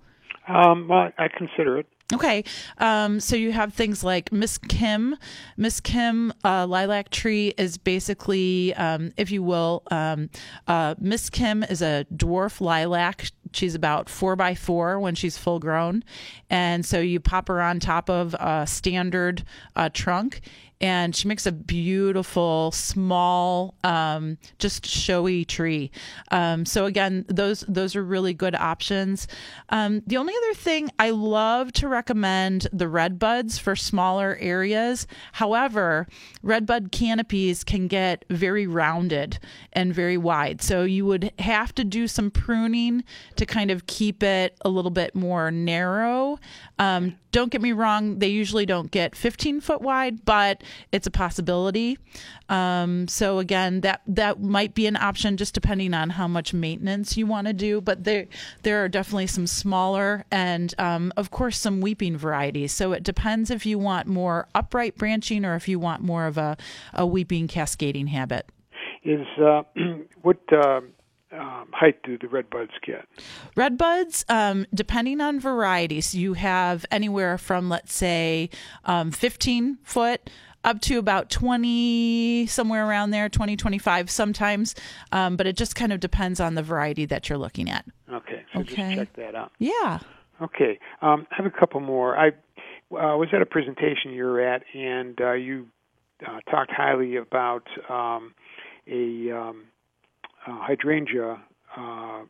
Um, 0.49 0.88
well, 0.88 1.11
I 1.19 1.29
consider 1.29 1.79
it. 1.79 1.87
Okay, 2.12 2.43
um, 2.79 3.21
so 3.21 3.37
you 3.37 3.53
have 3.53 3.73
things 3.73 4.03
like 4.03 4.33
Miss 4.33 4.59
Kim. 4.59 5.14
Miss 5.57 5.79
Kim 5.79 6.33
uh, 6.45 6.66
lilac 6.66 7.11
tree 7.11 7.55
is 7.57 7.79
basically, 7.79 8.75
um, 8.75 9.12
if 9.16 9.31
you 9.31 9.45
will, 9.45 9.85
um, 9.93 10.29
uh, 10.66 10.97
Miss 10.99 11.31
Kim 11.31 11.62
is 11.62 11.83
a 11.83 12.05
dwarf 12.12 12.61
lilac. 12.61 13.31
She's 13.52 13.74
about 13.74 14.08
four 14.08 14.36
by 14.36 14.54
four 14.54 15.00
when 15.00 15.14
she's 15.14 15.36
full 15.38 15.58
grown, 15.58 16.04
and 16.48 16.84
so 16.84 17.00
you 17.00 17.20
pop 17.20 17.48
her 17.48 17.60
on 17.60 17.80
top 17.80 18.08
of 18.08 18.34
a 18.34 18.66
standard 18.66 19.44
uh, 19.76 19.88
trunk. 19.92 20.40
and 20.80 21.14
she 21.14 21.28
makes 21.28 21.44
a 21.44 21.52
beautiful, 21.52 22.72
small, 22.72 23.74
um, 23.84 24.38
just 24.58 24.86
showy 24.86 25.44
tree. 25.44 25.90
Um, 26.30 26.64
so 26.64 26.86
again, 26.86 27.26
those 27.28 27.60
those 27.68 27.94
are 27.94 28.02
really 28.02 28.32
good 28.32 28.54
options. 28.54 29.28
Um, 29.68 30.02
the 30.06 30.16
only 30.16 30.32
other 30.34 30.54
thing 30.54 30.90
I 30.98 31.10
love 31.10 31.72
to 31.74 31.88
recommend 31.88 32.66
the 32.72 32.88
red 32.88 33.18
buds 33.18 33.58
for 33.58 33.76
smaller 33.76 34.38
areas. 34.40 35.06
However, 35.32 36.06
red 36.42 36.64
bud 36.64 36.90
canopies 36.90 37.62
can 37.62 37.86
get 37.86 38.24
very 38.30 38.66
rounded 38.66 39.38
and 39.74 39.94
very 39.94 40.16
wide, 40.16 40.62
so 40.62 40.84
you 40.84 41.04
would 41.04 41.32
have 41.38 41.74
to 41.74 41.84
do 41.84 42.08
some 42.08 42.30
pruning 42.30 43.04
to 43.40 43.46
kind 43.46 43.70
of 43.70 43.87
keep 43.87 44.22
it 44.22 44.55
a 44.61 44.68
little 44.68 44.90
bit 44.90 45.14
more 45.14 45.50
narrow. 45.50 46.38
Um, 46.79 47.16
don't 47.33 47.50
get 47.50 47.62
me 47.62 47.72
wrong; 47.72 48.18
they 48.18 48.29
usually 48.29 48.66
don't 48.66 48.90
get 48.90 49.16
15 49.16 49.62
foot 49.62 49.81
wide, 49.81 50.26
but 50.26 50.62
it's 50.92 51.07
a 51.07 51.11
possibility. 51.11 51.98
Um, 52.50 53.09
so 53.09 53.38
again, 53.38 53.81
that 53.81 54.03
that 54.07 54.42
might 54.42 54.74
be 54.74 54.87
an 54.87 54.96
option, 54.96 55.38
just 55.38 55.55
depending 55.55 55.94
on 55.94 56.11
how 56.11 56.29
much 56.29 56.53
maintenance 56.53 57.16
you 57.16 57.26
want 57.26 57.46
to 57.46 57.55
do. 57.55 57.81
But 57.81 58.05
there 58.05 58.26
there 58.62 58.85
are 58.85 58.88
definitely 58.88 59.29
some 59.29 59.46
smaller 59.46 60.26
and 60.31 60.74
um, 60.79 61.12
of 61.16 61.31
course 61.31 61.59
some 61.59 61.81
weeping 61.81 62.18
varieties. 62.18 62.72
So 62.72 62.92
it 62.92 63.03
depends 63.03 63.50
if 63.50 63.64
you 63.64 63.79
want 63.79 64.07
more 64.07 64.48
upright 64.55 64.96
branching 64.96 65.46
or 65.46 65.55
if 65.55 65.66
you 65.66 65.79
want 65.79 66.03
more 66.03 66.26
of 66.26 66.37
a, 66.37 66.59
a 66.92 67.07
weeping 67.07 67.48
cascading 67.48 68.09
habit. 68.09 68.46
Is 69.03 69.26
uh, 69.42 69.62
what 70.22 70.40
uh, 70.53 70.83
um, 71.33 71.69
height 71.73 72.03
do 72.03 72.19
the 72.19 72.29
red 72.29 72.51
buds 72.51 72.73
get? 72.85 73.07
Red 73.57 73.77
buds, 73.79 74.25
um, 74.29 74.66
depending 74.75 75.21
on 75.21 75.40
varieties, 75.40 76.14
you 76.14 76.35
have 76.35 76.85
anywhere 76.90 77.38
from 77.38 77.69
let's 77.69 77.93
say 77.95 78.51
um, 78.85 79.11
15 79.11 79.79
foot 79.83 80.29
up 80.62 80.81
to 80.83 80.99
about 80.99 81.31
20 81.31 82.47
somewhere 82.47 82.87
around 82.87 83.11
there 83.12 83.31
20 83.31 83.57
25 83.57 84.11
sometimes 84.11 84.75
um, 85.11 85.35
but 85.37 85.47
it 85.47 85.57
just 85.57 85.75
kind 85.75 85.90
of 85.90 86.01
depends 86.01 86.38
on 86.38 86.55
the 86.55 86.62
variety 86.62 87.07
that 87.07 87.31
you're 87.31 87.38
looking 87.38 87.71
at 87.71 87.87
Okay, 88.12 88.43
so 88.53 88.61
Okay. 88.61 88.75
just 88.75 88.95
check 88.97 89.12
that 89.14 89.35
out. 89.35 89.53
yeah 89.59 90.01
Okay, 90.43 90.79
um, 91.03 91.27
I 91.31 91.37
have 91.37 91.47
a 91.47 91.51
couple 91.51 91.81
more. 91.81 92.16
I 92.16 92.29
uh, 92.29 92.33
was 93.16 93.29
at 93.35 93.43
a 93.43 93.47
presentation 93.47 94.12
you 94.12 94.25
were 94.25 94.40
at, 94.40 94.62
and 94.75 95.21
uh, 95.21 95.33
you 95.33 95.66
uh, 96.27 96.40
talked 96.51 96.71
highly 96.75 97.16
about 97.16 97.66
um, 97.90 98.33
a 98.87 99.31
hydrangea. 100.44 101.40
Uh, 101.76 102.22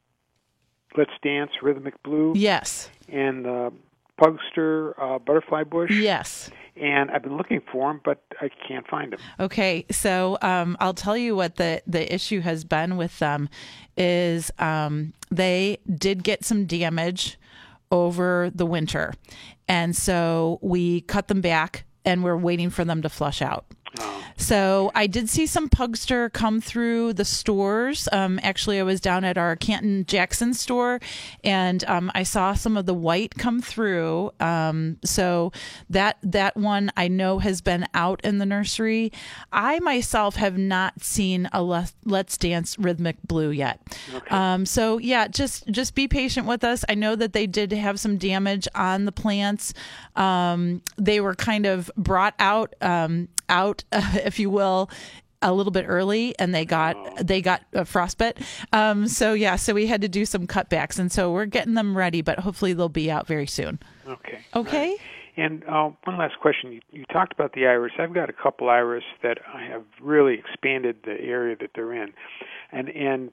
Let's 0.96 1.12
dance, 1.22 1.52
rhythmic 1.62 2.02
blue, 2.02 2.32
yes 2.34 2.90
and 3.08 3.44
the 3.44 3.72
pugster 4.20 4.92
uh, 5.00 5.18
butterfly 5.18 5.64
bush. 5.64 5.90
yes 5.92 6.50
And 6.76 7.10
I've 7.10 7.22
been 7.22 7.36
looking 7.36 7.60
for 7.72 7.92
them, 7.92 8.00
but 8.04 8.22
I 8.40 8.50
can't 8.66 8.86
find 8.88 9.12
them. 9.12 9.20
Okay, 9.38 9.86
so 9.90 10.36
um, 10.42 10.76
I'll 10.80 10.94
tell 10.94 11.16
you 11.16 11.36
what 11.36 11.56
the 11.56 11.82
the 11.86 12.12
issue 12.12 12.40
has 12.40 12.64
been 12.64 12.96
with 12.96 13.18
them 13.18 13.48
is 13.96 14.50
um, 14.58 15.12
they 15.30 15.78
did 15.94 16.24
get 16.24 16.44
some 16.44 16.66
damage 16.66 17.38
over 17.92 18.50
the 18.54 18.66
winter, 18.66 19.14
and 19.68 19.96
so 19.96 20.58
we 20.62 21.02
cut 21.02 21.28
them 21.28 21.40
back, 21.40 21.84
and 22.04 22.22
we're 22.24 22.36
waiting 22.36 22.70
for 22.70 22.84
them 22.84 23.02
to 23.02 23.08
flush 23.08 23.42
out. 23.42 23.64
So 24.36 24.90
I 24.94 25.06
did 25.06 25.28
see 25.28 25.46
some 25.46 25.68
pugster 25.68 26.32
come 26.32 26.60
through 26.60 27.12
the 27.14 27.24
stores. 27.24 28.08
Um, 28.12 28.40
actually, 28.42 28.80
I 28.80 28.82
was 28.82 29.00
down 29.00 29.24
at 29.24 29.36
our 29.36 29.56
Canton 29.56 30.06
Jackson 30.06 30.54
store, 30.54 31.00
and 31.44 31.84
um, 31.84 32.10
I 32.14 32.22
saw 32.22 32.54
some 32.54 32.76
of 32.76 32.86
the 32.86 32.94
white 32.94 33.34
come 33.36 33.60
through. 33.60 34.32
Um, 34.40 34.98
so 35.04 35.52
that 35.90 36.16
that 36.22 36.56
one 36.56 36.90
I 36.96 37.08
know 37.08 37.38
has 37.38 37.60
been 37.60 37.86
out 37.94 38.20
in 38.24 38.38
the 38.38 38.46
nursery. 38.46 39.12
I 39.52 39.78
myself 39.80 40.36
have 40.36 40.56
not 40.56 41.02
seen 41.02 41.48
a 41.52 41.62
Le- 41.62 41.88
Let's 42.04 42.36
Dance 42.38 42.78
rhythmic 42.78 43.16
blue 43.26 43.50
yet. 43.50 43.80
Um, 44.30 44.66
so 44.66 44.98
yeah, 44.98 45.28
just 45.28 45.68
just 45.68 45.94
be 45.94 46.08
patient 46.08 46.46
with 46.46 46.64
us. 46.64 46.84
I 46.88 46.94
know 46.94 47.14
that 47.16 47.32
they 47.32 47.46
did 47.46 47.72
have 47.72 48.00
some 48.00 48.16
damage 48.16 48.66
on 48.74 49.04
the 49.04 49.12
plants. 49.12 49.74
Um, 50.16 50.82
they 50.96 51.20
were 51.20 51.34
kind 51.34 51.66
of 51.66 51.90
brought 51.96 52.34
out 52.38 52.74
out, 53.50 53.84
if 53.92 54.38
you 54.38 54.48
will, 54.48 54.88
a 55.42 55.52
little 55.52 55.70
bit 55.70 55.86
early, 55.88 56.34
and 56.38 56.54
they 56.54 56.64
got 56.64 56.96
they 57.26 57.40
got 57.40 57.62
a 57.72 57.84
frostbite. 57.84 58.38
Um, 58.72 59.08
so 59.08 59.32
yeah, 59.32 59.56
so 59.56 59.74
we 59.74 59.86
had 59.86 60.02
to 60.02 60.08
do 60.08 60.24
some 60.24 60.46
cutbacks, 60.46 60.98
and 60.98 61.10
so 61.10 61.32
we're 61.32 61.46
getting 61.46 61.74
them 61.74 61.96
ready, 61.96 62.22
but 62.22 62.40
hopefully 62.40 62.72
they'll 62.72 62.88
be 62.88 63.10
out 63.10 63.26
very 63.26 63.46
soon. 63.46 63.78
Okay. 64.06 64.38
Okay. 64.54 64.96
And 65.36 65.64
uh, 65.64 65.90
one 66.04 66.18
last 66.18 66.38
question. 66.40 66.72
You, 66.72 66.80
you 66.92 67.04
talked 67.06 67.32
about 67.32 67.54
the 67.54 67.66
iris. 67.66 67.92
I've 67.98 68.12
got 68.12 68.28
a 68.28 68.32
couple 68.32 68.68
iris 68.68 69.04
that 69.22 69.38
I 69.54 69.62
have 69.62 69.84
really 70.00 70.34
expanded 70.34 70.96
the 71.04 71.18
area 71.20 71.56
that 71.60 71.70
they're 71.74 71.94
in, 71.94 72.12
and 72.72 72.88
and 72.90 73.30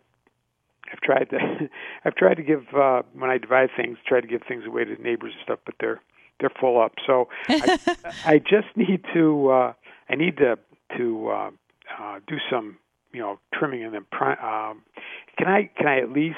I've 0.91 1.01
tried 1.01 1.29
to 1.31 1.69
I've 2.05 2.15
tried 2.15 2.35
to 2.35 2.43
give 2.43 2.63
uh, 2.73 3.01
when 3.13 3.29
I 3.29 3.37
divide 3.37 3.69
things, 3.75 3.97
try 4.07 4.21
to 4.21 4.27
give 4.27 4.43
things 4.47 4.63
away 4.65 4.85
to 4.85 5.01
neighbors 5.01 5.33
and 5.35 5.43
stuff, 5.43 5.59
but 5.65 5.75
they're 5.79 6.01
they're 6.39 6.51
full 6.59 6.81
up. 6.81 6.93
So 7.05 7.27
I, 7.49 7.79
I 8.25 8.39
just 8.39 8.67
need 8.75 9.03
to 9.13 9.49
uh, 9.49 9.73
I 10.09 10.15
need 10.15 10.37
to 10.37 10.57
to 10.97 11.29
uh, 11.29 11.51
uh, 11.99 12.19
do 12.27 12.37
some 12.49 12.77
you 13.13 13.19
know 13.21 13.39
trimming 13.53 13.83
and 13.83 13.93
then 13.93 14.05
um, 14.21 14.83
can 15.37 15.47
I 15.47 15.69
can 15.77 15.87
I 15.87 15.99
at 15.99 16.11
least 16.11 16.37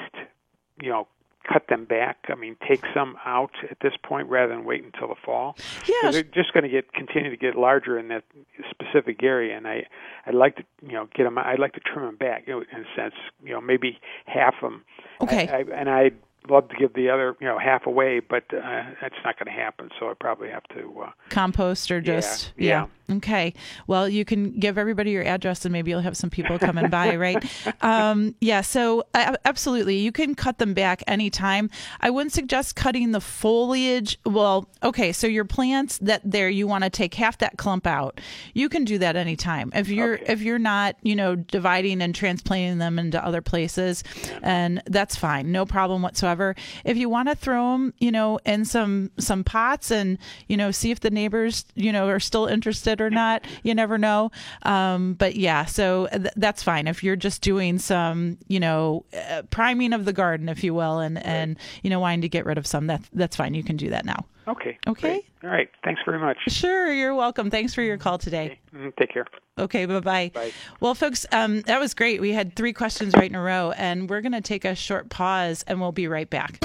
you 0.82 0.90
know 0.90 1.06
cut 1.50 1.66
them 1.68 1.84
back? 1.86 2.18
I 2.28 2.34
mean, 2.34 2.56
take 2.68 2.84
some 2.94 3.16
out 3.24 3.50
at 3.70 3.78
this 3.80 3.94
point 4.04 4.28
rather 4.28 4.54
than 4.54 4.64
wait 4.64 4.84
until 4.84 5.08
the 5.08 5.14
fall. 5.24 5.56
Yeah, 5.88 5.94
'Cause 6.02 6.14
they're 6.14 6.22
just 6.22 6.52
going 6.52 6.64
to 6.64 6.68
get 6.68 6.92
continue 6.92 7.30
to 7.30 7.36
get 7.36 7.56
larger 7.56 7.98
in 7.98 8.08
that 8.08 8.24
specific 8.68 9.22
area, 9.22 9.56
and 9.56 9.66
I 9.66 9.86
I'd 10.26 10.34
like 10.34 10.56
to 10.56 10.64
you 10.82 10.92
know 10.92 11.08
get 11.14 11.24
them. 11.24 11.38
I'd 11.38 11.58
like 11.58 11.72
to 11.74 11.80
trim 11.80 12.04
them 12.06 12.16
back, 12.16 12.46
you 12.46 12.54
know, 12.54 12.60
in 12.60 12.80
a 12.84 12.94
sense, 12.96 13.14
you 13.42 13.52
know, 13.52 13.60
maybe 13.60 13.98
half 14.26 14.60
them. 14.60 14.84
Okay. 15.20 15.48
I, 15.48 15.56
I, 15.58 15.64
and 15.74 15.88
I'd 15.90 16.16
love 16.48 16.68
to 16.70 16.76
give 16.76 16.92
the 16.94 17.08
other 17.10 17.36
you 17.40 17.46
know 17.46 17.58
half 17.58 17.86
away, 17.86 18.20
but 18.20 18.44
uh, 18.54 18.82
that's 19.00 19.16
not 19.24 19.38
going 19.38 19.46
to 19.46 19.52
happen. 19.62 19.90
So 19.98 20.10
I 20.10 20.14
probably 20.20 20.50
have 20.50 20.64
to. 20.74 21.04
Uh, 21.06 21.10
compost 21.30 21.90
or 21.90 22.00
just 22.00 22.52
yeah. 22.56 22.86
Okay. 23.10 23.54
Well 23.86 24.08
you 24.08 24.24
can 24.24 24.58
give 24.58 24.78
everybody 24.78 25.10
your 25.10 25.24
address 25.24 25.64
and 25.64 25.72
maybe 25.72 25.90
you'll 25.90 26.00
have 26.00 26.16
some 26.16 26.30
people 26.30 26.58
coming 26.58 26.88
by 26.90 27.16
right? 27.16 27.44
Um, 27.82 28.34
yeah 28.40 28.60
so 28.60 29.04
uh, 29.14 29.36
absolutely. 29.44 29.96
You 29.98 30.12
can 30.12 30.34
cut 30.34 30.58
them 30.58 30.74
back 30.74 31.02
anytime. 31.06 31.70
I 32.00 32.10
wouldn't 32.10 32.32
suggest 32.32 32.76
cutting 32.76 33.12
the 33.12 33.20
foliage. 33.20 34.18
Well 34.24 34.68
okay 34.82 35.12
so 35.12 35.26
your 35.26 35.44
plants 35.44 35.98
that 35.98 36.20
there 36.24 36.48
you 36.48 36.66
want 36.66 36.84
to 36.84 36.90
take 36.90 37.14
half 37.14 37.38
that 37.38 37.56
clump 37.58 37.86
out. 37.86 38.20
You 38.54 38.68
can 38.68 38.84
do 38.84 38.98
that 38.98 39.16
anytime. 39.16 39.70
If 39.74 39.88
you're 39.88 40.14
Okay. 40.14 40.32
if 40.32 40.42
you're 40.42 40.58
not 40.58 40.96
you 41.02 41.16
know 41.16 41.36
dividing 41.36 42.02
and 42.02 42.14
transplanting 42.14 42.78
them 42.78 42.98
into 42.98 43.24
other 43.24 43.40
places 43.42 44.02
and 44.42 44.82
that's 44.86 45.16
fine. 45.16 45.52
No 45.52 45.64
problem 45.66 46.02
whatsoever. 46.02 46.54
If 46.84 46.96
you 46.96 47.08
want 47.08 47.28
to 47.28 47.34
throw 47.34 47.72
them 47.72 47.94
you 47.98 48.10
know 48.12 48.38
in 48.44 48.64
some 48.64 49.10
some 49.18 49.44
pots 49.44 49.90
and 49.90 50.18
you 50.48 50.56
know 50.56 50.70
see 50.70 50.90
if 50.90 51.00
the 51.00 51.10
neighbors 51.10 51.64
you 51.74 51.92
know 51.92 52.08
are 52.08 52.20
still 52.20 52.46
interested 52.46 52.99
or 53.00 53.10
not 53.10 53.44
you 53.62 53.74
never 53.74 53.98
know 53.98 54.30
um, 54.62 55.14
but 55.14 55.36
yeah 55.36 55.64
so 55.64 56.06
th- 56.12 56.28
that's 56.36 56.62
fine 56.62 56.86
if 56.86 57.02
you're 57.02 57.16
just 57.16 57.42
doing 57.42 57.78
some 57.78 58.38
you 58.48 58.60
know 58.60 59.04
uh, 59.30 59.42
priming 59.50 59.92
of 59.92 60.04
the 60.04 60.12
garden 60.12 60.48
if 60.48 60.62
you 60.64 60.74
will 60.74 60.98
and 60.98 61.24
and 61.24 61.56
you 61.82 61.90
know 61.90 62.00
wanting 62.00 62.20
to 62.20 62.28
get 62.28 62.44
rid 62.44 62.58
of 62.58 62.66
some 62.66 62.86
that 62.86 63.00
that's 63.12 63.36
fine 63.36 63.54
you 63.54 63.62
can 63.64 63.76
do 63.76 63.90
that 63.90 64.04
now 64.04 64.24
okay. 64.48 64.76
Okay. 64.88 65.08
great. 65.10 65.24
All 65.44 65.50
right. 65.50 65.70
Thanks 65.84 66.00
very 66.04 66.18
much. 66.18 66.36
sure 66.48 66.92
you're 66.92 67.14
welcome 67.14 67.50
thanks 67.50 67.74
for 67.74 67.82
your 67.82 67.96
call 67.96 68.18
today 68.18 68.58
Mm, 68.74 68.94
Take 68.96 69.12
care. 69.12 69.26
Okay, 69.58 69.84
bye 69.84 70.00
bye. 70.00 70.30
Bye. 70.32 70.52
Well, 70.78 70.94
folks, 70.94 71.26
um, 71.32 71.60
that 71.62 71.78
was 71.80 71.92
great. 71.92 72.20
We 72.20 72.32
had 72.32 72.54
three 72.56 72.72
questions 72.72 73.14
right 73.14 73.28
in 73.28 73.34
a 73.34 73.42
row, 73.42 73.72
and 73.76 74.08
we're 74.08 74.22
going 74.22 74.32
to 74.32 74.40
take 74.40 74.64
a 74.64 74.74
short 74.74 75.10
pause 75.10 75.64
and 75.66 75.80
we'll 75.80 75.92
be 75.92 76.08
right 76.08 76.30
back. 76.30 76.60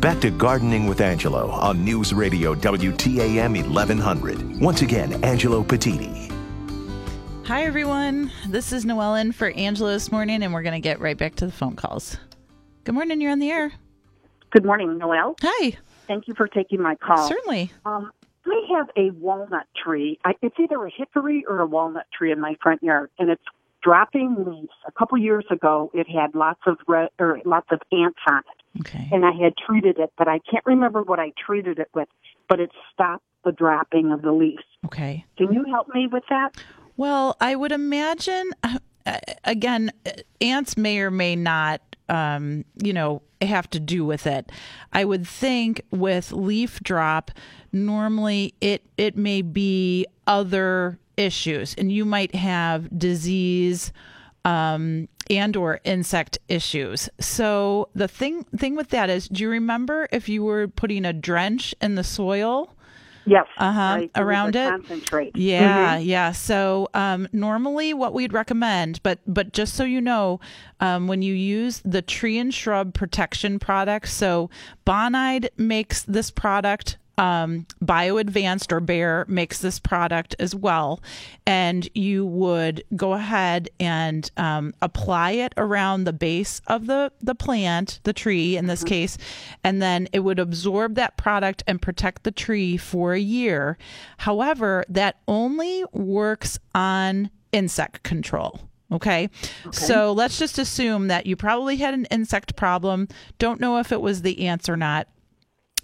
Back 0.00 0.20
to 0.20 0.30
Gardening 0.30 0.86
with 0.86 1.00
Angelo 1.00 1.50
on 1.50 1.84
News 1.84 2.14
Radio 2.14 2.54
WTAM 2.54 3.68
1100. 3.68 4.60
Once 4.60 4.82
again, 4.82 5.24
Angelo 5.24 5.64
Petitti. 5.64 6.30
Hi, 7.46 7.64
everyone. 7.64 8.30
This 8.46 8.72
is 8.72 8.84
Noellen 8.84 9.34
for 9.34 9.50
Angelo 9.50 9.90
this 9.90 10.12
morning, 10.12 10.44
and 10.44 10.54
we're 10.54 10.62
going 10.62 10.80
to 10.80 10.80
get 10.80 11.00
right 11.00 11.18
back 11.18 11.34
to 11.36 11.46
the 11.46 11.50
phone 11.50 11.74
calls. 11.74 12.16
Good 12.84 12.94
morning. 12.94 13.20
You're 13.20 13.32
on 13.32 13.40
the 13.40 13.50
air. 13.50 13.72
Good 14.50 14.64
morning, 14.64 14.98
Noel. 14.98 15.34
Hi. 15.42 15.76
Thank 16.06 16.28
you 16.28 16.34
for 16.34 16.46
taking 16.46 16.80
my 16.80 16.94
call. 16.94 17.26
Certainly. 17.26 17.72
Um, 17.84 18.12
I 18.46 18.62
have 18.76 18.90
a 18.96 19.10
walnut 19.10 19.66
tree. 19.82 20.20
I, 20.24 20.34
it's 20.42 20.54
either 20.60 20.86
a 20.86 20.92
hickory 20.96 21.44
or 21.48 21.58
a 21.58 21.66
walnut 21.66 22.06
tree 22.16 22.30
in 22.30 22.38
my 22.40 22.54
front 22.62 22.84
yard, 22.84 23.10
and 23.18 23.30
it's 23.30 23.42
dropping 23.82 24.36
leaves. 24.46 24.72
A 24.86 24.92
couple 24.92 25.18
years 25.18 25.44
ago, 25.50 25.90
it 25.92 26.06
had 26.08 26.36
lots 26.36 26.60
of 26.66 26.76
red, 26.86 27.08
or 27.18 27.40
lots 27.44 27.66
of 27.72 27.80
ants 27.90 28.18
on 28.28 28.38
it, 28.38 28.57
Okay. 28.80 29.08
and 29.12 29.24
I 29.24 29.32
had 29.32 29.54
treated 29.56 29.98
it, 29.98 30.12
but 30.16 30.28
I 30.28 30.40
can't 30.50 30.64
remember 30.66 31.02
what 31.02 31.18
I 31.18 31.32
treated 31.44 31.78
it 31.78 31.88
with. 31.94 32.08
But 32.48 32.60
it 32.60 32.70
stopped 32.92 33.24
the 33.44 33.52
dropping 33.52 34.12
of 34.12 34.22
the 34.22 34.32
leaves. 34.32 34.64
Okay. 34.86 35.24
Can 35.36 35.52
you 35.52 35.64
help 35.64 35.88
me 35.94 36.06
with 36.10 36.24
that? 36.30 36.50
Well, 36.96 37.36
I 37.40 37.54
would 37.54 37.72
imagine, 37.72 38.50
uh, 38.62 39.18
again, 39.44 39.92
uh, 40.06 40.10
ants 40.40 40.76
may 40.76 40.98
or 40.98 41.10
may 41.10 41.36
not 41.36 41.80
um, 42.08 42.64
you 42.82 42.92
know, 42.92 43.22
have 43.40 43.68
to 43.70 43.80
do 43.80 44.04
with 44.04 44.26
it. 44.26 44.50
I 44.92 45.04
would 45.04 45.26
think 45.26 45.82
with 45.90 46.32
leaf 46.32 46.80
drop, 46.80 47.30
normally 47.72 48.54
it 48.60 48.82
it 48.96 49.16
may 49.16 49.42
be 49.42 50.06
other 50.26 50.98
issues, 51.16 51.74
and 51.76 51.92
you 51.92 52.04
might 52.04 52.34
have 52.34 52.98
disease 52.98 53.92
um, 54.44 55.08
and 55.30 55.56
or 55.56 55.80
insect 55.84 56.38
issues. 56.48 57.08
So 57.20 57.88
the 57.94 58.08
thing 58.08 58.44
thing 58.56 58.76
with 58.76 58.88
that 58.90 59.10
is, 59.10 59.28
do 59.28 59.42
you 59.42 59.50
remember 59.50 60.08
if 60.12 60.28
you 60.28 60.42
were 60.42 60.68
putting 60.68 61.04
a 61.04 61.12
drench 61.12 61.74
in 61.80 61.94
the 61.94 62.04
soil? 62.04 62.74
Yes. 63.28 63.46
Uh-huh. 63.58 64.06
Around 64.16 64.56
it? 64.56 64.70
Concentrate. 64.70 65.36
Yeah, 65.36 65.98
yeah. 65.98 66.32
So 66.32 66.88
um, 66.94 67.28
normally, 67.32 67.92
what 67.92 68.14
we'd 68.14 68.32
recommend, 68.32 69.02
but 69.02 69.18
but 69.26 69.52
just 69.52 69.74
so 69.74 69.84
you 69.84 70.00
know, 70.00 70.40
um, 70.80 71.08
when 71.08 71.20
you 71.20 71.34
use 71.34 71.82
the 71.84 72.00
tree 72.00 72.38
and 72.38 72.52
shrub 72.52 72.94
protection 72.94 73.58
product, 73.58 74.08
so 74.08 74.48
Bonide 74.86 75.48
makes 75.58 76.02
this 76.02 76.30
product. 76.30 76.96
Um, 77.18 77.66
Bio 77.80 78.16
Advanced 78.18 78.72
or 78.72 78.80
Bayer 78.80 79.26
makes 79.28 79.58
this 79.58 79.78
product 79.78 80.36
as 80.38 80.54
well, 80.54 81.02
and 81.46 81.88
you 81.94 82.24
would 82.24 82.84
go 82.94 83.12
ahead 83.12 83.68
and 83.80 84.30
um, 84.36 84.72
apply 84.80 85.32
it 85.32 85.52
around 85.56 86.04
the 86.04 86.12
base 86.12 86.62
of 86.68 86.86
the 86.86 87.12
the 87.20 87.34
plant, 87.34 88.00
the 88.04 88.12
tree 88.12 88.56
in 88.56 88.66
this 88.66 88.84
case, 88.84 89.18
and 89.64 89.82
then 89.82 90.08
it 90.12 90.20
would 90.20 90.38
absorb 90.38 90.94
that 90.94 91.16
product 91.16 91.64
and 91.66 91.82
protect 91.82 92.22
the 92.22 92.30
tree 92.30 92.76
for 92.76 93.12
a 93.12 93.20
year. 93.20 93.76
However, 94.18 94.84
that 94.88 95.16
only 95.26 95.84
works 95.92 96.58
on 96.74 97.30
insect 97.52 98.02
control. 98.04 98.60
Okay? 98.90 99.28
So 99.70 100.12
let's 100.12 100.38
just 100.38 100.58
assume 100.58 101.08
that 101.08 101.26
you 101.26 101.36
probably 101.36 101.76
had 101.76 101.92
an 101.92 102.06
insect 102.06 102.56
problem. 102.56 103.08
Don't 103.38 103.60
know 103.60 103.78
if 103.78 103.92
it 103.92 104.00
was 104.00 104.22
the 104.22 104.46
ants 104.46 104.68
or 104.68 104.76
not. 104.76 105.08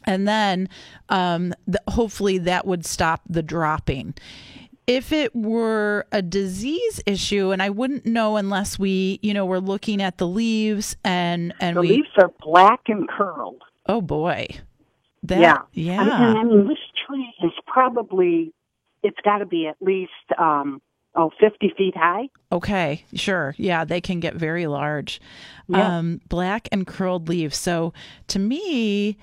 And 0.06 0.26
then 0.28 0.68
um, 1.08 1.54
th- 1.66 1.78
hopefully 1.88 2.38
that 2.38 2.66
would 2.66 2.84
stop 2.84 3.22
the 3.28 3.42
dropping. 3.42 4.14
If 4.86 5.12
it 5.12 5.34
were 5.34 6.06
a 6.12 6.20
disease 6.20 7.00
issue, 7.06 7.52
and 7.52 7.62
I 7.62 7.70
wouldn't 7.70 8.04
know 8.04 8.36
unless 8.36 8.78
we, 8.78 9.18
you 9.22 9.32
know, 9.32 9.46
we're 9.46 9.58
looking 9.58 10.02
at 10.02 10.18
the 10.18 10.26
leaves 10.26 10.94
and 11.02 11.54
and 11.58 11.76
The 11.76 11.80
we, 11.80 11.88
leaves 11.88 12.08
are 12.18 12.30
black 12.40 12.82
and 12.88 13.08
curled. 13.08 13.62
oh 13.86 14.02
boy, 14.02 14.46
that, 15.22 15.40
yeah. 15.40 15.58
yeah, 15.72 16.00
I 16.00 16.04
mean, 16.04 16.12
and 16.12 16.38
I 16.38 16.42
mean, 16.44 16.68
this 16.68 16.76
tree 17.06 17.32
is 17.42 17.52
probably, 17.66 18.52
it's 19.02 19.16
got 19.24 19.38
to 19.38 19.46
be 19.46 19.66
at 19.66 19.76
least, 19.80 20.10
um, 20.36 20.82
oh, 21.14 21.30
50 21.40 21.72
feet 21.78 21.96
high. 21.96 22.28
Okay, 22.52 23.06
sure. 23.14 23.54
Yeah, 23.56 23.86
they 23.86 24.02
can 24.02 24.20
get 24.20 24.34
very 24.34 24.66
large. 24.66 25.18
Yeah. 25.66 25.96
Um, 25.96 26.20
black 26.28 26.68
and 26.70 26.86
curled 26.86 27.26
leaves. 27.30 27.56
So 27.56 27.94
to 28.28 28.38
me, 28.38 29.16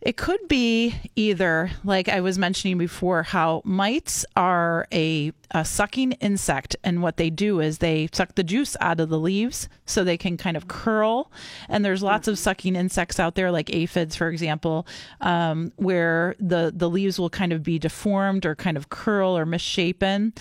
it 0.00 0.16
could 0.16 0.48
be 0.48 0.94
either, 1.14 1.70
like 1.84 2.08
I 2.08 2.20
was 2.20 2.38
mentioning 2.38 2.78
before, 2.78 3.22
how 3.22 3.60
mites 3.64 4.24
are 4.34 4.86
a, 4.92 5.32
a 5.50 5.64
sucking 5.64 6.12
insect, 6.12 6.74
and 6.82 7.02
what 7.02 7.18
they 7.18 7.28
do 7.28 7.60
is 7.60 7.78
they 7.78 8.08
suck 8.12 8.34
the 8.34 8.42
juice 8.42 8.76
out 8.80 8.98
of 8.98 9.10
the 9.10 9.18
leaves 9.18 9.68
so 9.84 10.02
they 10.02 10.16
can 10.16 10.38
kind 10.38 10.56
of 10.56 10.68
curl. 10.68 11.30
And 11.68 11.84
there's 11.84 12.02
lots 12.02 12.28
of 12.28 12.38
sucking 12.38 12.76
insects 12.76 13.20
out 13.20 13.34
there, 13.34 13.50
like 13.50 13.74
aphids, 13.74 14.16
for 14.16 14.28
example, 14.28 14.86
um, 15.20 15.72
where 15.76 16.34
the, 16.40 16.72
the 16.74 16.88
leaves 16.88 17.18
will 17.18 17.30
kind 17.30 17.52
of 17.52 17.62
be 17.62 17.78
deformed 17.78 18.46
or 18.46 18.54
kind 18.54 18.78
of 18.78 18.88
curl 18.88 19.36
or 19.36 19.44
misshapen. 19.44 20.32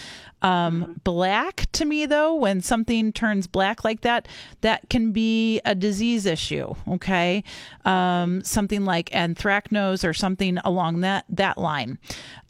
Um, 0.42 1.00
Black 1.04 1.66
to 1.74 1.86
me, 1.86 2.06
though, 2.06 2.36
when 2.36 2.62
something 2.62 3.12
turns 3.12 3.48
black 3.48 3.84
like 3.84 4.02
that, 4.02 4.28
that 4.62 4.90
can 4.90 5.12
be 5.12 5.60
a 5.66 5.76
disease 5.76 6.26
issue. 6.26 6.74
Okay, 6.88 7.44
um, 7.86 8.44
something 8.44 8.86
like 8.86 9.10
anthracnose 9.10 10.08
or 10.08 10.14
something 10.14 10.58
along 10.60 11.02
that 11.02 11.26
that 11.30 11.58
line. 11.58 12.00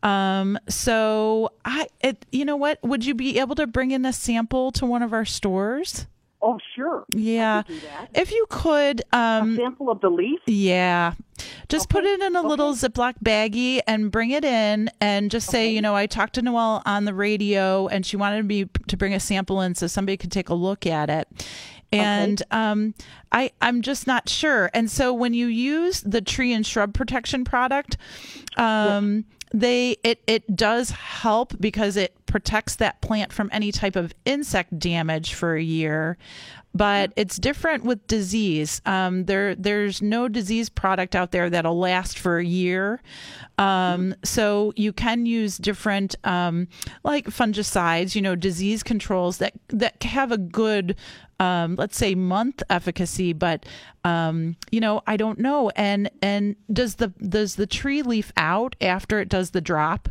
Um, 0.04 0.58
so 0.68 1.52
I, 1.66 1.88
it, 2.02 2.26
you 2.32 2.46
know 2.46 2.56
what? 2.56 2.80
Would 2.84 3.06
you 3.06 3.16
be 3.16 3.40
able 3.40 3.56
to 3.56 3.68
bring 3.68 3.92
in 3.92 4.06
a 4.06 4.14
sample 4.14 4.72
to 4.74 4.86
one 4.86 5.02
of 5.02 5.14
our 5.14 5.26
stores? 5.26 6.06
Oh, 6.42 6.58
sure. 6.76 7.06
Yeah, 7.14 7.64
if 8.14 8.32
you 8.32 8.46
could. 8.50 9.02
Um, 9.12 9.54
A 9.54 9.58
sample 9.58 9.90
of 9.90 10.00
the 10.02 10.10
leaf? 10.10 10.40
yeah. 10.48 11.14
Just 11.70 11.88
put 11.90 12.04
it 12.04 12.20
in 12.20 12.36
a 12.36 12.42
little 12.42 12.74
Ziploc 12.74 13.14
baggie 13.24 13.80
and 13.88 14.12
bring 14.12 14.32
it 14.32 14.44
in 14.44 14.90
and 15.00 15.32
just 15.32 15.50
say, 15.50 15.70
you 15.70 15.82
know, 15.82 15.96
I 15.96 16.06
talked 16.06 16.36
to 16.36 16.42
Noelle 16.42 16.82
on 16.86 17.06
the 17.06 17.14
radio 17.14 17.88
and 17.88 18.06
she 18.06 18.18
wanted 18.18 18.46
me 18.46 18.66
to 18.88 18.98
bring 18.98 19.14
a 19.14 19.20
sample 19.22 19.62
in 19.62 19.76
so 19.76 19.88
somebody 19.88 20.18
could 20.18 20.32
take 20.34 20.50
a 20.50 20.54
look 20.54 20.86
at 20.86 21.10
it. 21.10 21.28
And 21.94 22.44
um, 22.52 22.94
I, 23.32 23.52
I'm 23.62 23.82
just 23.82 24.06
not 24.06 24.28
sure. 24.28 24.70
And 24.74 24.92
so 24.92 25.14
when 25.14 25.34
you 25.34 25.48
use 25.48 26.02
the 26.02 26.22
tree 26.22 26.52
and 26.54 26.66
shrub 26.66 26.94
protection 26.94 27.46
product, 27.46 27.96
um, 28.58 29.26
they 29.54 29.98
it 30.04 30.22
it 30.28 30.56
does 30.56 30.92
help 30.92 31.60
because 31.60 31.98
it 31.98 32.16
protects 32.30 32.78
that 32.78 33.02
plant 33.02 33.34
from 33.34 33.50
any 33.52 33.72
type 33.72 33.98
of 33.98 34.14
insect 34.26 34.80
damage 34.80 35.34
for 35.34 35.56
a 35.56 35.62
year 35.62 36.18
but 36.74 37.12
it's 37.16 37.38
different 37.38 37.84
with 37.84 38.06
disease. 38.08 38.82
Um, 38.86 39.26
there 39.26 39.56
there's 39.56 40.02
no 40.02 40.28
disease 40.28 40.70
product 40.70 41.16
out 41.16 41.32
there 41.32 41.50
that'll 41.50 41.78
last 41.78 42.20
for 42.20 42.38
a 42.38 42.46
year. 42.46 43.02
Um, 43.58 44.16
so 44.24 44.74
you 44.76 44.94
can 44.94 45.26
use 45.26 45.58
different 45.58 46.16
um, 46.24 46.68
like 47.04 47.26
fungicides 47.26 48.16
you 48.16 48.22
know 48.22 48.36
disease 48.36 48.84
controls 48.84 49.40
that 49.40 49.54
that 49.70 50.02
have 50.04 50.32
a 50.32 50.38
good 50.38 50.96
um, 51.40 51.76
let's 51.76 51.98
say 51.98 52.16
month 52.16 52.62
efficacy 52.70 53.34
but 53.34 53.66
um, 54.04 54.56
you 54.72 54.80
know 54.80 55.02
i 55.08 55.18
don't 55.18 55.40
know. 55.40 55.72
And 55.76 56.10
and 56.22 56.56
does 56.72 56.96
the 56.96 57.08
does 57.08 57.56
the 57.56 57.68
tree 57.68 58.04
leaf 58.04 58.32
out 58.38 58.76
after 58.80 59.20
it 59.20 59.30
does 59.30 59.52
the 59.52 59.62
drop 59.62 60.08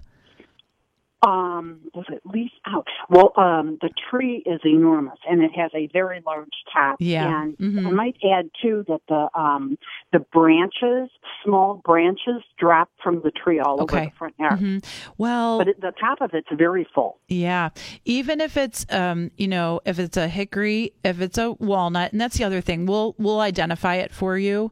Um, 1.27 1.81
does 1.95 2.05
it 2.11 2.23
leaf 2.25 2.53
out? 2.65 2.87
Well, 3.11 3.33
um, 3.37 3.79
the 3.81 3.91
tree 4.09 4.41
is 4.47 4.61
enormous 4.65 5.19
and 5.29 5.43
it 5.43 5.51
has 5.57 5.73
a 5.75 5.89
very 5.93 6.23
large 6.25 6.53
top. 6.73 6.97
Yeah. 7.01 7.43
And 7.43 7.59
Mhm. 7.59 7.87
I 7.87 7.91
might 7.91 8.17
add 8.25 8.51
too 8.63 8.85
that 8.87 9.01
the 9.09 9.29
um 9.39 9.79
the 10.13 10.21
branches, 10.21 11.11
small 11.45 11.83
branches, 11.85 12.43
drop 12.57 12.89
from 13.03 13.21
the 13.23 13.33
tree 13.33 13.59
all 13.59 13.83
Okay. 13.83 13.97
over 13.97 14.05
the 14.07 14.17
front 14.17 14.35
yard. 14.39 14.61
Mhm. 14.61 14.85
well 15.19 15.59
But 15.59 15.69
it, 15.69 15.81
the 15.81 15.93
top 15.99 16.21
of 16.21 16.35
it's 16.35 16.49
very 16.53 16.85
full. 16.95 17.19
Yeah. 17.27 17.71
Even 18.05 18.41
if 18.41 18.57
it's 18.57 18.87
um, 18.93 19.33
you 19.37 19.49
know, 19.49 19.81
if 19.85 19.99
it's 19.99 20.17
a 20.17 20.29
hickory, 20.29 20.93
if 21.03 21.21
it's 21.21 21.37
a 21.37 21.51
walnut, 21.53 22.13
and 22.13 22.21
that's 22.21 22.39
the 22.39 22.45
other 22.45 22.61
thing. 22.61 22.87
We'll 22.87 23.17
we'll 23.19 23.41
identify 23.41 23.97
it 23.97 24.13
for 24.13 24.39
you. 24.39 24.71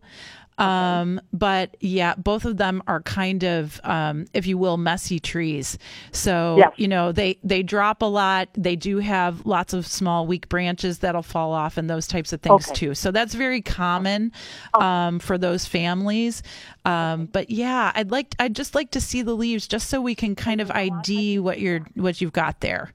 Um, 0.59 1.21
but 1.33 1.77
yeah, 1.81 2.15
both 2.17 2.45
of 2.45 2.57
them 2.57 2.83
are 2.87 3.03
kind 3.03 3.45
of 3.45 3.81
um, 3.85 4.27
if 4.33 4.47
you 4.47 4.57
will, 4.57 4.77
messy 4.77 5.21
trees. 5.21 5.77
So, 6.13 6.57
Yes. 6.59 6.73
you 6.77 6.89
know, 6.89 7.13
they 7.13 7.39
they 7.45 7.63
drop 7.63 8.01
a 8.03 8.07
lot. 8.07 8.49
They 8.57 8.75
do 8.77 8.99
have 8.99 9.45
lots 9.45 9.75
of 9.75 9.87
small 9.87 10.27
weak 10.27 10.49
branches 10.49 11.01
that'll 11.01 11.23
fall 11.23 11.53
off 11.53 11.77
and 11.77 11.91
those 11.91 12.07
types 12.07 12.33
of 12.33 12.41
things 12.41 12.69
Okay. 12.69 12.75
too. 12.75 12.95
So 12.95 13.11
that's 13.11 13.35
very 13.35 13.61
common 13.61 14.33
um, 14.75 15.19
for 15.19 15.37
those 15.37 15.67
families. 15.67 16.43
Um, 16.85 17.27
but 17.27 17.51
yeah, 17.51 17.93
I'd 17.95 18.11
like 18.11 18.35
I'd 18.39 18.55
just 18.57 18.75
like 18.75 18.91
to 18.93 19.01
see 19.01 19.23
the 19.23 19.35
leaves 19.35 19.69
just 19.69 19.91
so 19.91 20.01
we 20.01 20.15
can 20.15 20.35
kind 20.35 20.61
of 20.61 20.71
ID 20.71 21.39
what 21.39 21.61
you're 21.61 21.81
what 21.97 22.21
you've 22.21 22.33
got 22.33 22.61
there. 22.61 22.93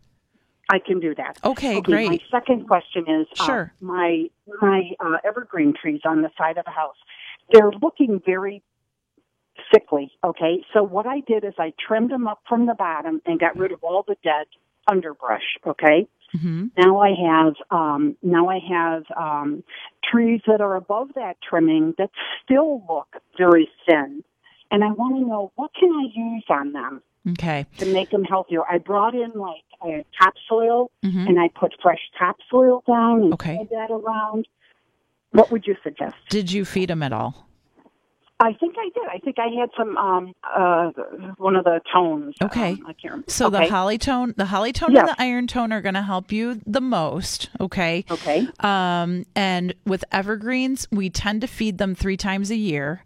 I 0.69 0.79
can 0.79 1.01
do 1.01 1.13
that. 1.15 1.37
Okay, 1.43 1.81
great. 1.81 2.09
My 2.09 2.19
second 2.31 2.65
question 2.65 3.03
is 3.07 3.27
uh, 3.39 3.45
Sure. 3.45 3.73
my 3.81 4.27
my 4.61 4.91
uh, 4.99 5.17
evergreen 5.25 5.73
trees 5.79 5.99
on 6.05 6.21
the 6.21 6.29
side 6.37 6.57
of 6.57 6.63
the 6.65 6.71
house. 6.71 6.95
They're 7.51 7.71
looking 7.81 8.21
very 8.25 8.63
sickly. 9.73 10.11
Okay, 10.23 10.63
so 10.73 10.83
what 10.83 11.05
I 11.05 11.21
did 11.21 11.43
is 11.43 11.53
I 11.57 11.73
trimmed 11.87 12.11
them 12.11 12.27
up 12.27 12.41
from 12.47 12.65
the 12.65 12.73
bottom 12.73 13.21
and 13.25 13.39
got 13.39 13.57
rid 13.57 13.71
of 13.71 13.83
all 13.83 14.03
the 14.07 14.15
dead 14.23 14.47
underbrush. 14.87 15.57
Okay. 15.65 16.07
hmm 16.33 16.67
Now 16.77 16.99
I 17.01 17.09
have 17.27 17.53
um, 17.69 18.15
now 18.23 18.49
I 18.49 18.59
have 18.69 19.03
um, 19.17 19.63
trees 20.03 20.41
that 20.47 20.61
are 20.61 20.75
above 20.75 21.09
that 21.15 21.37
trimming 21.47 21.93
that 21.97 22.09
still 22.43 22.83
look 22.89 23.21
very 23.37 23.69
thin, 23.85 24.23
and 24.71 24.83
I 24.83 24.91
want 24.91 25.15
to 25.15 25.21
know 25.27 25.51
what 25.55 25.71
can 25.77 25.91
I 25.91 26.05
use 26.13 26.45
on 26.49 26.71
them 26.73 27.01
Okay. 27.29 27.65
to 27.77 27.85
make 27.85 28.09
them 28.09 28.23
healthier. 28.23 28.63
I 28.67 28.77
brought 28.79 29.13
in 29.13 29.31
like 29.35 29.63
uh, 29.81 30.03
topsoil 30.19 30.89
Mhm. 31.03 31.27
and 31.27 31.39
I 31.39 31.49
put 31.49 31.75
fresh 31.81 31.99
topsoil 32.17 32.83
down 32.87 33.23
and 33.23 33.33
Okay. 33.33 33.55
spread 33.55 33.69
that 33.71 33.91
around. 33.91 34.47
What 35.31 35.51
would 35.51 35.65
you 35.65 35.75
suggest? 35.83 36.15
Did 36.29 36.51
you 36.51 36.65
feed 36.65 36.89
them 36.89 37.03
at 37.03 37.13
all? 37.13 37.47
I 38.41 38.53
think 38.53 38.75
I 38.77 38.89
did. 38.89 39.03
I 39.07 39.19
think 39.19 39.37
I 39.37 39.49
had 39.59 39.69
some 39.77 39.95
um 39.97 40.33
uh 40.43 40.89
one 41.37 41.55
of 41.55 41.63
the 41.63 41.79
tones. 41.93 42.35
Okay. 42.41 42.71
Um, 42.71 42.85
I 42.87 42.93
can't 42.93 43.03
remember. 43.03 43.29
So 43.29 43.47
okay. 43.47 43.65
the 43.65 43.71
holly 43.71 43.99
tone, 43.99 44.33
the 44.35 44.45
holly 44.45 44.73
tone 44.73 44.93
Yes. 44.93 45.01
and 45.01 45.09
the 45.09 45.21
iron 45.21 45.45
tone 45.45 45.71
are 45.71 45.81
going 45.81 45.93
to 45.93 46.01
help 46.01 46.31
you 46.31 46.59
the 46.65 46.81
most. 46.81 47.49
Okay. 47.59 48.03
Okay. 48.09 48.47
Um, 48.61 49.25
and 49.35 49.75
with 49.85 50.03
evergreens, 50.11 50.87
we 50.91 51.11
tend 51.11 51.41
to 51.41 51.47
feed 51.47 51.77
them 51.77 51.93
three 51.93 52.17
times 52.17 52.49
a 52.49 52.55
year. 52.55 53.05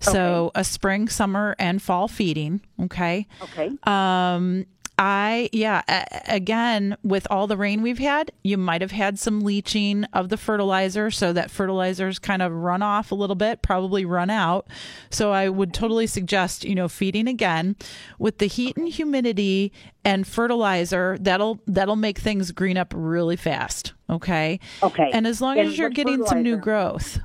So 0.00 0.50
a 0.56 0.64
spring, 0.64 1.08
summer, 1.08 1.54
and 1.60 1.80
fall 1.80 2.08
feeding. 2.08 2.60
Okay. 2.80 3.28
Okay. 3.40 3.70
Um, 3.84 4.66
I 5.04 5.48
yeah, 5.52 5.82
a- 5.88 6.32
again 6.32 6.96
with 7.02 7.26
all 7.28 7.48
the 7.48 7.56
rain 7.56 7.82
we've 7.82 7.98
had, 7.98 8.30
you 8.44 8.56
might 8.56 8.82
have 8.82 8.92
had 8.92 9.18
some 9.18 9.40
leaching 9.40 10.04
of 10.12 10.28
the 10.28 10.36
fertilizer 10.36 11.10
so 11.10 11.32
that 11.32 11.50
fertilizers 11.50 12.20
kind 12.20 12.40
of 12.40 12.52
run 12.52 12.82
off 12.82 13.10
a 13.10 13.16
little 13.16 13.34
bit, 13.34 13.62
probably 13.62 14.04
run 14.04 14.30
out. 14.30 14.68
So 15.10 15.32
I 15.32 15.48
would 15.48 15.74
totally 15.74 16.06
suggest, 16.06 16.62
you 16.64 16.76
know, 16.76 16.86
feeding 16.86 17.26
again 17.26 17.74
with 18.20 18.38
the 18.38 18.46
heat 18.46 18.76
and 18.76 18.88
humidity 18.88 19.72
and 20.04 20.24
fertilizer, 20.24 21.18
that'll 21.20 21.58
that'll 21.66 21.96
make 21.96 22.18
things 22.18 22.52
green 22.52 22.76
up 22.76 22.94
really 22.96 23.36
fast, 23.36 23.94
okay? 24.08 24.60
Okay. 24.84 25.10
And 25.12 25.26
as 25.26 25.40
long 25.40 25.58
And 25.58 25.66
as 25.66 25.76
you're 25.78 25.90
getting 25.90 26.24
some 26.26 26.42
new 26.44 26.56
growth. 26.56 27.18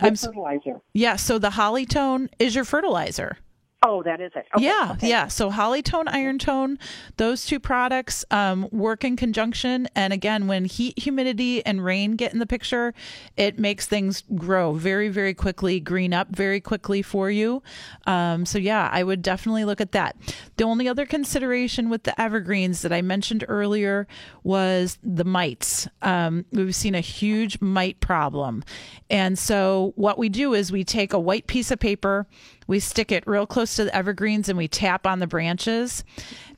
I'm 0.00 0.14
fertilizer? 0.14 0.80
Yeah, 0.94 1.16
so 1.16 1.40
the 1.40 1.50
holly 1.50 1.84
tone 1.84 2.30
is 2.38 2.54
your 2.54 2.64
fertilizer. 2.64 3.38
Oh, 3.84 4.00
that 4.04 4.20
is 4.20 4.30
it. 4.36 4.46
Okay, 4.54 4.64
yeah, 4.64 4.90
okay. 4.92 5.08
yeah. 5.08 5.26
So 5.26 5.50
Holly 5.50 5.82
Tone, 5.82 6.06
Iron 6.06 6.38
Tone, 6.38 6.78
those 7.16 7.44
two 7.44 7.58
products 7.58 8.24
um, 8.30 8.68
work 8.70 9.02
in 9.02 9.16
conjunction. 9.16 9.88
And 9.96 10.12
again, 10.12 10.46
when 10.46 10.66
heat, 10.66 10.96
humidity, 10.96 11.66
and 11.66 11.84
rain 11.84 12.12
get 12.12 12.32
in 12.32 12.38
the 12.38 12.46
picture, 12.46 12.94
it 13.36 13.58
makes 13.58 13.86
things 13.86 14.22
grow 14.36 14.74
very, 14.74 15.08
very 15.08 15.34
quickly, 15.34 15.80
green 15.80 16.14
up 16.14 16.28
very 16.28 16.60
quickly 16.60 17.02
for 17.02 17.28
you. 17.28 17.60
Um, 18.06 18.46
so 18.46 18.56
yeah, 18.56 18.88
I 18.92 19.02
would 19.02 19.20
definitely 19.20 19.64
look 19.64 19.80
at 19.80 19.90
that. 19.92 20.16
The 20.58 20.64
only 20.64 20.86
other 20.86 21.04
consideration 21.04 21.90
with 21.90 22.04
the 22.04 22.20
evergreens 22.20 22.82
that 22.82 22.92
I 22.92 23.02
mentioned 23.02 23.44
earlier 23.48 24.06
was 24.44 24.96
the 25.02 25.24
mites. 25.24 25.88
Um, 26.02 26.44
we've 26.52 26.74
seen 26.74 26.94
a 26.94 27.00
huge 27.00 27.60
mite 27.60 27.98
problem, 27.98 28.62
and 29.10 29.36
so 29.36 29.92
what 29.96 30.18
we 30.18 30.28
do 30.28 30.54
is 30.54 30.70
we 30.70 30.84
take 30.84 31.12
a 31.12 31.18
white 31.18 31.48
piece 31.48 31.72
of 31.72 31.80
paper. 31.80 32.28
We 32.66 32.80
stick 32.80 33.12
it 33.12 33.24
real 33.26 33.46
close 33.46 33.76
to 33.76 33.84
the 33.84 33.94
evergreens 33.94 34.48
and 34.48 34.56
we 34.56 34.68
tap 34.68 35.06
on 35.06 35.18
the 35.18 35.26
branches. 35.26 36.04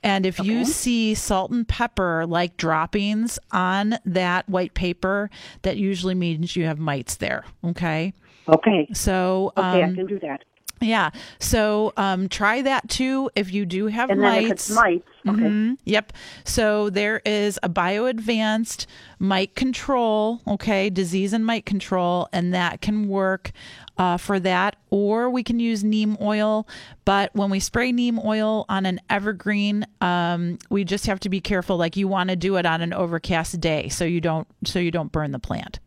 And 0.02 0.26
if 0.26 0.38
you 0.38 0.66
see 0.66 1.14
salt 1.14 1.50
and 1.50 1.66
pepper 1.66 2.26
like 2.26 2.58
droppings 2.58 3.38
on 3.52 3.98
that 4.04 4.48
white 4.48 4.74
paper, 4.74 5.30
that 5.62 5.78
usually 5.78 6.14
means 6.14 6.56
you 6.56 6.66
have 6.66 6.78
mites 6.78 7.16
there. 7.16 7.44
Okay. 7.64 8.12
Okay. 8.46 8.86
So, 8.92 9.52
Okay, 9.56 9.66
I 9.66 9.82
um, 9.82 9.94
can 9.94 10.06
do 10.06 10.18
that. 10.20 10.44
Yeah. 10.84 11.10
So, 11.38 11.92
um, 11.96 12.28
try 12.28 12.62
that 12.62 12.88
too 12.88 13.30
if 13.34 13.52
you 13.52 13.66
do 13.66 13.86
have 13.86 14.10
And 14.10 14.20
mites. 14.20 14.34
then 14.34 14.44
if 14.44 14.50
it's 14.52 14.70
mites, 14.70 15.08
okay. 15.28 15.40
Mhm. 15.42 15.78
Yep. 15.84 16.12
So 16.44 16.90
there 16.90 17.20
is 17.24 17.58
a 17.62 17.68
bio-advanced 17.68 18.86
mite 19.18 19.54
control, 19.54 20.40
okay, 20.46 20.90
disease 20.90 21.32
and 21.32 21.44
mite 21.44 21.64
control, 21.66 22.28
and 22.32 22.52
that 22.54 22.80
can 22.80 23.08
work 23.08 23.52
uh, 23.96 24.16
for 24.16 24.40
that. 24.40 24.76
Or 24.90 25.30
we 25.30 25.42
can 25.42 25.60
use 25.60 25.84
neem 25.84 26.16
oil, 26.20 26.66
but 27.04 27.34
when 27.34 27.48
we 27.50 27.60
spray 27.60 27.92
neem 27.92 28.18
oil 28.24 28.64
on 28.68 28.86
an 28.86 29.00
evergreen, 29.08 29.86
um, 30.00 30.58
we 30.68 30.84
just 30.84 31.06
have 31.06 31.20
to 31.20 31.28
be 31.28 31.40
careful. 31.40 31.76
Like 31.76 31.96
you 31.96 32.08
want 32.08 32.30
to 32.30 32.36
do 32.36 32.56
it 32.56 32.66
on 32.66 32.80
an 32.80 32.92
overcast 32.92 33.60
day, 33.60 33.88
so 33.88 34.04
you 34.04 34.20
don't 34.20 34.46
so 34.64 34.78
you 34.78 34.90
don't 34.90 35.12
burn 35.12 35.30
the 35.32 35.38
plant. 35.38 35.78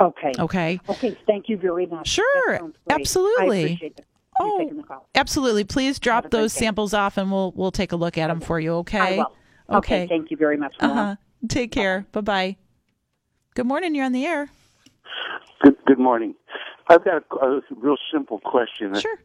Okay. 0.00 0.32
Okay. 0.38 0.80
Okay, 0.88 1.16
thank 1.26 1.48
you 1.48 1.56
very 1.56 1.86
much. 1.86 2.08
Sure, 2.08 2.24
That 2.52 2.60
sounds 2.60 2.76
great. 2.86 3.00
absolutely. 3.00 3.46
I 3.60 3.64
appreciate 3.64 3.92
it. 3.98 4.04
You 4.38 4.46
Oh, 4.46 4.58
taking 4.58 4.76
the 4.76 4.82
call. 4.82 5.08
absolutely. 5.14 5.64
Please 5.64 5.98
drop 5.98 6.24
Have 6.24 6.32
a 6.34 6.36
those 6.36 6.52
day. 6.54 6.60
samples 6.66 6.92
off, 6.92 7.16
and 7.16 7.32
we'll 7.32 7.52
we'll 7.56 7.70
take 7.72 7.92
a 7.92 7.96
look 7.96 8.18
at 8.18 8.26
them 8.28 8.40
for 8.40 8.60
you. 8.60 8.72
Okay. 8.74 8.98
I 8.98 9.16
will. 9.16 9.76
Okay. 9.78 10.06
thank 10.06 10.30
you 10.30 10.36
very 10.36 10.58
much. 10.58 10.74
Uh-huh. 10.80 11.16
Take 11.48 11.72
care. 11.72 12.06
Bye 12.12 12.20
bye. 12.20 12.56
Good 13.54 13.66
morning. 13.66 13.94
You're 13.94 14.04
on 14.04 14.12
the 14.12 14.26
air. 14.26 14.50
Good, 15.62 15.76
good 15.86 15.98
morning. 15.98 16.34
I've 16.88 17.02
got 17.04 17.22
a, 17.40 17.46
a 17.46 17.60
real 17.74 17.96
simple 18.12 18.38
question. 18.40 18.94
Sure. 19.00 19.18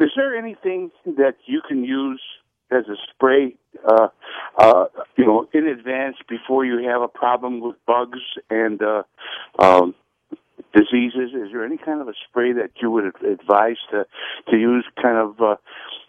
Is 0.00 0.10
there 0.16 0.34
anything 0.34 0.90
that 1.04 1.34
you 1.44 1.60
can 1.68 1.84
use 1.84 2.22
as 2.70 2.84
a 2.88 2.96
spray, 3.12 3.56
uh, 3.88 4.08
uh, 4.58 4.84
you 5.16 5.24
know, 5.26 5.48
in 5.52 5.66
advance 5.66 6.16
before 6.28 6.64
you 6.64 6.88
have 6.88 7.02
a 7.02 7.08
problem 7.08 7.60
with 7.60 7.76
bugs 7.86 8.20
and 8.48 8.80
uh, 8.82 9.02
um, 9.58 9.94
diseases? 10.74 11.30
Is 11.34 11.52
there 11.52 11.64
any 11.64 11.78
kind 11.78 12.00
of 12.00 12.08
a 12.08 12.14
spray 12.28 12.52
that 12.52 12.70
you 12.80 12.90
would 12.90 13.04
advise 13.24 13.76
to 13.90 14.06
to 14.50 14.56
use, 14.56 14.84
kind 15.00 15.18
of 15.18 15.40
uh, 15.40 15.56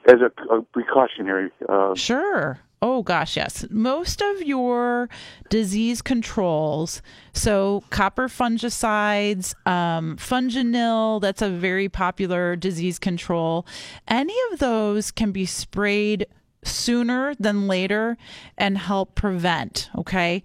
as 0.08 0.22
a, 0.22 0.54
a 0.54 0.62
precautionary? 0.62 1.52
Uh, 1.68 1.96
Sure. 1.96 2.60
Oh 2.84 3.04
gosh, 3.04 3.38
yes. 3.38 3.64
Most 3.70 4.24
of 4.24 4.42
your 4.42 5.08
disease 5.50 6.02
controls, 6.02 7.04
so 7.32 7.84
copper 7.92 8.28
fungicides, 8.28 9.54
um, 9.68 10.18
Fung-onil, 10.18 11.22
that's 11.22 11.44
a 11.44 11.50
very 11.50 11.90
popular 11.90 12.56
disease 12.56 12.98
control. 12.98 13.68
Any 14.08 14.36
of 14.52 14.58
those 14.58 15.12
can 15.12 15.32
be 15.32 15.46
sprayed 15.46 16.26
sooner 16.64 17.36
than 17.40 17.68
later 17.68 18.18
and 18.58 18.78
help 18.78 19.16
prevent. 19.16 19.90
Okay. 19.98 20.44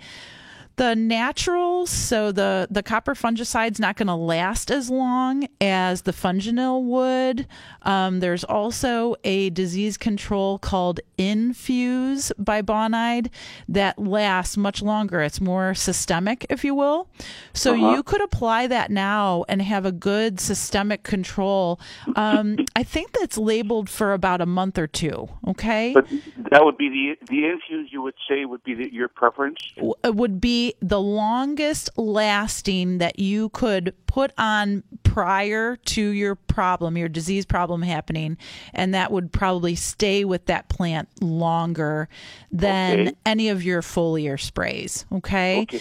The 0.76 0.94
naturals, 0.94 1.88
so 1.88 2.32
the 2.32 2.68
the 2.70 2.82
copper 2.82 3.14
fungicide's 3.14 3.80
not 3.80 3.96
going 3.96 4.08
to 4.08 4.14
last 4.14 4.70
as 4.70 4.90
long 4.90 5.48
as 5.58 6.02
the 6.02 6.12
Fung-onil 6.12 6.82
would. 6.84 7.46
Um, 7.82 8.20
there's 8.20 8.44
also 8.44 9.16
a 9.24 9.48
disease 9.50 9.96
control 9.96 10.58
called 10.58 11.00
Infuse 11.16 12.30
by 12.36 12.60
Bonide 12.60 13.30
that 13.68 13.98
lasts 13.98 14.58
much 14.58 14.82
longer. 14.82 15.22
It's 15.22 15.40
more 15.40 15.72
systemic, 15.72 16.44
if 16.50 16.62
you 16.62 16.74
will. 16.74 17.08
So 17.54 17.72
you 17.72 18.02
could 18.02 18.20
apply 18.22 18.66
that 18.66 18.90
now 18.90 19.46
and 19.48 19.62
have 19.62 19.86
a 19.86 19.92
good 19.92 20.40
systemic 20.40 21.04
control. 21.04 21.80
Um, 22.16 22.58
I 22.74 22.82
think 22.82 23.12
that's 23.12 23.38
labeled 23.38 23.88
for 23.88 24.12
about 24.12 24.42
a 24.42 24.46
month 24.46 24.76
or 24.76 24.86
two. 24.86 25.28
Okay. 25.48 25.92
but 25.94 26.06
that 26.50 26.64
would 26.66 26.76
be 26.76 26.90
the 26.90 27.26
the 27.28 27.46
infuse. 27.46 27.90
You 27.90 28.02
would 28.02 28.14
say 28.28 28.44
would 28.44 28.62
be 28.62 28.74
the, 28.74 28.92
your 28.92 29.08
preference. 29.08 29.58
w- 29.76 29.94
would 30.04 30.38
be 30.38 30.65
the 30.80 31.00
longest 31.00 31.90
lasting 31.96 32.98
that 32.98 33.18
you 33.18 33.48
could 33.50 33.94
put 34.06 34.32
on 34.38 34.82
prior 35.02 35.76
to 35.76 36.02
your 36.08 36.34
problem, 36.34 36.96
your 36.96 37.08
disease 37.08 37.44
problem 37.46 37.82
happening, 37.82 38.36
and 38.72 38.94
that 38.94 39.10
would 39.12 39.32
probably 39.32 39.74
stay 39.74 40.24
with 40.24 40.46
that 40.46 40.68
plant 40.68 41.08
longer 41.22 42.08
than 42.50 43.00
Okay. 43.00 43.16
any 43.24 43.48
of 43.48 43.62
your 43.62 43.82
foliar 43.82 44.40
sprays. 44.40 45.06
Okay. 45.12 45.62
Okay. 45.62 45.80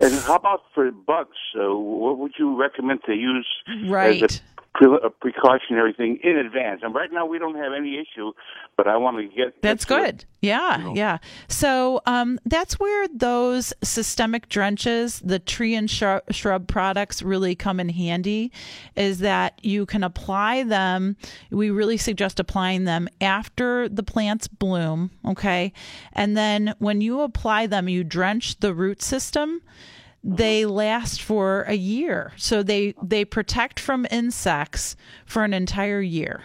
And 0.00 0.12
how 0.14 0.34
about 0.34 0.60
for 0.74 0.90
bugs? 0.90 1.36
So, 1.54 1.78
what 1.78 2.18
would 2.18 2.32
you 2.38 2.54
recommend 2.54 3.00
to 3.06 3.14
use 3.14 3.46
Right. 3.86 4.42
A, 4.76 4.84
pre- 4.84 4.98
a 5.04 5.10
precautionary 5.10 5.92
thing 5.92 6.18
in 6.22 6.36
advance? 6.36 6.80
And 6.82 6.94
right 6.94 7.10
now, 7.12 7.26
we 7.26 7.38
don't 7.38 7.56
have 7.56 7.72
any 7.72 7.98
issue, 7.98 8.32
but 8.76 8.86
I 8.86 8.96
want 8.96 9.16
to 9.18 9.24
get 9.24 9.60
That's 9.62 9.84
to 9.86 9.96
it. 9.96 10.00
good. 10.00 10.24
Yeah, 10.42 10.92
yeah. 10.92 11.18
So 11.48 12.00
um, 12.06 12.38
that's 12.44 12.78
where 12.78 13.08
those 13.08 13.72
systemic 13.82 14.48
drenches, 14.48 15.20
the 15.20 15.38
tree 15.38 15.74
and 15.74 15.90
shrub, 15.90 16.22
shrub 16.30 16.68
products, 16.68 17.22
really 17.22 17.54
come 17.54 17.80
in 17.80 17.88
handy. 17.88 18.52
Is 18.94 19.18
that 19.20 19.58
you 19.62 19.86
can 19.86 20.04
apply 20.04 20.62
them. 20.62 21.16
We 21.50 21.70
really 21.70 21.96
suggest 21.96 22.38
applying 22.38 22.84
them 22.84 23.08
after 23.20 23.88
the 23.88 24.02
plants 24.02 24.46
bloom. 24.46 25.10
Okay, 25.24 25.72
and 26.12 26.36
then 26.36 26.74
when 26.78 27.00
you 27.00 27.22
apply 27.22 27.66
them, 27.66 27.88
you 27.88 28.04
drench 28.04 28.60
the 28.60 28.72
root 28.74 29.02
system 29.02 29.62
they 30.28 30.66
last 30.66 31.22
for 31.22 31.62
a 31.62 31.74
year 31.74 32.32
so 32.36 32.62
they 32.62 32.94
they 33.02 33.24
protect 33.24 33.78
from 33.78 34.06
insects 34.10 34.96
for 35.24 35.44
an 35.44 35.54
entire 35.54 36.00
year 36.00 36.44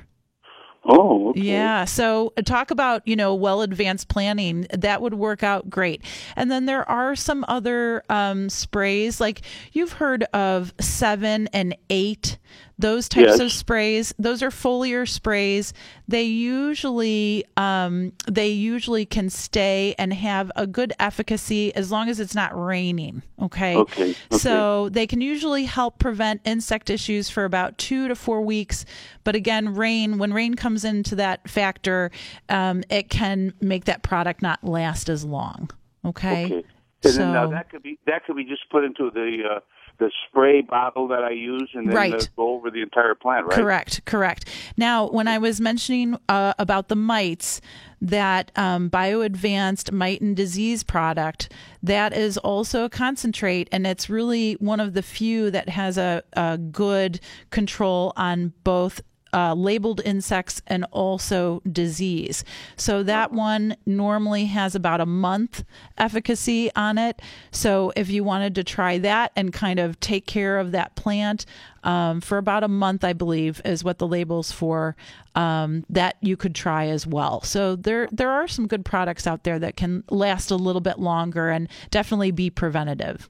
Oh, 0.84 1.30
okay. 1.30 1.42
yeah. 1.42 1.86
So 1.86 2.34
uh, 2.38 2.42
talk 2.42 2.72
about, 2.72 3.08
you 3.08 3.16
know, 3.16 3.36
well 3.36 3.62
advanced 3.62 4.08
planning. 4.08 4.66
That 4.74 5.02
would 5.02 5.14
work 5.14 5.44
out 5.44 5.70
great. 5.70 6.04
And 6.36 6.50
then 6.50 6.66
there 6.66 6.90
are 6.90 7.16
some 7.16 7.46
other 7.48 8.04
um, 8.10 8.50
sprays, 8.50 9.22
like 9.22 9.42
you've 9.74 9.94
heard 9.94 10.24
of 10.34 10.76
Sevin 10.78 11.48
and 11.54 11.76
eight, 11.92 12.40
those 12.82 13.08
types 13.08 13.30
Yes. 13.30 13.40
of 13.40 13.52
sprays. 13.52 14.14
Those 14.20 14.44
are 14.44 14.50
foliar 14.50 15.08
sprays. 15.08 15.74
They 16.08 16.24
usually 16.24 17.46
um, 17.58 18.14
they 18.28 18.50
usually 18.50 19.06
can 19.06 19.30
stay 19.30 19.96
and 19.98 20.14
have 20.14 20.52
a 20.56 20.68
good 20.68 20.94
efficacy 21.00 21.74
as 21.76 21.92
long 21.92 22.10
as 22.10 22.20
it's 22.20 22.36
not 22.36 22.52
raining. 22.54 23.22
Okay. 23.42 23.76
Okay, 23.78 24.12
okay. 24.12 24.38
So 24.38 24.90
they 24.90 25.08
can 25.08 25.22
usually 25.22 25.66
help 25.66 26.00
prevent 26.00 26.42
insect 26.46 26.90
issues 26.90 27.30
for 27.30 27.46
about 27.46 27.78
two 27.78 28.08
to 28.08 28.16
four 28.16 28.42
weeks. 28.42 28.86
But 29.24 29.36
again, 29.36 29.76
rain, 29.76 30.18
when 30.18 30.34
rain 30.34 30.56
comes 30.56 30.84
into 30.84 31.16
that 31.16 31.50
factor, 31.50 32.12
um, 32.50 32.84
it 32.90 33.10
can 33.10 33.54
make 33.62 33.86
that 33.86 34.04
product 34.04 34.42
not 34.42 34.64
last 34.64 35.10
as 35.10 35.24
long. 35.24 35.70
Okay. 36.04 36.46
Okay. 36.46 36.64
And 37.04 37.14
So, 37.14 37.20
then 37.20 37.34
now 37.34 37.48
that 37.50 37.70
could 37.70 37.82
be 37.84 37.98
that 38.06 38.26
could 38.26 38.36
be 38.36 38.44
just 38.44 38.70
put 38.70 38.84
into 38.84 39.10
the 39.12 39.38
uh, 39.56 39.60
the 40.02 40.12
spray 40.28 40.62
bottle 40.62 41.08
that 41.10 41.24
I 41.24 41.30
use, 41.30 41.70
and 41.76 41.88
then 41.88 41.96
Right. 41.96 42.30
go 42.36 42.56
over 42.56 42.72
the 42.72 42.82
entire 42.82 43.14
plant, 43.14 43.46
right? 43.46 43.56
Correct, 43.56 44.04
correct. 44.06 44.50
Now, 44.76 45.08
when 45.08 45.28
I 45.28 45.38
was 45.38 45.62
mentioning 45.62 46.18
uh, 46.28 46.54
about 46.58 46.88
the 46.88 46.96
mites, 46.96 47.62
that 48.02 48.52
um, 48.56 48.90
BioAdvanced 48.90 49.92
mite 49.92 50.22
and 50.22 50.36
disease 50.36 50.82
product, 50.82 51.54
that 51.84 52.14
is 52.18 52.36
also 52.40 52.86
a 52.86 52.90
concentrate, 52.90 53.70
and 53.72 53.86
it's 53.86 54.10
really 54.10 54.54
one 54.54 54.80
of 54.80 54.94
the 54.94 55.04
few 55.04 55.52
that 55.52 55.70
has 55.70 56.00
a, 56.00 56.24
a 56.34 56.58
good 56.58 57.20
control 57.52 58.12
on 58.18 58.54
both 58.64 59.02
uh, 59.34 59.54
labeled 59.54 60.02
insects 60.04 60.62
and 60.68 60.86
also 60.92 61.62
disease. 61.72 62.44
So 62.76 63.04
that 63.04 63.32
one 63.32 63.76
normally 63.86 64.46
has 64.46 64.76
about 64.76 65.02
a 65.02 65.06
month 65.06 65.64
efficacy 65.98 66.72
on 66.76 66.98
it. 66.98 67.22
So 67.52 67.94
if 67.96 68.10
you 68.10 68.24
wanted 68.24 68.56
to 68.56 68.64
try 68.64 68.98
that 69.00 69.32
and 69.36 69.54
kind 69.54 69.80
of 69.80 70.00
take 70.00 70.26
care 70.26 70.58
of 70.58 70.72
that 70.72 70.96
plant 70.96 71.46
um, 71.84 72.22
for 72.22 72.38
about 72.38 72.64
a 72.64 72.68
month, 72.68 73.04
I 73.04 73.14
believe 73.14 73.62
is 73.66 73.84
what 73.84 73.98
the 73.98 74.08
labels 74.08 74.52
for 74.52 74.96
um, 75.36 75.86
that 75.90 76.18
you 76.22 76.38
could 76.38 76.54
try 76.54 76.88
as 76.88 77.08
well. 77.08 77.42
So 77.42 77.76
there 77.76 78.08
there 78.12 78.30
are 78.30 78.48
some 78.48 78.68
good 78.68 78.86
products 78.86 79.26
out 79.26 79.44
there 79.44 79.60
that 79.60 79.76
can 79.76 80.04
last 80.10 80.52
a 80.52 80.56
little 80.56 80.82
bit 80.82 81.00
longer 81.00 81.50
and 81.50 81.68
definitely 81.90 82.32
be 82.32 82.50
preventative. 82.50 83.30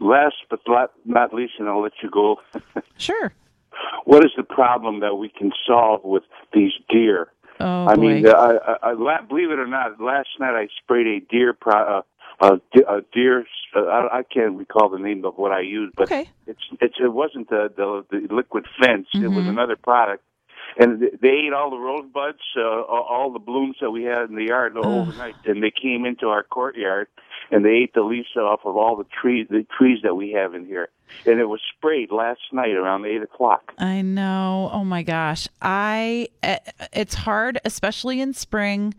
Last 0.00 0.36
but 0.48 0.60
not, 0.68 0.92
not 1.04 1.34
least, 1.34 1.54
and 1.58 1.68
I'll 1.68 1.82
let 1.82 1.92
you 2.02 2.10
go. 2.10 2.36
Sure. 2.98 3.32
What 4.04 4.24
is 4.24 4.30
the 4.36 4.42
problem 4.42 5.00
that 5.00 5.16
we 5.16 5.28
can 5.28 5.52
solve 5.66 6.04
with 6.04 6.22
these 6.52 6.72
deer? 6.88 7.32
Oh 7.60 7.86
I 7.86 7.96
boy. 7.96 8.00
mean, 8.00 8.26
uh, 8.26 8.32
I, 8.32 8.90
I, 8.90 8.92
I, 8.92 9.20
believe 9.22 9.50
it 9.50 9.58
or 9.58 9.66
not, 9.66 10.00
last 10.00 10.28
night 10.38 10.54
I 10.54 10.68
sprayed 10.82 11.06
a 11.06 11.20
deer 11.26 11.52
pro, 11.52 11.74
uh, 11.74 12.02
a, 12.40 12.52
a 12.88 13.00
deer. 13.12 13.46
Uh, 13.74 13.80
I, 13.80 14.18
I 14.18 14.22
can't 14.22 14.56
recall 14.56 14.88
the 14.88 14.98
name 14.98 15.24
of 15.24 15.36
what 15.36 15.50
I 15.52 15.60
used, 15.60 15.94
but 15.96 16.04
Okay. 16.04 16.30
it's 16.46 16.62
it's 16.80 16.96
it 17.00 17.12
wasn't 17.12 17.50
the 17.50 17.72
the, 17.76 18.04
the 18.10 18.34
liquid 18.34 18.64
fence. 18.80 19.08
It 19.14 19.28
was 19.28 19.44
Mhm. 19.44 19.50
another 19.50 19.76
product, 19.76 20.22
and 20.78 21.02
they 21.20 21.28
ate 21.46 21.52
all 21.52 21.70
the 21.70 21.78
rosebuds, 21.78 22.38
uh, 22.56 22.62
all 22.62 23.06
all 23.10 23.32
the 23.32 23.38
blooms 23.40 23.76
that 23.80 23.90
we 23.90 24.04
had 24.04 24.28
in 24.30 24.36
the 24.36 24.44
yard 24.44 24.76
overnight, 24.76 25.36
and 25.44 25.62
they 25.62 25.72
came 25.72 26.04
into 26.06 26.28
our 26.28 26.44
courtyard 26.44 27.08
and 27.50 27.64
they 27.64 27.70
ate 27.70 27.94
the 27.94 28.02
leaves 28.02 28.36
off 28.36 28.60
of 28.64 28.76
all 28.76 28.96
the 28.96 29.06
trees 29.20 29.46
the 29.48 29.66
trees 29.76 30.00
that 30.02 30.14
we 30.14 30.32
have 30.32 30.54
in 30.54 30.66
here, 30.66 30.88
and 31.26 31.40
it 31.40 31.46
was 31.46 31.60
sprayed 31.76 32.10
last 32.10 32.40
night 32.52 32.72
around 32.72 33.06
eight 33.06 33.22
o'clock. 33.22 33.72
I 33.78 34.02
know. 34.02 34.70
Oh 34.72 34.84
my 34.84 35.02
gosh. 35.02 35.48
I 35.62 36.28
eh, 36.42 36.58
it's 36.92 37.14
hard 37.14 37.60
especially 37.64 38.20
in 38.20 38.34
spring 38.34 38.94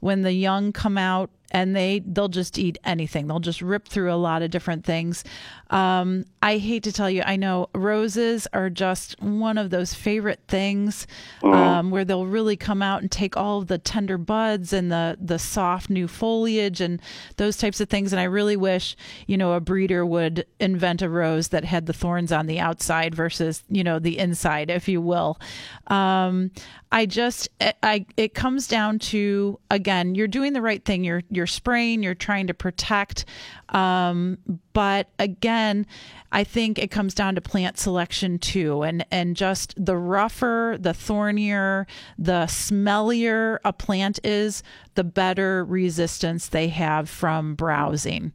when 0.00 0.22
the 0.22 0.32
young 0.32 0.72
come 0.72 0.98
out 0.98 1.30
and 1.54 1.74
they 1.74 2.00
they'll 2.04 2.28
just 2.28 2.58
eat 2.58 2.76
anything. 2.84 3.28
They'll 3.28 3.38
just 3.38 3.62
rip 3.62 3.86
through 3.86 4.12
a 4.12 4.16
lot 4.16 4.42
of 4.42 4.50
different 4.50 4.84
things. 4.84 5.22
Um, 5.70 6.24
I 6.42 6.58
hate 6.58 6.82
to 6.82 6.92
tell 6.92 7.08
you, 7.08 7.22
I 7.24 7.36
know 7.36 7.68
roses 7.74 8.46
are 8.52 8.68
just 8.68 9.20
one 9.22 9.56
of 9.56 9.70
those 9.70 9.94
favorite 9.94 10.40
things 10.48 11.06
um, 11.42 11.90
where 11.90 12.04
they'll 12.04 12.26
really 12.26 12.56
come 12.56 12.82
out 12.82 13.02
and 13.02 13.10
take 13.10 13.36
all 13.36 13.58
of 13.58 13.68
the 13.68 13.78
tender 13.78 14.18
buds 14.18 14.72
and 14.72 14.90
the 14.90 15.16
the 15.20 15.38
soft 15.38 15.88
new 15.88 16.08
foliage 16.08 16.80
and 16.80 17.00
those 17.36 17.56
types 17.56 17.80
of 17.80 17.88
things. 17.88 18.12
And 18.12 18.18
I 18.18 18.24
really 18.24 18.56
wish 18.56 18.96
you 19.28 19.36
know 19.36 19.52
a 19.52 19.60
breeder 19.60 20.04
would 20.04 20.44
invent 20.58 21.02
a 21.02 21.08
rose 21.08 21.48
that 21.48 21.64
had 21.64 21.86
the 21.86 21.92
thorns 21.92 22.32
on 22.32 22.46
the 22.46 22.58
outside 22.58 23.14
versus 23.14 23.62
you 23.68 23.84
know 23.84 24.00
the 24.00 24.18
inside, 24.18 24.70
if 24.70 24.88
you 24.88 25.00
will. 25.00 25.38
Um, 25.86 26.50
I 26.90 27.06
just 27.06 27.48
I, 27.60 27.74
I 27.82 28.06
it 28.16 28.34
comes 28.34 28.66
down 28.66 28.98
to 29.00 29.58
again, 29.70 30.14
you're 30.14 30.28
doing 30.28 30.52
the 30.52 30.62
right 30.62 30.84
thing. 30.84 31.04
You're 31.04 31.22
you're 31.30 31.43
spraying. 31.46 32.02
You're 32.02 32.14
trying 32.14 32.46
to 32.48 32.54
protect. 32.54 33.24
Um, 33.70 34.38
but 34.72 35.08
again, 35.18 35.86
I 36.30 36.42
think 36.44 36.78
it 36.78 36.90
comes 36.90 37.14
down 37.14 37.36
to 37.36 37.40
plant 37.40 37.78
selection 37.78 38.38
too, 38.38 38.82
and 38.82 39.06
and 39.10 39.36
just 39.36 39.72
the 39.82 39.96
rougher, 39.96 40.76
the 40.78 40.92
thornier, 40.92 41.86
the 42.18 42.46
smellier 42.46 43.58
a 43.64 43.72
plant 43.72 44.18
is, 44.24 44.64
the 44.94 45.04
better 45.04 45.64
resistance 45.64 46.48
they 46.48 46.68
have 46.68 47.08
from 47.08 47.54
browsing. 47.54 48.32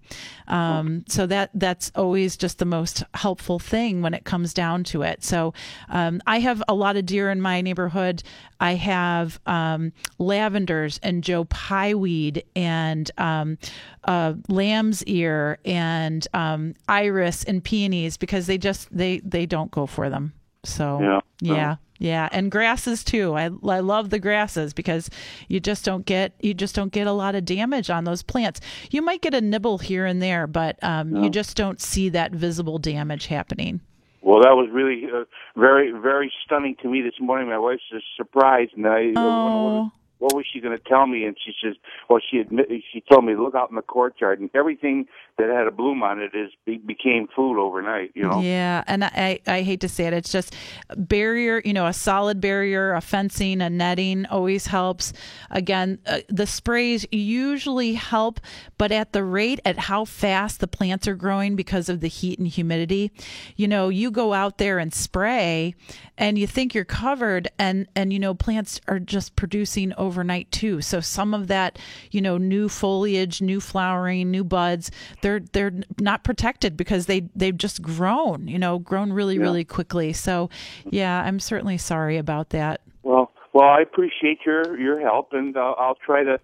Um, 0.47 1.03
so 1.07 1.27
that 1.27 1.51
that's 1.53 1.91
always 1.95 2.37
just 2.37 2.57
the 2.57 2.65
most 2.65 3.03
helpful 3.13 3.59
thing 3.59 4.01
when 4.01 4.13
it 4.13 4.23
comes 4.23 4.53
down 4.53 4.83
to 4.85 5.03
it. 5.03 5.23
So 5.23 5.53
um, 5.89 6.21
I 6.25 6.39
have 6.39 6.63
a 6.67 6.73
lot 6.73 6.95
of 6.95 7.05
deer 7.05 7.29
in 7.29 7.41
my 7.41 7.61
neighborhood. 7.61 8.23
I 8.59 8.75
have 8.75 9.39
um, 9.45 9.93
lavenders 10.17 10.99
and 11.03 11.23
Joe 11.23 11.45
Pye 11.45 11.95
weed 11.95 12.43
and 12.55 12.98
um, 13.17 13.57
uh, 14.03 14.33
lamb's 14.47 15.03
ear 15.05 15.59
and 15.63 16.27
um, 16.33 16.73
iris 16.87 17.43
and 17.43 17.63
peonies 17.63 18.17
because 18.17 18.47
they 18.47 18.57
just 18.57 18.95
they 18.95 19.19
they 19.19 19.45
don't 19.45 19.71
go 19.71 19.85
for 19.85 20.09
them. 20.09 20.33
So 20.63 20.99
Yeah. 21.01 21.19
yeah. 21.41 21.75
Yeah, 22.01 22.29
and 22.31 22.49
grasses 22.49 23.03
too. 23.03 23.35
I, 23.35 23.49
I 23.67 23.81
love 23.81 24.09
the 24.09 24.19
grasses 24.19 24.73
because 24.73 25.09
you 25.49 25.59
just 25.59 25.83
don't 25.83 26.05
get 26.05 26.31
you 26.39 26.53
just 26.53 26.73
don't 26.73 26.93
get 26.93 27.07
a 27.07 27.11
lot 27.11 27.35
of 27.35 27.43
damage 27.43 27.89
on 27.89 28.05
those 28.05 28.23
plants. 28.23 28.61
You 28.89 29.01
might 29.01 29.21
get 29.21 29.33
a 29.33 29.41
nibble 29.41 29.79
here 29.79 30.05
and 30.05 30.21
there, 30.21 30.47
but 30.47 30.81
um, 30.81 31.13
you 31.21 31.29
just 31.29 31.57
don't 31.57 31.81
see 31.81 32.07
that 32.09 32.31
visible 32.31 32.77
damage 32.79 33.27
happening. 33.27 33.81
Well, 34.21 34.41
that 34.43 34.55
was 34.55 34.69
really 34.71 35.07
uh, 35.13 35.25
very, 35.57 35.91
very 35.91 36.31
stunning 36.45 36.77
to 36.81 36.87
me 36.89 37.01
this 37.01 37.19
morning. 37.19 37.49
My 37.49 37.57
wife's 37.59 37.83
just 37.91 38.05
surprised, 38.15 38.71
and 38.77 38.87
I 38.87 39.11
Oh. 39.17 39.91
What 40.19 40.35
was 40.35 40.45
she 40.51 40.59
going 40.59 40.77
to 40.77 40.83
tell 40.83 41.07
me? 41.07 41.23
And 41.23 41.35
she 41.43 41.53
says, 41.63 41.75
well, 42.09 42.19
she 42.19 42.37
admitted, 42.37 42.81
she 42.91 43.01
told 43.09 43.25
me, 43.25 43.35
look 43.35 43.55
out 43.55 43.69
in 43.69 43.75
the 43.75 43.81
courtyard, 43.81 44.39
and 44.39 44.49
everything 44.53 45.07
that 45.37 45.49
had 45.49 45.65
a 45.65 45.71
bloom 45.71 46.03
on 46.03 46.19
it 46.19 46.35
is 46.35 46.51
be, 46.65 46.77
became 46.77 47.27
food 47.35 47.59
overnight. 47.59 48.11
You 48.13 48.23
know. 48.23 48.41
Yeah, 48.41 48.83
and 48.85 49.05
I, 49.05 49.39
I 49.47 49.61
hate 49.61 49.81
to 49.81 49.89
say 49.89 50.05
it, 50.05 50.13
it's 50.13 50.31
just 50.31 50.53
barrier, 50.95 51.61
you 51.63 51.73
know, 51.73 51.87
a 51.87 51.93
solid 51.93 52.41
barrier, 52.41 52.93
a 52.93 53.01
fencing, 53.01 53.61
a 53.61 53.69
netting 53.69 54.25
always 54.27 54.67
helps. 54.67 55.13
Again, 55.49 55.99
uh, 56.05 56.19
the 56.27 56.45
sprays 56.45 57.05
usually 57.11 57.93
help, 57.93 58.41
but 58.77 58.91
at 58.91 59.13
the 59.13 59.23
rate 59.23 59.61
at 59.63 59.77
how 59.77 60.05
fast 60.05 60.59
the 60.59 60.67
plants 60.67 61.07
are 61.07 61.15
growing 61.15 61.55
because 61.55 61.87
of 61.87 62.01
the 62.01 62.07
heat 62.07 62.39
and 62.39 62.47
humidity, 62.47 63.11
you 63.55 63.67
know, 63.67 63.87
you 63.89 64.11
go 64.11 64.33
out 64.33 64.57
there 64.57 64.79
and 64.79 64.93
spray 64.93 65.75
and 66.19 66.37
you 66.37 66.45
think 66.45 66.75
you're 66.75 66.85
covered 66.85 67.47
and 67.57 67.87
and 67.95 68.11
you 68.13 68.19
know 68.19 68.33
plants 68.33 68.79
are 68.87 68.99
just 68.99 69.35
producing 69.35 69.93
overnight 70.09 70.51
too. 70.51 70.81
So 70.81 70.99
some 71.01 71.35
of 71.35 71.47
that, 71.47 71.77
you 72.09 72.19
know, 72.19 72.39
new 72.39 72.67
foliage, 72.67 73.41
new 73.41 73.61
flowering, 73.61 74.31
new 74.31 74.43
buds, 74.43 74.89
they're 75.21 75.39
they're 75.39 75.73
not 75.99 76.23
protected 76.23 76.75
because 76.75 77.05
they 77.05 77.29
they've 77.35 77.57
just 77.57 77.83
grown, 77.83 78.47
you 78.47 78.57
know, 78.57 78.79
grown 78.79 79.13
really 79.13 79.37
really 79.37 79.63
quickly. 79.63 80.13
So, 80.13 80.49
yeah, 80.89 81.21
I'm 81.21 81.39
certainly 81.39 81.77
sorry 81.77 82.17
about 82.17 82.49
that. 82.49 82.81
Well, 83.03 83.31
well, 83.53 83.69
I 83.69 83.81
appreciate 83.81 84.39
your 84.45 84.79
your 84.79 84.99
help, 84.99 85.29
and 85.33 85.55
uh, 85.55 85.75
I'll 85.77 85.97
try 86.03 86.23
to 86.23 86.39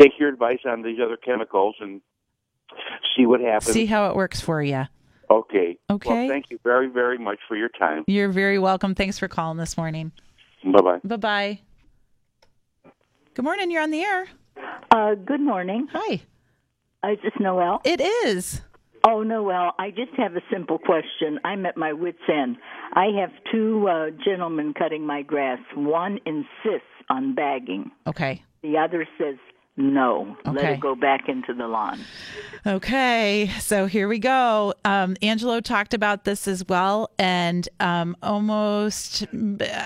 take 0.00 0.12
your 0.18 0.30
advice 0.30 0.60
on 0.66 0.82
these 0.82 0.98
other 1.04 1.18
chemicals 1.18 1.76
and 1.80 2.00
see 3.14 3.26
what 3.26 3.40
happens. 3.40 3.74
See 3.74 3.86
how 3.86 4.08
it 4.08 4.16
works 4.16 4.40
for 4.40 4.62
you. 4.62 4.84
okay. 5.30 5.78
Okay. 5.90 6.08
Well, 6.08 6.28
thank 6.28 6.46
you 6.50 6.58
very, 6.64 6.88
very 6.88 7.18
much 7.18 7.38
for 7.46 7.56
your 7.56 7.68
time. 7.68 8.04
You're 8.06 8.30
very 8.30 8.58
welcome. 8.58 8.94
Thanks 8.94 9.18
for 9.18 9.28
calling 9.28 9.58
this 9.58 9.76
morning. 9.76 10.12
Bye 10.64 10.80
bye. 10.80 11.00
Bye 11.04 11.16
bye. 11.16 11.71
Good 13.34 13.44
morning. 13.44 13.70
You're 13.70 13.82
on 13.82 13.90
the 13.90 14.00
air. 14.02 14.26
Uh, 14.90 15.14
good 15.14 15.40
morning. 15.40 15.88
Hi. 15.92 16.14
Is 17.10 17.18
this 17.22 17.32
Noel? 17.40 17.80
It 17.84 18.00
is. 18.00 18.60
Oh, 19.04 19.22
Noel, 19.22 19.72
I 19.80 19.90
just 19.90 20.12
have 20.16 20.36
a 20.36 20.42
simple 20.52 20.78
question. 20.78 21.40
I'm 21.44 21.66
at 21.66 21.76
my 21.76 21.92
wit's 21.92 22.18
end. 22.32 22.56
I 22.92 23.06
have 23.20 23.30
two 23.50 23.88
uh, 23.88 24.10
gentlemen 24.24 24.74
cutting 24.78 25.04
my 25.04 25.22
grass. 25.22 25.58
One 25.74 26.18
insists 26.24 26.86
on 27.10 27.34
bagging, 27.34 27.90
Okay. 28.06 28.42
the 28.62 28.78
other 28.78 29.08
says 29.18 29.34
no. 29.76 30.36
okay. 30.46 30.52
Let 30.52 30.72
it 30.74 30.80
go 30.80 30.94
back 30.94 31.28
into 31.28 31.54
the 31.54 31.66
lawn. 31.66 32.00
Okay, 32.66 33.50
so 33.58 33.86
here 33.86 34.06
we 34.06 34.18
go. 34.18 34.74
Um, 34.84 35.16
Angelo 35.22 35.60
talked 35.60 35.94
about 35.94 36.24
this 36.24 36.46
as 36.46 36.64
well, 36.68 37.10
and 37.18 37.68
um, 37.80 38.16
almost, 38.22 39.26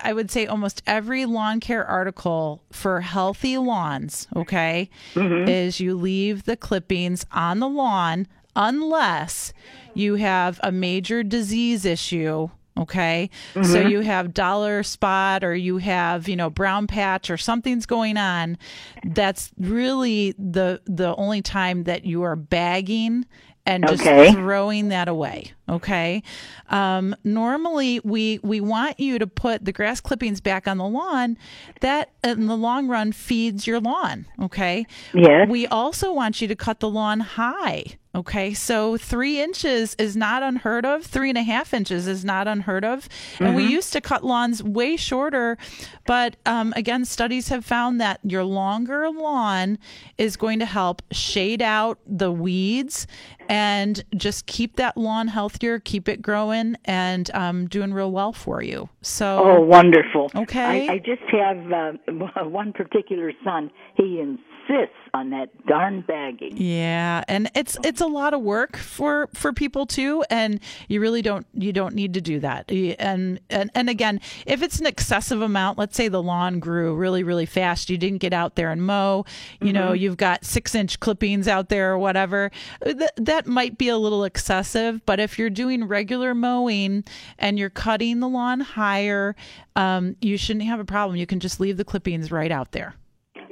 I 0.03 0.13
would 0.13 0.31
say, 0.31 0.47
almost 0.47 0.83
every 0.87 1.25
lawn 1.25 1.61
care 1.61 1.87
article 1.87 2.63
for 2.71 3.01
healthy 3.01 3.57
lawns, 3.57 4.27
okay, 4.37 4.91
is 5.15 5.81
you 5.81 5.97
leave 5.97 6.45
the 6.45 6.57
clippings 6.57 7.25
on 7.33 7.61
the 7.61 7.69
lawn 7.69 8.27
unless 8.55 9.53
you 9.95 10.17
have 10.17 10.59
a 10.63 10.73
major 10.73 11.23
disease 11.23 11.85
issue. 11.85 12.49
Okay. 12.79 13.31
So 13.63 13.81
you 13.81 14.01
have 14.01 14.35
dollar 14.35 14.83
spot 14.83 15.43
or 15.43 15.55
you 15.55 15.79
have, 15.79 16.29
you 16.29 16.37
know, 16.37 16.51
brown 16.51 16.87
patch 16.87 17.31
or 17.31 17.37
something's 17.39 17.87
going 17.87 18.17
on. 18.19 18.59
That's 19.05 19.51
really 19.59 20.35
the 20.39 20.81
the 20.85 21.15
only 21.17 21.41
time 21.43 21.85
that 21.85 22.05
you 22.05 22.23
are 22.23 22.37
bagging 22.37 23.25
and 23.65 23.85
just 23.89 24.03
Okay. 24.07 24.31
throwing 24.33 24.89
that 24.91 25.09
away. 25.09 25.53
Okay. 25.69 26.23
Um, 26.69 27.17
normally 27.25 28.01
we 28.05 28.39
we 28.43 28.61
want 28.61 29.01
you 29.01 29.19
to 29.19 29.27
put 29.27 29.65
the 29.65 29.73
grass 29.73 30.01
clippings 30.01 30.41
back 30.41 30.69
on 30.69 30.79
the 30.79 30.85
lawn. 30.87 31.37
That 31.81 32.11
in 32.23 32.47
the 32.47 32.57
long 32.57 32.89
run 32.89 33.11
feeds 33.13 33.67
your 33.67 33.81
lawn. 33.81 34.27
Okay. 34.43 34.87
Yes. 35.15 35.49
We 35.49 35.67
also 35.67 36.13
want 36.13 36.41
you 36.41 36.49
to 36.49 36.55
cut 36.57 36.81
the 36.81 36.89
lawn 36.91 37.21
high. 37.21 37.85
Okay, 38.17 38.55
so 38.55 38.97
three 38.97 39.43
inches 39.43 39.95
is 39.99 40.17
not 40.17 40.43
unheard 40.43 40.87
of. 40.87 41.05
Three 41.05 41.29
and 41.29 41.37
a 41.37 41.43
half 41.43 41.75
inches 41.75 42.07
is 42.09 42.25
not 42.25 42.49
unheard 42.49 42.83
of. 42.83 43.11
And 43.39 43.55
we 43.55 43.67
used 43.67 43.93
to 43.93 44.01
cut 44.01 44.25
lawns 44.25 44.63
way 44.63 44.97
shorter, 44.97 45.59
but 46.07 46.37
um, 46.47 46.73
again, 46.77 47.05
studies 47.05 47.49
have 47.49 47.63
found 47.63 48.01
that 48.01 48.21
your 48.23 48.43
longer 48.43 49.11
lawn 49.11 49.79
is 50.17 50.37
going 50.39 50.61
to 50.61 50.65
help 50.65 51.03
shade 51.13 51.61
out 51.61 51.99
the 52.07 52.33
weeds 52.33 53.07
and 53.51 54.03
just 54.17 54.47
keep 54.47 54.77
that 54.77 54.97
lawn 54.97 55.29
healthier, 55.29 55.79
keep 55.79 56.09
it 56.09 56.23
growing, 56.23 56.77
and 56.87 57.31
um, 57.35 57.67
doing 57.69 57.93
real 57.93 58.11
well 58.11 58.33
for 58.33 58.63
you. 58.63 58.89
So, 59.03 59.43
Oh, 59.45 59.61
wonderful. 59.61 60.31
Okay. 60.35 60.89
I, 60.89 60.95
I 60.95 60.99
just 60.99 61.23
have 61.31 61.71
uh, 61.71 62.45
one 62.49 62.73
particular 62.73 63.31
son. 63.45 63.71
He 63.95 64.21
insists 64.69 64.97
on 65.15 65.31
that 65.31 65.67
darn 65.67 66.03
bagging. 66.03 66.57
Yeah, 66.57 67.25
and 67.29 67.51
it's 67.55 67.79
it's 67.85 68.01
a 68.01 68.07
lot 68.07 68.35
of 68.35 68.41
work 68.41 68.77
for 68.77 69.29
for 69.35 69.53
people 69.53 69.87
too, 69.87 70.25
and 70.31 70.61
you 70.89 71.01
really 71.01 71.23
don't 71.23 71.47
you 71.55 71.73
don't 71.73 71.95
need 71.95 72.15
to 72.15 72.21
do 72.21 72.41
that. 72.41 72.71
And 72.71 73.41
and 73.51 73.71
and 73.75 73.89
again, 73.89 74.21
if 74.47 74.63
it's 74.63 74.79
an 74.79 74.87
excessive 74.87 75.41
amount, 75.41 75.79
let's 75.79 75.97
say 75.97 76.09
the 76.09 76.23
lawn 76.23 76.61
grew 76.61 76.95
really 76.95 77.23
really 77.23 77.47
fast, 77.47 77.91
you 77.91 77.99
didn't 77.99 78.19
get 78.19 78.33
out 78.33 78.57
there 78.57 78.71
and 78.71 78.83
mow, 78.83 79.25
you 79.61 79.73
know, 79.73 79.93
you've 79.93 80.17
got 80.17 80.45
six 80.45 80.75
inch 80.75 81.01
clippings 81.01 81.49
out 81.49 81.69
there 81.69 81.93
or 81.93 81.99
whatever, 81.99 82.51
th- 82.85 83.11
that 83.17 83.47
might 83.47 83.79
be 83.79 83.89
a 83.89 83.99
little 83.99 84.25
excessive. 84.25 85.05
But 85.07 85.21
if 85.21 85.39
you're 85.39 85.51
doing 85.51 85.85
regular 85.85 86.35
mowing 86.35 87.05
and 87.39 87.59
you're 87.59 87.71
cutting 87.71 88.21
the 88.21 88.29
lawn 88.29 88.61
higher, 88.61 89.35
um, 89.77 90.17
you 90.21 90.37
shouldn't 90.37 90.65
have 90.67 90.81
a 90.81 90.85
problem. 90.85 91.17
You 91.17 91.27
can 91.27 91.41
just 91.41 91.61
leave 91.61 91.77
the 91.77 91.85
clippings 91.85 92.31
right 92.31 92.51
out 92.51 92.73
there. 92.73 92.95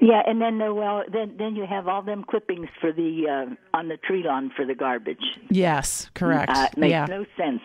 Yeah, 0.01 0.23
and 0.27 0.41
then 0.41 0.61
uh, 0.61 0.73
well, 0.73 1.03
then 1.13 1.37
then 1.39 1.57
you 1.57 1.67
have 1.67 1.89
all 1.89 2.03
them 2.03 2.25
clippings 2.29 2.69
for 2.81 2.93
the 2.93 3.47
uh, 3.49 3.77
on 3.77 3.89
the 3.89 3.97
tree 3.97 4.23
lawn 4.25 4.51
for 4.57 4.65
the 4.67 4.75
garbage. 4.75 5.23
Yes, 5.51 6.11
correct. 6.15 6.51
Uh, 6.53 6.69
makes 6.77 6.91
yeah. 6.91 7.07
no 7.07 7.25
sense. 7.37 7.61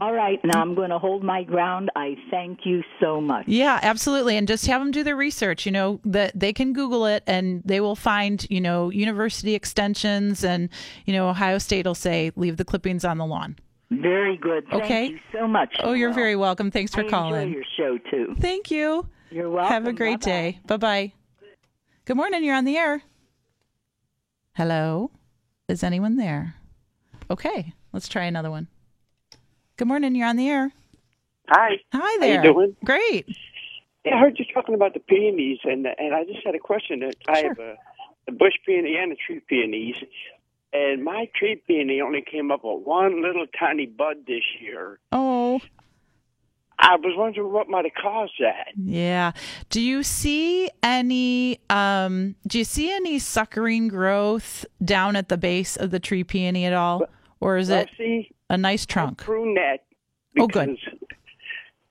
All 0.00 0.12
right, 0.12 0.38
now 0.44 0.60
I'm 0.60 0.74
going 0.74 0.90
to 0.90 0.98
hold 0.98 1.22
my 1.22 1.42
ground. 1.42 1.90
I 1.96 2.16
thank 2.30 2.60
you 2.64 2.82
so 3.00 3.20
much. 3.20 3.46
Yeah, 3.46 3.78
absolutely. 3.82 4.36
And 4.36 4.46
just 4.48 4.66
have 4.66 4.80
them 4.80 4.90
do 4.90 5.02
their 5.02 5.16
research. 5.16 5.66
You 5.66 5.72
know, 5.72 6.00
that 6.04 6.32
they 6.38 6.52
can 6.52 6.72
Google 6.72 7.06
it 7.06 7.22
and 7.26 7.62
they 7.64 7.80
will 7.80 7.96
find, 7.96 8.46
you 8.50 8.60
know, 8.60 8.90
university 8.90 9.54
extensions 9.54 10.44
and, 10.44 10.68
you 11.06 11.12
know, 11.12 11.28
Ohio 11.28 11.58
State 11.58 11.86
will 11.86 11.94
say, 11.94 12.32
leave 12.36 12.56
the 12.56 12.64
clippings 12.64 13.04
on 13.04 13.18
the 13.18 13.26
lawn. 13.26 13.56
Very 13.90 14.36
good. 14.36 14.66
Thank 14.70 14.84
Okay. 14.84 15.06
you 15.06 15.18
so 15.32 15.48
much. 15.48 15.74
Oh, 15.80 15.92
you're 15.94 16.10
Noel. 16.10 16.14
very 16.16 16.36
welcome. 16.36 16.70
Thanks 16.70 16.94
for 16.94 17.04
I 17.04 17.08
calling. 17.08 17.52
your 17.52 17.64
show 17.76 17.98
too. 18.10 18.34
Thank 18.38 18.70
you. 18.70 19.06
You're 19.30 19.50
welcome. 19.50 19.72
Have 19.72 19.86
a 19.86 19.92
great 19.92 20.20
Bye-bye. 20.20 20.30
day. 20.30 20.60
Bye 20.66 20.76
bye. 20.76 21.12
Good 22.08 22.16
morning. 22.16 22.42
You're 22.42 22.54
on 22.54 22.64
the 22.64 22.78
air. 22.78 23.02
Hello. 24.54 25.10
Is 25.68 25.82
anyone 25.82 26.16
there? 26.16 26.54
Okay. 27.30 27.74
Let's 27.92 28.08
try 28.08 28.24
another 28.24 28.50
one. 28.50 28.66
Good 29.76 29.88
morning. 29.88 30.14
You're 30.14 30.26
on 30.26 30.36
the 30.36 30.48
air. 30.48 30.72
Hi. 31.50 31.72
Hi 31.92 32.18
there. 32.18 32.38
How 32.38 32.44
you 32.44 32.54
doing? 32.54 32.76
Great. 32.82 33.28
Yeah, 34.06 34.14
I 34.14 34.20
heard 34.20 34.38
you 34.38 34.46
talking 34.54 34.74
about 34.74 34.94
the 34.94 35.00
peonies, 35.00 35.58
and 35.64 35.86
and 35.86 36.14
I 36.14 36.24
just 36.24 36.38
had 36.46 36.54
a 36.54 36.58
question. 36.58 37.02
I 37.28 37.38
have 37.40 37.58
a, 37.58 37.76
a 38.26 38.32
bush 38.32 38.54
peony 38.64 38.96
and 38.96 39.12
a 39.12 39.14
tree 39.14 39.42
peonies, 39.46 39.96
and 40.72 41.04
my 41.04 41.28
tree 41.34 41.62
peony 41.66 42.00
only 42.00 42.22
came 42.22 42.50
up 42.50 42.64
with 42.64 42.86
one 42.86 43.20
little 43.20 43.44
tiny 43.60 43.84
bud 43.84 44.24
this 44.26 44.44
year. 44.58 44.98
Oh. 45.12 45.60
I 46.80 46.96
was 46.96 47.14
wondering 47.16 47.52
what 47.52 47.68
might 47.68 47.84
have 47.84 47.94
caused 48.00 48.34
that. 48.40 48.68
Yeah. 48.76 49.32
Do 49.68 49.80
you 49.80 50.02
see 50.02 50.70
any 50.82 51.58
um 51.70 52.36
do 52.46 52.58
you 52.58 52.64
see 52.64 52.92
any 52.92 53.18
suckering 53.18 53.88
growth 53.88 54.64
down 54.84 55.16
at 55.16 55.28
the 55.28 55.36
base 55.36 55.76
of 55.76 55.90
the 55.90 55.98
tree 55.98 56.24
peony 56.24 56.64
at 56.66 56.72
all? 56.72 57.02
Or 57.40 57.56
is 57.56 57.68
Well, 57.68 57.80
it 57.80 57.90
see, 57.98 58.30
a 58.48 58.56
nice 58.56 58.86
trunk? 58.86 59.18
prune 59.18 59.54
that 59.54 59.84
Oh, 60.38 60.46
good. 60.46 60.76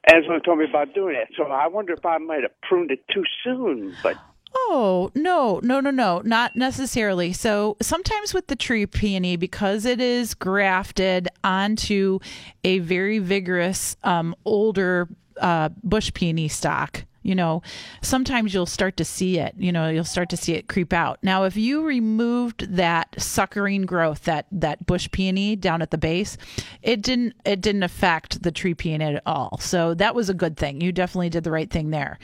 Angelo 0.10 0.40
told 0.40 0.60
me 0.60 0.66
about 0.70 0.94
doing 0.94 1.16
that. 1.16 1.28
So 1.36 1.44
I 1.52 1.68
wonder 1.68 1.92
if 1.94 2.06
I 2.06 2.18
might 2.18 2.44
have 2.44 2.60
pruned 2.62 2.92
it 2.92 3.04
too 3.14 3.24
soon. 3.44 3.94
But 4.02 4.16
Oh, 4.56 5.12
no, 5.14 5.60
no, 5.64 5.80
no, 5.80 5.92
no, 5.92 6.22
not 6.24 6.56
necessarily. 6.56 7.34
So 7.34 7.78
sometimes 7.82 8.34
with 8.34 8.48
the 8.48 8.56
tree 8.56 8.86
peony, 8.86 9.36
because 9.36 9.86
it 9.86 10.00
is 10.02 10.34
grafted 10.34 11.28
onto 11.44 12.20
a 12.64 12.80
very 12.80 13.20
vigorous, 13.20 13.96
um, 14.04 14.36
older 14.46 15.08
uh, 15.40 15.70
bush 15.84 16.12
peony 16.14 16.48
stock, 16.48 17.06
you 17.28 17.36
know, 17.36 17.62
sometimes 18.02 18.54
you'll 18.54 18.66
start 18.66 18.96
to 18.96 19.04
see 19.04 19.38
it, 19.38 19.54
you 19.58 19.70
know, 19.74 19.90
you'll 19.90 20.06
start 20.06 20.30
to 20.30 20.38
see 20.38 20.54
it 20.54 20.70
creep 20.70 20.94
out. 20.94 21.20
Now, 21.22 21.44
if 21.44 21.58
you 21.58 21.84
removed 21.84 22.74
that 22.78 23.22
suckering 23.22 23.86
growth, 23.86 24.24
that, 24.24 24.46
that 24.54 24.86
bush 24.86 25.10
peony 25.12 25.58
down 25.58 25.82
at 25.82 25.92
the 25.92 25.98
base, 25.98 26.38
it 26.82 27.02
didn't, 27.02 27.34
it 27.44 27.60
didn't 27.60 27.84
affect 27.84 28.44
the 28.44 28.52
tree 28.52 28.74
peony 28.74 29.04
at 29.04 29.24
all. 29.26 29.58
So 29.60 29.94
that 29.96 30.16
was 30.16 30.30
a 30.30 30.34
good 30.34 30.56
thing. 30.56 30.80
You 30.80 30.94
definitely 30.94 31.30
did 31.30 31.44
the 31.44 31.52
right 31.52 31.70
thing 31.70 31.90
there. 31.90 32.18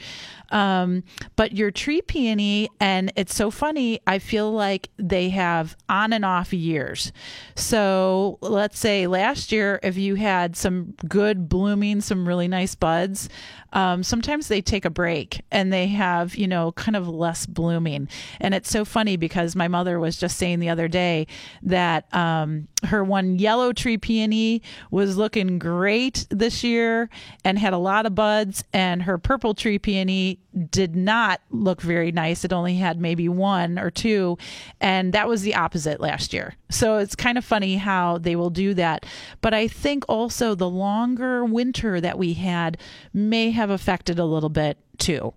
Um, 0.50 1.02
but 1.36 1.52
your 1.52 1.70
tree 1.70 2.00
peony, 2.00 2.70
and 2.80 3.12
it's 3.16 3.34
so 3.34 3.50
funny, 3.50 4.00
I 4.06 4.18
feel 4.20 4.52
like 4.52 4.88
they 4.96 5.30
have 5.30 5.76
on 5.88 6.12
and 6.12 6.24
off 6.24 6.52
years. 6.52 7.12
So 7.56 8.38
let's 8.40 8.78
say 8.78 9.06
last 9.06 9.52
year, 9.52 9.80
if 9.82 9.98
you 9.98 10.14
had 10.14 10.56
some 10.56 10.94
good 11.08 11.48
blooming, 11.48 12.00
some 12.00 12.26
really 12.26 12.48
nice 12.48 12.74
buds, 12.74 13.28
um, 13.72 14.04
sometimes 14.04 14.46
they 14.46 14.62
take 14.62 14.84
a 14.84 14.90
break 14.94 15.42
and 15.50 15.72
they 15.72 15.88
have, 15.88 16.36
you 16.36 16.46
know, 16.46 16.72
kind 16.72 16.96
of 16.96 17.08
less 17.08 17.46
blooming. 17.46 18.08
And 18.40 18.54
it's 18.54 18.70
so 18.70 18.84
funny 18.84 19.16
because 19.16 19.54
my 19.54 19.68
mother 19.68 19.98
was 20.00 20.16
just 20.16 20.36
saying 20.36 20.60
the 20.60 20.70
other 20.70 20.88
day 20.88 21.26
that 21.62 22.12
um, 22.14 22.68
her 22.84 23.02
one 23.02 23.38
yellow 23.38 23.72
tree 23.72 23.98
peony 23.98 24.62
was 24.90 25.16
looking 25.16 25.58
great 25.58 26.26
this 26.30 26.62
year 26.62 27.10
and 27.44 27.58
had 27.58 27.72
a 27.72 27.78
lot 27.78 28.06
of 28.06 28.14
buds, 28.14 28.64
and 28.72 29.02
her 29.02 29.18
purple 29.18 29.54
tree 29.54 29.78
peony 29.78 30.40
did 30.70 30.94
not 30.94 31.40
look 31.50 31.80
very 31.80 32.12
nice. 32.12 32.44
It 32.44 32.52
only 32.52 32.76
had 32.76 33.00
maybe 33.00 33.28
one 33.28 33.78
or 33.78 33.90
two, 33.90 34.38
and 34.80 35.12
that 35.12 35.28
was 35.28 35.42
the 35.42 35.54
opposite 35.54 36.00
last 36.00 36.32
year. 36.32 36.54
So 36.70 36.98
it's 36.98 37.16
kind 37.16 37.38
of 37.38 37.44
funny 37.44 37.76
how 37.76 38.18
they 38.18 38.36
will 38.36 38.50
do 38.50 38.74
that. 38.74 39.06
But 39.40 39.54
I 39.54 39.68
think 39.68 40.04
also 40.08 40.54
the 40.54 40.68
longer 40.68 41.44
winter 41.44 42.00
that 42.00 42.18
we 42.18 42.34
had 42.34 42.78
may 43.12 43.50
have 43.50 43.70
affected 43.70 44.18
a 44.18 44.24
little 44.24 44.48
bit 44.48 44.78
too. 44.98 45.34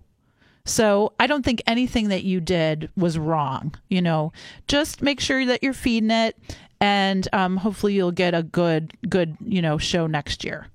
So 0.64 1.12
I 1.18 1.26
don't 1.26 1.44
think 1.44 1.62
anything 1.66 2.08
that 2.08 2.24
you 2.24 2.40
did 2.40 2.90
was 2.96 3.18
wrong. 3.18 3.74
You 3.88 4.02
know, 4.02 4.32
just 4.66 5.00
make 5.02 5.20
sure 5.20 5.46
that 5.46 5.62
you're 5.62 5.72
feeding 5.72 6.10
it, 6.10 6.36
and 6.80 7.26
um, 7.32 7.56
hopefully 7.56 7.94
you'll 7.94 8.12
get 8.12 8.34
a 8.34 8.42
good, 8.42 8.92
good, 9.08 9.36
you 9.40 9.62
know, 9.62 9.78
show 9.78 10.06
next 10.06 10.44
year. 10.44 10.66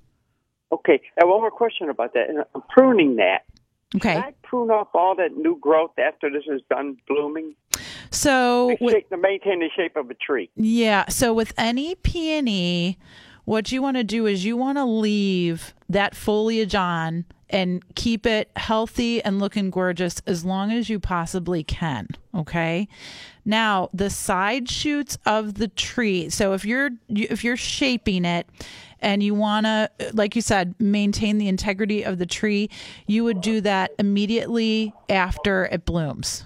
okay, 0.72 1.00
and 1.18 1.30
one 1.30 1.42
more 1.42 1.52
question 1.52 1.90
about 1.90 2.14
that. 2.14 2.30
And 2.30 2.44
I'm 2.56 2.64
pruning 2.70 3.18
that. 3.18 3.44
Okay. 3.96 4.14
Can 4.16 4.24
I 4.24 4.34
prune 4.42 4.72
off 4.72 4.88
all 4.96 5.16
that 5.18 5.38
new 5.38 5.60
growth 5.60 5.92
after 6.00 6.32
this 6.32 6.44
is 6.48 6.62
done 6.68 6.98
blooming? 7.08 7.54
So 8.10 8.76
To 8.80 8.84
with, 8.84 9.10
to 9.10 9.18
maintain 9.18 9.60
the 9.60 9.70
shape 9.76 9.96
of 9.96 10.10
a 10.10 10.16
tree. 10.16 10.50
Yeah. 10.56 11.06
So 11.10 11.32
with 11.34 11.54
any 11.58 11.94
peony, 11.94 12.98
what 13.46 13.72
you 13.72 13.82
want 13.82 13.98
to 13.98 14.04
do 14.04 14.26
is 14.26 14.46
you 14.46 14.58
want 14.58 14.78
to 14.78 14.86
leave 14.86 15.74
that 15.90 16.16
foliage 16.16 16.76
on 16.76 17.26
and 17.50 17.84
keep 17.96 18.26
it 18.26 18.50
healthy 18.56 19.24
and 19.24 19.40
looking 19.40 19.70
gorgeous 19.70 20.22
as 20.26 20.44
long 20.44 20.72
as 20.72 20.90
you 20.90 21.00
possibly 21.00 21.64
can. 21.64 22.08
Okay. 22.34 22.88
Now 23.46 23.90
the 23.94 24.10
side 24.10 24.70
shoots 24.70 25.18
of 25.26 25.56
the 25.56 25.68
tree. 25.68 26.30
So 26.30 26.54
if 26.54 26.66
you're 26.66 26.90
if 27.10 27.44
you're 27.44 27.58
shaping 27.58 28.26
it 28.26 28.48
and 29.00 29.22
you 29.22 29.36
want 29.36 29.66
to, 29.66 29.90
like 30.14 30.36
you 30.36 30.42
said, 30.42 30.74
maintain 30.80 31.38
the 31.38 31.48
integrity 31.48 32.04
of 32.04 32.18
the 32.18 32.26
tree, 32.26 32.70
you 33.06 33.24
would 33.26 33.42
do 33.42 33.62
that 33.62 33.92
immediately 34.00 34.94
after 35.10 35.66
it 35.66 35.86
blooms. 35.86 36.46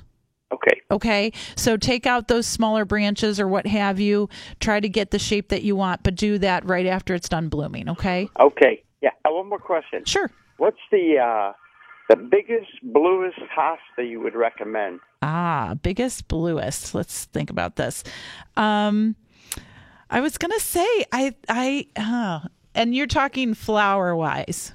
Okay. 0.51 0.81
Okay. 0.91 1.31
So 1.55 1.75
take 1.77 2.05
out 2.05 2.27
those 2.27 2.47
smaller 2.47 2.85
branches 2.85 3.39
or 3.39 3.47
what 3.47 3.67
have 3.67 3.99
you. 3.99 4.29
Try 4.59 4.79
to 4.79 4.89
get 4.89 5.11
the 5.11 5.19
shape 5.19 5.49
that 5.49 5.63
you 5.63 5.75
want, 5.75 6.03
but 6.03 6.15
do 6.15 6.37
that 6.39 6.65
right 6.65 6.85
after 6.85 7.13
it's 7.13 7.27
done 7.27 7.49
blooming. 7.49 7.89
Okay. 7.89 8.29
Okay. 8.39 8.83
Yeah. 9.01 9.11
Uh, 9.25 9.33
one 9.33 9.49
more 9.49 9.59
question. 9.59 10.05
Sure. 10.05 10.31
What's 10.57 10.77
the 10.91 11.17
uh, 11.19 11.53
the 12.09 12.15
biggest, 12.15 12.71
bluest 12.81 13.39
hosta 13.55 14.09
you 14.09 14.21
would 14.21 14.35
recommend? 14.35 15.01
Ah, 15.21 15.75
biggest, 15.81 16.27
bluest. 16.27 16.95
Let's 16.95 17.25
think 17.25 17.49
about 17.49 17.75
this. 17.75 18.03
Um, 18.55 19.15
I 20.09 20.21
was 20.21 20.37
gonna 20.37 20.59
say 20.59 20.87
I 21.11 21.35
I 21.49 21.87
uh, 21.97 22.47
and 22.73 22.95
you're 22.95 23.07
talking 23.07 23.53
flower 23.53 24.15
wise, 24.15 24.73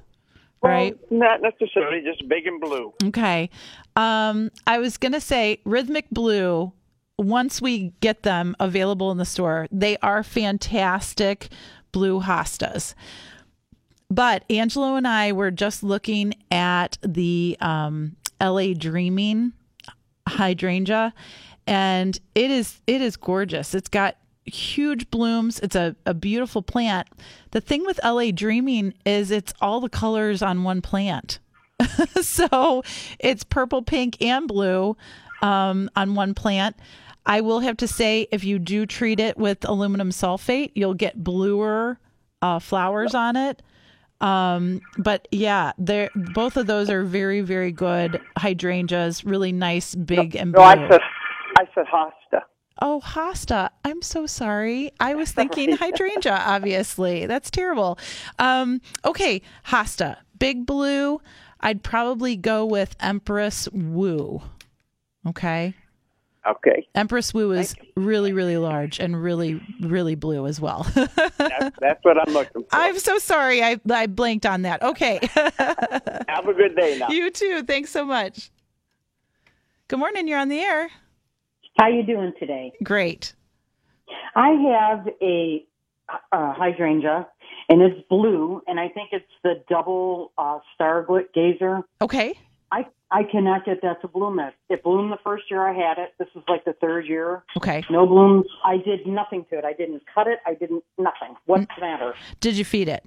right? 0.62 0.98
Not 1.10 1.40
necessarily, 1.42 2.02
just 2.02 2.28
big 2.28 2.46
and 2.46 2.60
blue. 2.60 2.92
Okay. 3.04 3.50
Um, 3.96 4.50
I 4.66 4.78
was 4.78 4.96
going 4.96 5.12
to 5.12 5.20
say 5.20 5.60
Rhythmic 5.64 6.08
Blue, 6.10 6.72
once 7.18 7.60
we 7.60 7.92
get 8.00 8.22
them 8.22 8.56
available 8.58 9.10
in 9.10 9.18
the 9.18 9.24
store, 9.24 9.68
they 9.70 9.96
are 9.98 10.22
fantastic 10.22 11.48
blue 11.92 12.20
hostas. 12.20 12.94
But 14.10 14.44
Angelo 14.50 14.96
and 14.96 15.08
I 15.08 15.32
were 15.32 15.50
just 15.50 15.82
looking 15.82 16.34
at 16.50 16.98
the 17.02 17.56
um, 17.60 18.16
LA 18.40 18.74
Dreaming 18.74 19.52
hydrangea, 20.28 21.14
and 21.66 22.18
it 22.34 22.50
is 22.50 22.80
it 22.86 23.00
is 23.00 23.16
gorgeous. 23.16 23.74
It's 23.74 23.88
got 23.88 24.16
huge 24.44 25.10
blooms. 25.10 25.60
It's 25.60 25.76
a, 25.76 25.96
a 26.06 26.14
beautiful 26.14 26.62
plant. 26.62 27.08
The 27.50 27.60
thing 27.60 27.84
with 27.84 28.00
LA 28.04 28.30
Dreaming 28.32 28.94
is 29.04 29.30
it's 29.30 29.52
all 29.60 29.80
the 29.80 29.88
colors 29.88 30.42
on 30.42 30.64
one 30.64 30.82
plant. 30.82 31.38
so 32.20 32.82
it's 33.18 33.44
purple, 33.44 33.82
pink, 33.82 34.20
and 34.20 34.46
blue 34.48 34.96
um, 35.42 35.90
on 35.96 36.14
one 36.14 36.34
plant. 36.34 36.76
I 37.24 37.40
will 37.40 37.60
have 37.60 37.76
to 37.78 37.88
say, 37.88 38.26
if 38.32 38.42
you 38.42 38.58
do 38.58 38.84
treat 38.84 39.20
it 39.20 39.38
with 39.38 39.64
aluminum 39.68 40.10
sulfate, 40.10 40.72
you'll 40.74 40.94
get 40.94 41.22
bluer 41.22 41.98
uh, 42.40 42.58
flowers 42.58 43.14
on 43.14 43.36
it. 43.36 43.62
Um, 44.20 44.80
but 44.98 45.26
yeah, 45.32 45.72
they're 45.78 46.10
both 46.14 46.56
of 46.56 46.66
those 46.66 46.88
are 46.90 47.02
very, 47.02 47.40
very 47.40 47.72
good 47.72 48.20
hydrangeas. 48.36 49.24
Really 49.24 49.50
nice, 49.52 49.94
big 49.94 50.36
and 50.36 50.52
No, 50.52 50.58
blue. 50.58 50.64
I 50.64 50.88
said, 50.88 51.00
I 51.58 51.64
said 51.74 51.86
hosta. 51.92 52.42
Oh, 52.84 53.00
hosta. 53.04 53.70
I'm 53.84 54.02
so 54.02 54.26
sorry. 54.26 54.90
I 54.98 55.14
was 55.14 55.30
thinking 55.30 55.70
hydrangea, 55.76 56.42
obviously. 56.44 57.26
That's 57.26 57.48
terrible. 57.48 57.96
Um, 58.40 58.80
okay, 59.04 59.40
hosta. 59.64 60.16
Big 60.40 60.66
blue. 60.66 61.20
I'd 61.60 61.84
probably 61.84 62.34
go 62.34 62.66
with 62.66 62.96
Empress 62.98 63.68
Wu. 63.72 64.42
Okay. 65.28 65.74
Okay, 66.44 66.88
Empress 66.96 67.32
Wu 67.32 67.52
is 67.52 67.76
really, 67.94 68.32
really 68.32 68.56
large 68.56 68.98
and 68.98 69.22
really, 69.22 69.62
really 69.80 70.16
blue 70.16 70.48
as 70.48 70.60
well. 70.60 70.82
that's, 70.96 71.78
that's 71.78 72.04
what 72.04 72.18
I'm 72.18 72.34
looking 72.34 72.62
for. 72.62 72.68
I'm 72.72 72.98
so 72.98 73.18
sorry. 73.18 73.62
I, 73.62 73.78
I 73.88 74.08
blanked 74.08 74.44
on 74.44 74.62
that. 74.62 74.82
Okay. 74.82 75.20
Have 75.34 76.48
a 76.48 76.52
good 76.52 76.74
day 76.74 76.98
now. 76.98 77.10
you 77.10 77.30
too. 77.30 77.62
Thanks 77.62 77.92
so 77.92 78.04
much. 78.04 78.50
Good 79.86 80.00
morning. 80.00 80.26
You're 80.26 80.40
on 80.40 80.48
the 80.48 80.58
air. 80.58 80.90
How 81.78 81.88
you 81.88 82.04
doing 82.04 82.32
today? 82.38 82.72
Great. 82.82 83.34
I 84.34 84.50
have 84.50 85.08
a 85.20 85.64
uh, 86.32 86.52
hydrangea, 86.52 87.26
and 87.68 87.82
it's 87.82 88.06
blue, 88.08 88.62
and 88.66 88.78
I 88.78 88.88
think 88.88 89.10
it's 89.12 89.24
the 89.42 89.62
double 89.68 90.32
uh, 90.36 90.58
star 90.74 91.06
gazer. 91.34 91.80
Okay. 92.00 92.34
I 92.70 92.86
I 93.10 93.24
cannot 93.24 93.64
get 93.64 93.82
that 93.82 94.00
to 94.02 94.08
bloom. 94.08 94.38
It 94.38 94.54
it 94.68 94.82
bloomed 94.82 95.12
the 95.12 95.18
first 95.22 95.44
year 95.50 95.66
I 95.66 95.74
had 95.74 95.98
it. 95.98 96.14
This 96.18 96.28
is 96.34 96.42
like 96.48 96.64
the 96.64 96.74
third 96.74 97.06
year. 97.06 97.44
Okay. 97.56 97.84
No 97.90 98.06
blooms. 98.06 98.46
I 98.64 98.78
did 98.78 99.06
nothing 99.06 99.44
to 99.50 99.58
it. 99.58 99.64
I 99.64 99.72
didn't 99.72 100.02
cut 100.12 100.26
it. 100.26 100.38
I 100.46 100.54
didn't 100.54 100.84
nothing. 100.98 101.36
What's 101.46 101.66
the 101.74 101.80
matter? 101.80 102.14
Did 102.40 102.56
you 102.56 102.64
feed 102.64 102.88
it? 102.88 103.04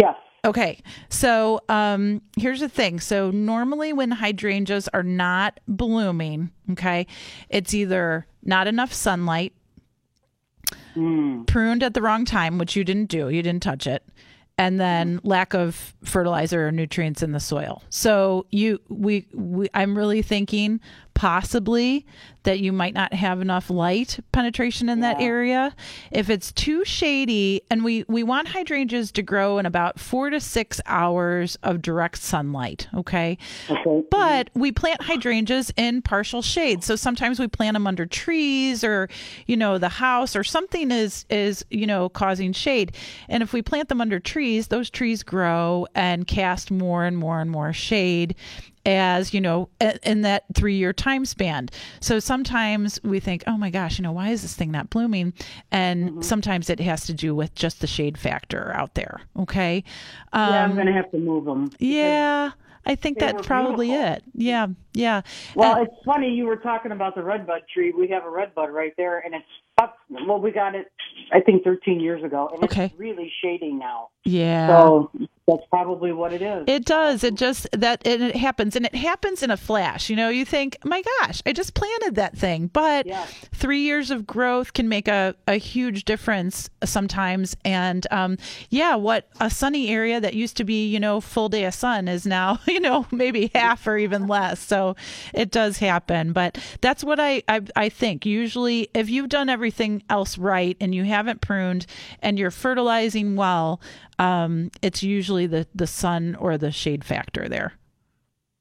Yes. 0.00 0.16
Okay. 0.44 0.82
So 1.08 1.60
um, 1.68 2.20
here's 2.36 2.60
the 2.60 2.68
thing. 2.68 2.98
So 2.98 3.30
normally 3.30 3.92
when 3.92 4.10
hydrangeas 4.10 4.88
are 4.92 5.04
not 5.04 5.60
blooming, 5.68 6.50
okay, 6.72 7.06
it's 7.48 7.72
either 7.74 8.26
not 8.42 8.66
enough 8.66 8.92
sunlight, 8.92 9.52
pruned 11.46 11.82
at 11.82 11.94
the 11.94 12.02
wrong 12.02 12.24
time, 12.24 12.58
which 12.58 12.74
you 12.74 12.82
didn't 12.84 13.08
do, 13.08 13.28
you 13.28 13.42
didn't 13.42 13.62
touch 13.62 13.86
it, 13.86 14.04
and 14.58 14.80
then 14.80 15.20
lack 15.22 15.54
of 15.54 15.94
fertilizer 16.04 16.66
or 16.68 16.72
nutrients 16.72 17.22
in 17.22 17.32
the 17.32 17.40
soil. 17.40 17.82
So 17.88 18.46
you 18.50 18.80
we, 18.88 19.26
we 19.32 19.68
I'm 19.74 19.96
really 19.96 20.22
thinking 20.22 20.80
possibly 21.14 22.04
that 22.44 22.58
you 22.58 22.72
might 22.72 22.92
not 22.94 23.12
have 23.14 23.40
enough 23.40 23.70
light 23.70 24.18
penetration 24.32 24.88
in 24.88 25.00
that 25.00 25.20
area. 25.20 25.74
If 26.10 26.28
it's 26.28 26.50
too 26.50 26.84
shady 26.84 27.62
and 27.70 27.84
we 27.84 28.04
we 28.08 28.24
want 28.24 28.48
hydrangeas 28.48 29.12
to 29.12 29.22
grow 29.22 29.58
in 29.58 29.66
about 29.66 30.00
4 30.00 30.30
to 30.30 30.40
6 30.40 30.80
hours 30.86 31.56
of 31.62 31.80
direct 31.82 32.18
sunlight, 32.18 32.88
okay? 32.94 33.38
Okay. 33.70 33.80
Mhm. 33.84 34.04
But 34.10 34.50
we 34.54 34.72
plant 34.72 35.02
hydrangeas 35.02 35.72
in 35.76 36.02
partial 36.02 36.42
shade. 36.42 36.82
So 36.82 36.96
sometimes 36.96 37.38
we 37.38 37.46
plant 37.46 37.74
them 37.74 37.86
under 37.86 38.06
trees 38.06 38.82
or, 38.82 39.08
you 39.46 39.56
know, 39.56 39.78
the 39.78 39.88
house 39.88 40.34
or 40.34 40.42
something 40.42 40.90
is 40.90 41.24
is, 41.30 41.64
you 41.70 41.86
know, 41.86 42.08
causing 42.08 42.52
shade. 42.52 42.92
And 43.28 43.42
if 43.42 43.52
we 43.52 43.62
plant 43.62 43.88
them 43.88 44.00
under 44.00 44.18
trees, 44.18 44.68
those 44.68 44.90
trees 44.90 45.22
grow 45.22 45.86
and 45.94 46.26
cast 46.26 46.70
more 46.70 47.04
and 47.04 47.16
more 47.16 47.40
and 47.40 47.50
more 47.50 47.72
shade 47.72 48.34
as 48.84 49.32
you 49.32 49.40
know 49.40 49.68
a- 49.80 49.98
in 50.08 50.22
that 50.22 50.44
three 50.54 50.74
year 50.76 50.92
time 50.92 51.24
span 51.24 51.68
so 52.00 52.18
sometimes 52.18 52.98
we 53.04 53.20
think 53.20 53.44
oh 53.46 53.56
my 53.56 53.70
gosh 53.70 53.98
you 53.98 54.02
know 54.02 54.12
why 54.12 54.30
is 54.30 54.42
this 54.42 54.54
thing 54.54 54.70
not 54.70 54.90
blooming 54.90 55.32
and 55.70 56.24
sometimes 56.24 56.68
it 56.68 56.80
has 56.80 57.06
to 57.06 57.12
do 57.14 57.34
with 57.34 57.54
just 57.54 57.80
the 57.80 57.86
shade 57.86 58.18
factor 58.18 58.72
out 58.74 58.94
there 58.94 59.20
okay 59.38 59.84
yeah, 60.34 60.64
I'm 60.64 60.78
Um, 60.78 60.86
to 60.86 60.92
have 60.92 61.10
to 61.12 61.18
move 61.18 61.44
them. 61.44 61.70
yeah 61.78 62.50
i 62.84 62.94
think 62.96 63.18
they 63.20 63.26
that's 63.26 63.46
probably 63.46 63.88
beautiful. 63.88 64.14
it 64.14 64.24
yeah 64.34 64.66
yeah 64.94 65.22
Well, 65.54 65.74
Uh, 65.76 65.82
it's 65.82 65.94
funny 66.04 66.30
you 66.34 66.46
were 66.46 66.56
talking 66.56 66.90
about 66.92 67.14
the 67.14 67.22
redbud 67.22 67.62
tree. 67.72 67.92
We 67.96 68.08
have 68.08 68.24
a 68.24 68.30
redbud 68.30 68.70
right 68.70 68.92
there, 68.98 69.20
and 69.20 69.34
it's 69.34 69.44
up. 69.80 69.96
Well, 70.26 70.38
we 70.40 70.50
got 70.50 70.74
it, 70.74 70.92
I 71.32 71.40
think, 71.40 71.64
13 71.64 71.98
years 72.00 72.22
ago, 72.22 72.50
and 72.52 72.62
Okay. 72.64 72.86
it's 72.86 72.94
really 72.98 73.32
shady 73.42 73.72
now. 73.72 74.08
yeah 74.24 74.66
So 74.68 75.10
that's 75.48 75.64
probably 75.70 76.12
what 76.12 76.32
it 76.32 76.40
is. 76.40 76.64
It 76.68 76.84
does. 76.84 77.24
It 77.24 77.34
just 77.34 77.66
that 77.72 78.06
and 78.06 78.22
it 78.22 78.36
happens, 78.36 78.76
and 78.76 78.86
it 78.86 78.94
happens 78.94 79.42
in 79.42 79.50
a 79.50 79.56
flash. 79.56 80.08
You 80.08 80.14
know, 80.16 80.28
you 80.28 80.44
think, 80.44 80.76
"My 80.84 81.02
gosh, 81.20 81.42
I 81.44 81.52
just 81.52 81.74
planted 81.74 82.14
that 82.14 82.36
thing," 82.38 82.68
but 82.72 83.06
Yeah. 83.06 83.24
three 83.52 83.80
years 83.80 84.10
of 84.12 84.26
growth 84.26 84.72
can 84.72 84.88
make 84.88 85.08
a, 85.08 85.34
a 85.48 85.56
huge 85.56 86.04
difference 86.04 86.70
sometimes. 86.84 87.56
And 87.64 88.06
um, 88.12 88.38
yeah, 88.70 88.94
what 88.94 89.28
a 89.40 89.50
sunny 89.50 89.88
area 89.88 90.20
that 90.20 90.34
used 90.34 90.56
to 90.58 90.64
be, 90.64 90.86
you 90.88 91.00
know, 91.00 91.20
full 91.20 91.48
day 91.48 91.64
of 91.64 91.74
sun 91.74 92.06
is 92.06 92.24
now, 92.24 92.60
you 92.68 92.78
know, 92.80 93.06
maybe 93.10 93.50
half 93.54 93.84
or 93.86 93.96
even 93.98 94.28
less. 94.28 94.60
So 94.60 94.94
it 95.34 95.50
does 95.50 95.78
happen, 95.78 96.32
but 96.32 96.56
that's 96.80 97.02
what 97.02 97.18
I 97.18 97.42
I, 97.48 97.62
I 97.74 97.88
think. 97.88 98.24
Usually, 98.24 98.88
if 98.94 99.10
you've 99.10 99.28
done 99.28 99.48
everything 99.48 100.04
else 100.08 100.38
right 100.38 100.76
and 100.80 100.94
you 100.94 101.02
haven't 101.04 101.40
pruned 101.40 101.86
and 102.20 102.38
you're 102.38 102.50
fertilizing 102.52 103.34
well, 103.34 103.80
um, 104.22 104.70
it's 104.82 105.02
usually 105.02 105.46
the 105.46 105.66
the 105.74 105.86
sun 105.86 106.34
or 106.36 106.56
the 106.58 106.70
shade 106.70 107.04
factor 107.04 107.48
there. 107.48 107.72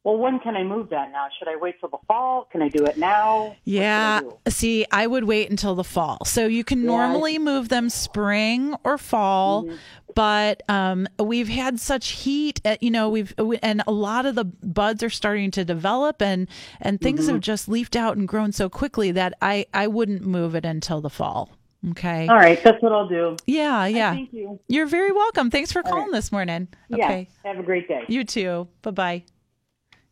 Well, 0.04 0.18
when 0.18 0.40
can 0.40 0.56
I 0.56 0.64
move 0.64 0.90
that 0.90 1.12
now? 1.12 1.28
Should 1.38 1.48
I 1.48 1.58
wait 1.58 1.76
till 1.80 1.90
the 1.90 2.00
fall? 2.08 2.48
Can 2.52 2.64
I 2.64 2.70
do 2.70 2.84
it 2.86 2.98
now? 2.98 3.50
Should 3.50 3.52
I 3.52 3.82
Yeah. 3.82 4.22
See, 4.48 4.84
I 4.92 5.06
would 5.06 5.26
wait 5.26 5.52
until 5.52 5.76
the 5.76 5.84
fall. 5.84 6.26
So 6.26 6.48
you 6.48 6.64
can 6.64 6.84
normally 6.84 7.38
move 7.38 7.70
them 7.70 7.88
spring 7.88 8.74
or 8.84 8.98
fall, 8.98 9.66
Mm-hmm. 9.66 9.76
but 10.16 10.64
um, 10.68 11.08
we've 11.20 11.50
had 11.50 11.80
such 11.80 12.08
heat. 12.24 12.60
At, 12.66 12.82
you 12.82 12.90
know, 12.90 13.10
we've 13.10 13.32
we- 13.38 13.60
and 13.62 13.84
a 13.86 13.92
lot 13.92 14.26
of 14.26 14.34
the 14.34 14.46
buds 14.46 15.04
are 15.04 15.10
starting 15.12 15.52
to 15.52 15.64
develop, 15.64 16.20
and 16.20 16.48
and 16.80 17.00
things 17.00 17.22
Mm-hmm. 17.26 17.34
have 17.34 17.42
just 17.42 17.70
leafed 17.70 17.96
out 17.96 18.18
and 18.18 18.28
grown 18.28 18.52
so 18.54 18.70
quickly 18.70 19.12
that 19.12 19.36
I 19.40 19.68
I 19.72 19.86
wouldn't 19.86 20.24
move 20.26 20.56
it 20.56 20.66
until 20.66 21.02
the 21.02 21.12
fall. 21.12 21.52
Okay. 21.90 22.28
All 22.28 22.36
right, 22.36 22.62
that's 22.64 22.82
what 22.84 22.92
I'll 22.92 23.08
do. 23.08 23.36
Yeah. 23.48 23.88
Yeah. 23.88 24.14
Thank 24.14 24.34
you. 24.34 24.60
You're 24.68 24.86
very 24.86 25.12
welcome. 25.12 25.50
Thanks 25.50 25.72
for 25.72 25.82
right. 25.82 25.92
calling 25.92 26.12
this 26.12 26.32
morning. 26.32 26.68
Yeah. 26.90 27.06
Okay. 27.06 27.28
Have 27.44 27.58
a 27.58 27.64
great 27.64 27.88
day. 27.88 28.04
You 28.08 28.24
too. 28.24 28.68
Bye 28.84 28.92
bye. 28.92 29.24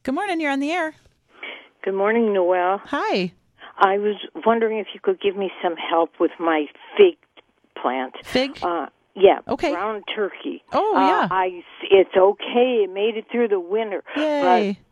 Good 0.03 0.15
morning. 0.15 0.39
You're 0.41 0.51
on 0.51 0.59
the 0.59 0.71
air. 0.71 0.95
Good 1.83 1.93
morning, 1.93 2.33
Noel. 2.33 2.81
Hi. 2.85 3.31
I 3.77 3.97
was 3.97 4.15
wondering 4.45 4.79
if 4.79 4.87
you 4.93 4.99
could 4.99 5.21
give 5.21 5.37
me 5.37 5.51
some 5.61 5.75
help 5.77 6.11
with 6.19 6.31
my 6.39 6.65
fig 6.97 7.17
plant. 7.79 8.15
Fig. 8.23 8.57
Uh, 8.63 8.87
yeah. 9.15 9.39
Okay. 9.47 9.71
Brown 9.71 10.01
turkey. 10.13 10.63
Oh, 10.73 10.95
Uh, 10.95 10.99
yeah. 11.07 11.27
I. 11.29 11.63
It's 11.91 12.15
okay. 12.17 12.83
It 12.83 12.91
made 12.91 13.15
it 13.15 13.25
through 13.31 13.49
the 13.49 13.59
winter. 13.59 14.03
Yay. 14.17 14.73
But 14.73 14.88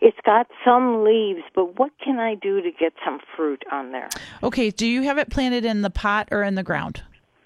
it's 0.00 0.18
got 0.24 0.46
some 0.64 1.04
leaves, 1.04 1.42
but 1.54 1.78
what 1.78 1.90
can 2.02 2.18
I 2.18 2.34
do 2.34 2.60
to 2.60 2.70
get 2.70 2.92
some 3.04 3.20
fruit 3.36 3.62
on 3.70 3.92
there? 3.92 4.08
Okay. 4.42 4.70
Do 4.70 4.86
you 4.86 5.02
have 5.02 5.18
it 5.18 5.30
planted 5.30 5.64
in 5.64 5.82
the 5.82 5.90
pot 5.90 6.28
or 6.30 6.42
in 6.42 6.54
the 6.54 6.62
ground? 6.62 7.02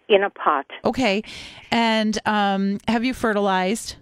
In 0.09 0.23
a 0.23 0.31
pot. 0.31 0.67
Okay. 0.85 1.23
And 1.71 2.19
um, 2.27 2.79
have 2.89 3.05
you 3.05 3.15
fertilized? 3.15 3.97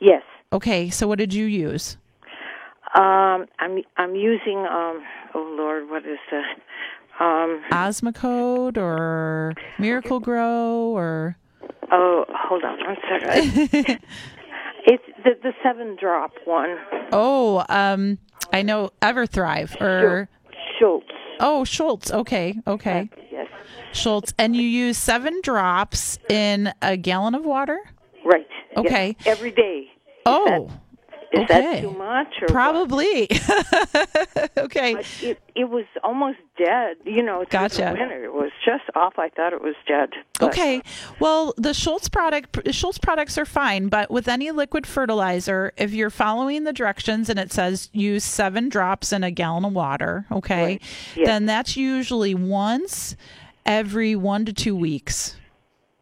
Yes. 0.00 0.22
Okay. 0.52 0.90
So 0.90 1.06
what 1.06 1.18
did 1.18 1.32
you 1.32 1.44
use? 1.44 1.96
Um, 2.94 3.46
I'm 3.58 3.82
I'm 3.96 4.14
using 4.14 4.58
um. 4.60 5.02
Oh 5.34 5.54
Lord, 5.58 5.90
what 5.90 6.06
is 6.06 6.18
the 6.30 6.42
um? 7.22 7.62
Osmocote 7.70 8.78
or 8.78 9.52
Miracle-Gro 9.78 10.94
or 10.96 11.36
Oh, 11.90 12.24
hold 12.28 12.64
on 12.64 12.78
one 12.84 12.96
second. 13.08 14.00
it's 14.86 15.02
the 15.24 15.30
the 15.42 15.52
seven 15.62 15.96
drop 16.00 16.32
one. 16.44 16.76
oh, 17.12 17.64
um, 17.68 18.18
I 18.52 18.62
know 18.62 18.90
Everthrive 19.02 19.80
or 19.80 20.28
Schultz. 20.78 21.06
oh 21.40 21.64
Schultz. 21.64 22.10
Okay. 22.10 22.54
Okay. 22.66 23.10
Yes. 23.30 23.46
Schultz. 23.92 24.32
And 24.38 24.54
you 24.56 24.62
use 24.62 24.96
seven 24.98 25.40
drops 25.42 26.18
in 26.28 26.72
a 26.82 26.96
gallon 26.96 27.34
of 27.34 27.44
water. 27.44 27.78
Right. 28.24 28.46
yes. 28.76 28.86
Okay. 28.86 29.16
Every 29.26 29.50
day. 29.50 29.88
Oh. 30.26 30.70
Is 31.32 31.40
okay. 31.40 31.60
that 31.60 31.80
too 31.82 31.90
much? 31.90 32.34
Or 32.40 32.48
Probably. 32.48 33.24
okay. 34.58 34.96
It 35.20 35.40
it 35.54 35.68
was 35.68 35.84
almost 36.02 36.38
dead. 36.56 36.96
You 37.04 37.22
know, 37.22 37.44
Gotcha. 37.50 37.94
winter. 37.98 38.24
It 38.24 38.32
was 38.32 38.50
just 38.64 38.84
off. 38.94 39.18
I 39.18 39.28
thought 39.28 39.52
it 39.52 39.62
was 39.62 39.74
dead. 39.86 40.10
But- 40.40 40.48
Okay. 40.48 40.78
Uh, 40.78 40.82
well, 41.20 41.54
the 41.58 41.74
Schultz 41.74 42.08
product 42.08 42.72
Schultz 42.72 42.98
products 42.98 43.36
are 43.36 43.44
fine, 43.44 43.88
but 43.88 44.10
with 44.10 44.26
any 44.28 44.50
liquid 44.50 44.86
fertilizer, 44.86 45.72
if 45.76 45.92
you're 45.92 46.10
following 46.10 46.64
the 46.64 46.72
directions 46.72 47.28
and 47.28 47.38
it 47.38 47.52
says 47.52 47.90
use 47.92 48.24
7 48.24 48.68
drops 48.70 49.12
in 49.12 49.22
a 49.22 49.30
gallon 49.30 49.64
of 49.66 49.72
water, 49.74 50.24
okay? 50.32 50.80
Yes. 51.14 51.26
Then 51.26 51.46
that's 51.46 51.76
usually 51.76 52.34
once 52.34 53.16
every 53.66 54.16
one 54.16 54.44
to 54.46 54.52
two 54.52 54.74
weeks. 54.74 55.36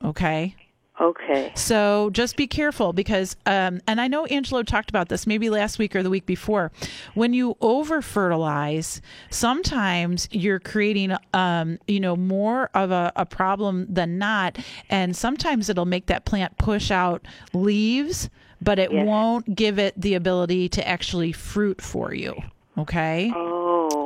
Okay. 0.04 0.54
Okay. 0.98 1.52
So 1.54 2.08
just 2.10 2.36
be 2.36 2.46
careful 2.46 2.92
because, 2.94 3.36
um, 3.44 3.80
and 3.86 4.00
I 4.00 4.08
know 4.08 4.24
Angelo 4.26 4.62
talked 4.62 4.88
about 4.88 5.08
this 5.10 5.26
maybe 5.26 5.50
last 5.50 5.78
week 5.78 5.94
or 5.94 6.02
the 6.02 6.08
week 6.08 6.24
before. 6.24 6.72
When 7.14 7.34
you 7.34 7.56
over 7.60 8.00
fertilize, 8.00 9.02
sometimes 9.30 10.28
you're 10.32 10.58
creating, 10.58 11.14
um, 11.34 11.78
you 11.86 12.00
know, 12.00 12.16
more 12.16 12.70
of 12.74 12.90
a, 12.90 13.12
a 13.14 13.26
problem 13.26 13.86
than 13.88 14.18
not. 14.18 14.58
And 14.88 15.14
sometimes 15.14 15.68
it'll 15.68 15.84
make 15.84 16.06
that 16.06 16.24
plant 16.24 16.56
push 16.56 16.90
out 16.90 17.26
leaves, 17.52 18.30
but 18.62 18.78
it 18.78 18.90
Yes. 18.90 19.06
won't 19.06 19.54
give 19.54 19.78
it 19.78 20.00
the 20.00 20.14
ability 20.14 20.68
to 20.70 20.88
actually 20.88 21.32
fruit 21.32 21.82
for 21.82 22.14
you. 22.14 22.34
Okay. 22.78 23.32
Oh. 23.34 23.55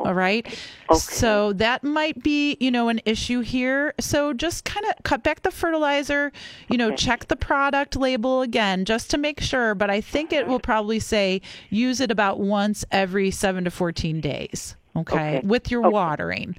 All 0.04 0.14
right. 0.14 0.46
So 0.94 1.52
that 1.54 1.84
might 1.84 2.22
be, 2.22 2.56
you 2.60 2.70
know, 2.70 2.88
an 2.88 3.00
issue 3.04 3.40
here. 3.40 3.94
So 4.00 4.32
just 4.32 4.64
kind 4.64 4.86
of 4.86 4.94
cut 5.02 5.22
back 5.22 5.42
the 5.42 5.50
fertilizer, 5.50 6.32
you 6.68 6.76
know, 6.76 6.94
check 6.96 7.28
the 7.28 7.36
product 7.36 7.96
label 7.96 8.42
again 8.42 8.84
just 8.84 9.10
to 9.10 9.18
make 9.18 9.40
sure. 9.40 9.74
But 9.74 9.90
I 9.90 10.00
think 10.00 10.32
it 10.32 10.46
will 10.46 10.60
probably 10.60 10.98
say 10.98 11.42
use 11.68 12.00
it 12.00 12.10
about 12.10 12.40
once 12.40 12.84
every 12.90 13.30
seven 13.30 13.64
to 13.64 13.70
14 13.70 14.20
days. 14.20 14.74
Okay. 14.96 15.36
Okay. 15.38 15.46
With 15.46 15.70
your 15.70 15.88
watering. 15.88 16.56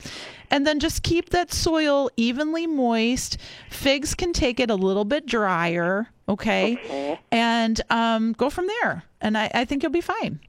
And 0.50 0.66
then 0.66 0.80
just 0.80 1.04
keep 1.04 1.30
that 1.30 1.54
soil 1.54 2.10
evenly 2.18 2.68
moist. 2.68 3.38
Figs 3.70 4.16
can 4.16 4.34
take 4.34 4.60
it 4.60 4.70
a 4.70 4.76
little 4.76 5.06
bit 5.06 5.26
drier. 5.26 6.08
Okay. 6.30 6.74
Okay. 6.74 7.20
And 7.32 7.82
um, 7.90 8.34
go 8.34 8.50
from 8.50 8.68
there. 8.68 9.04
And 9.20 9.38
I, 9.38 9.52
I 9.54 9.66
think 9.66 9.84
you'll 9.84 9.92
be 9.92 10.02
fine. 10.02 10.40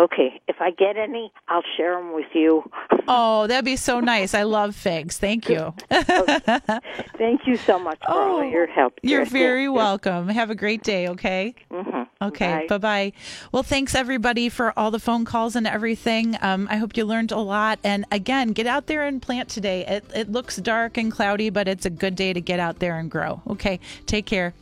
Okay. 0.00 0.40
If 0.48 0.56
I 0.60 0.70
get 0.70 0.96
any, 0.96 1.30
I'll 1.48 1.62
share 1.76 1.94
them 1.96 2.14
with 2.14 2.26
you. 2.34 2.68
Oh, 3.12 3.48
that'd 3.48 3.64
be 3.64 3.74
so 3.76 3.98
nice. 3.98 4.34
I 4.34 4.44
love 4.44 4.76
figs. 4.76 5.18
Thank 5.18 5.48
you. 5.48 5.74
Thank 5.90 7.40
you 7.44 7.56
so 7.56 7.76
much 7.76 7.98
for 8.06 8.12
all 8.12 8.44
your 8.44 8.68
help. 8.68 8.92
Oh, 8.96 9.00
You're 9.02 9.24
very 9.24 9.68
welcome. 9.68 10.28
Have 10.28 10.50
a 10.50 10.54
great 10.54 10.84
day, 10.84 11.08
okay? 11.08 11.54
Mhm. 11.72 12.06
Okay, 12.22 12.46
Bye. 12.46 12.66
bye 12.68 12.78
bye. 12.78 13.12
Well, 13.50 13.64
thanks 13.64 13.96
everybody 13.96 14.48
for 14.48 14.78
all 14.78 14.92
the 14.92 15.00
phone 15.00 15.24
calls 15.24 15.56
and 15.56 15.66
everything. 15.66 16.36
Um, 16.40 16.68
I 16.70 16.76
hope 16.76 16.96
you 16.96 17.04
learned 17.04 17.32
a 17.32 17.38
lot. 17.40 17.80
And 17.82 18.04
again, 18.12 18.52
get 18.52 18.66
out 18.68 18.86
there 18.86 19.02
and 19.04 19.20
plant 19.20 19.48
today. 19.48 19.84
It, 19.86 20.04
it 20.14 20.30
looks 20.30 20.56
dark 20.58 20.96
and 20.96 21.10
cloudy, 21.10 21.50
but 21.50 21.66
it's 21.66 21.86
a 21.86 21.90
good 21.90 22.14
day 22.14 22.32
to 22.32 22.40
get 22.40 22.60
out 22.60 22.78
there 22.78 22.96
and 22.96 23.10
grow. 23.10 23.42
Okay, 23.48 23.80
take 24.06 24.26
care. 24.26 24.54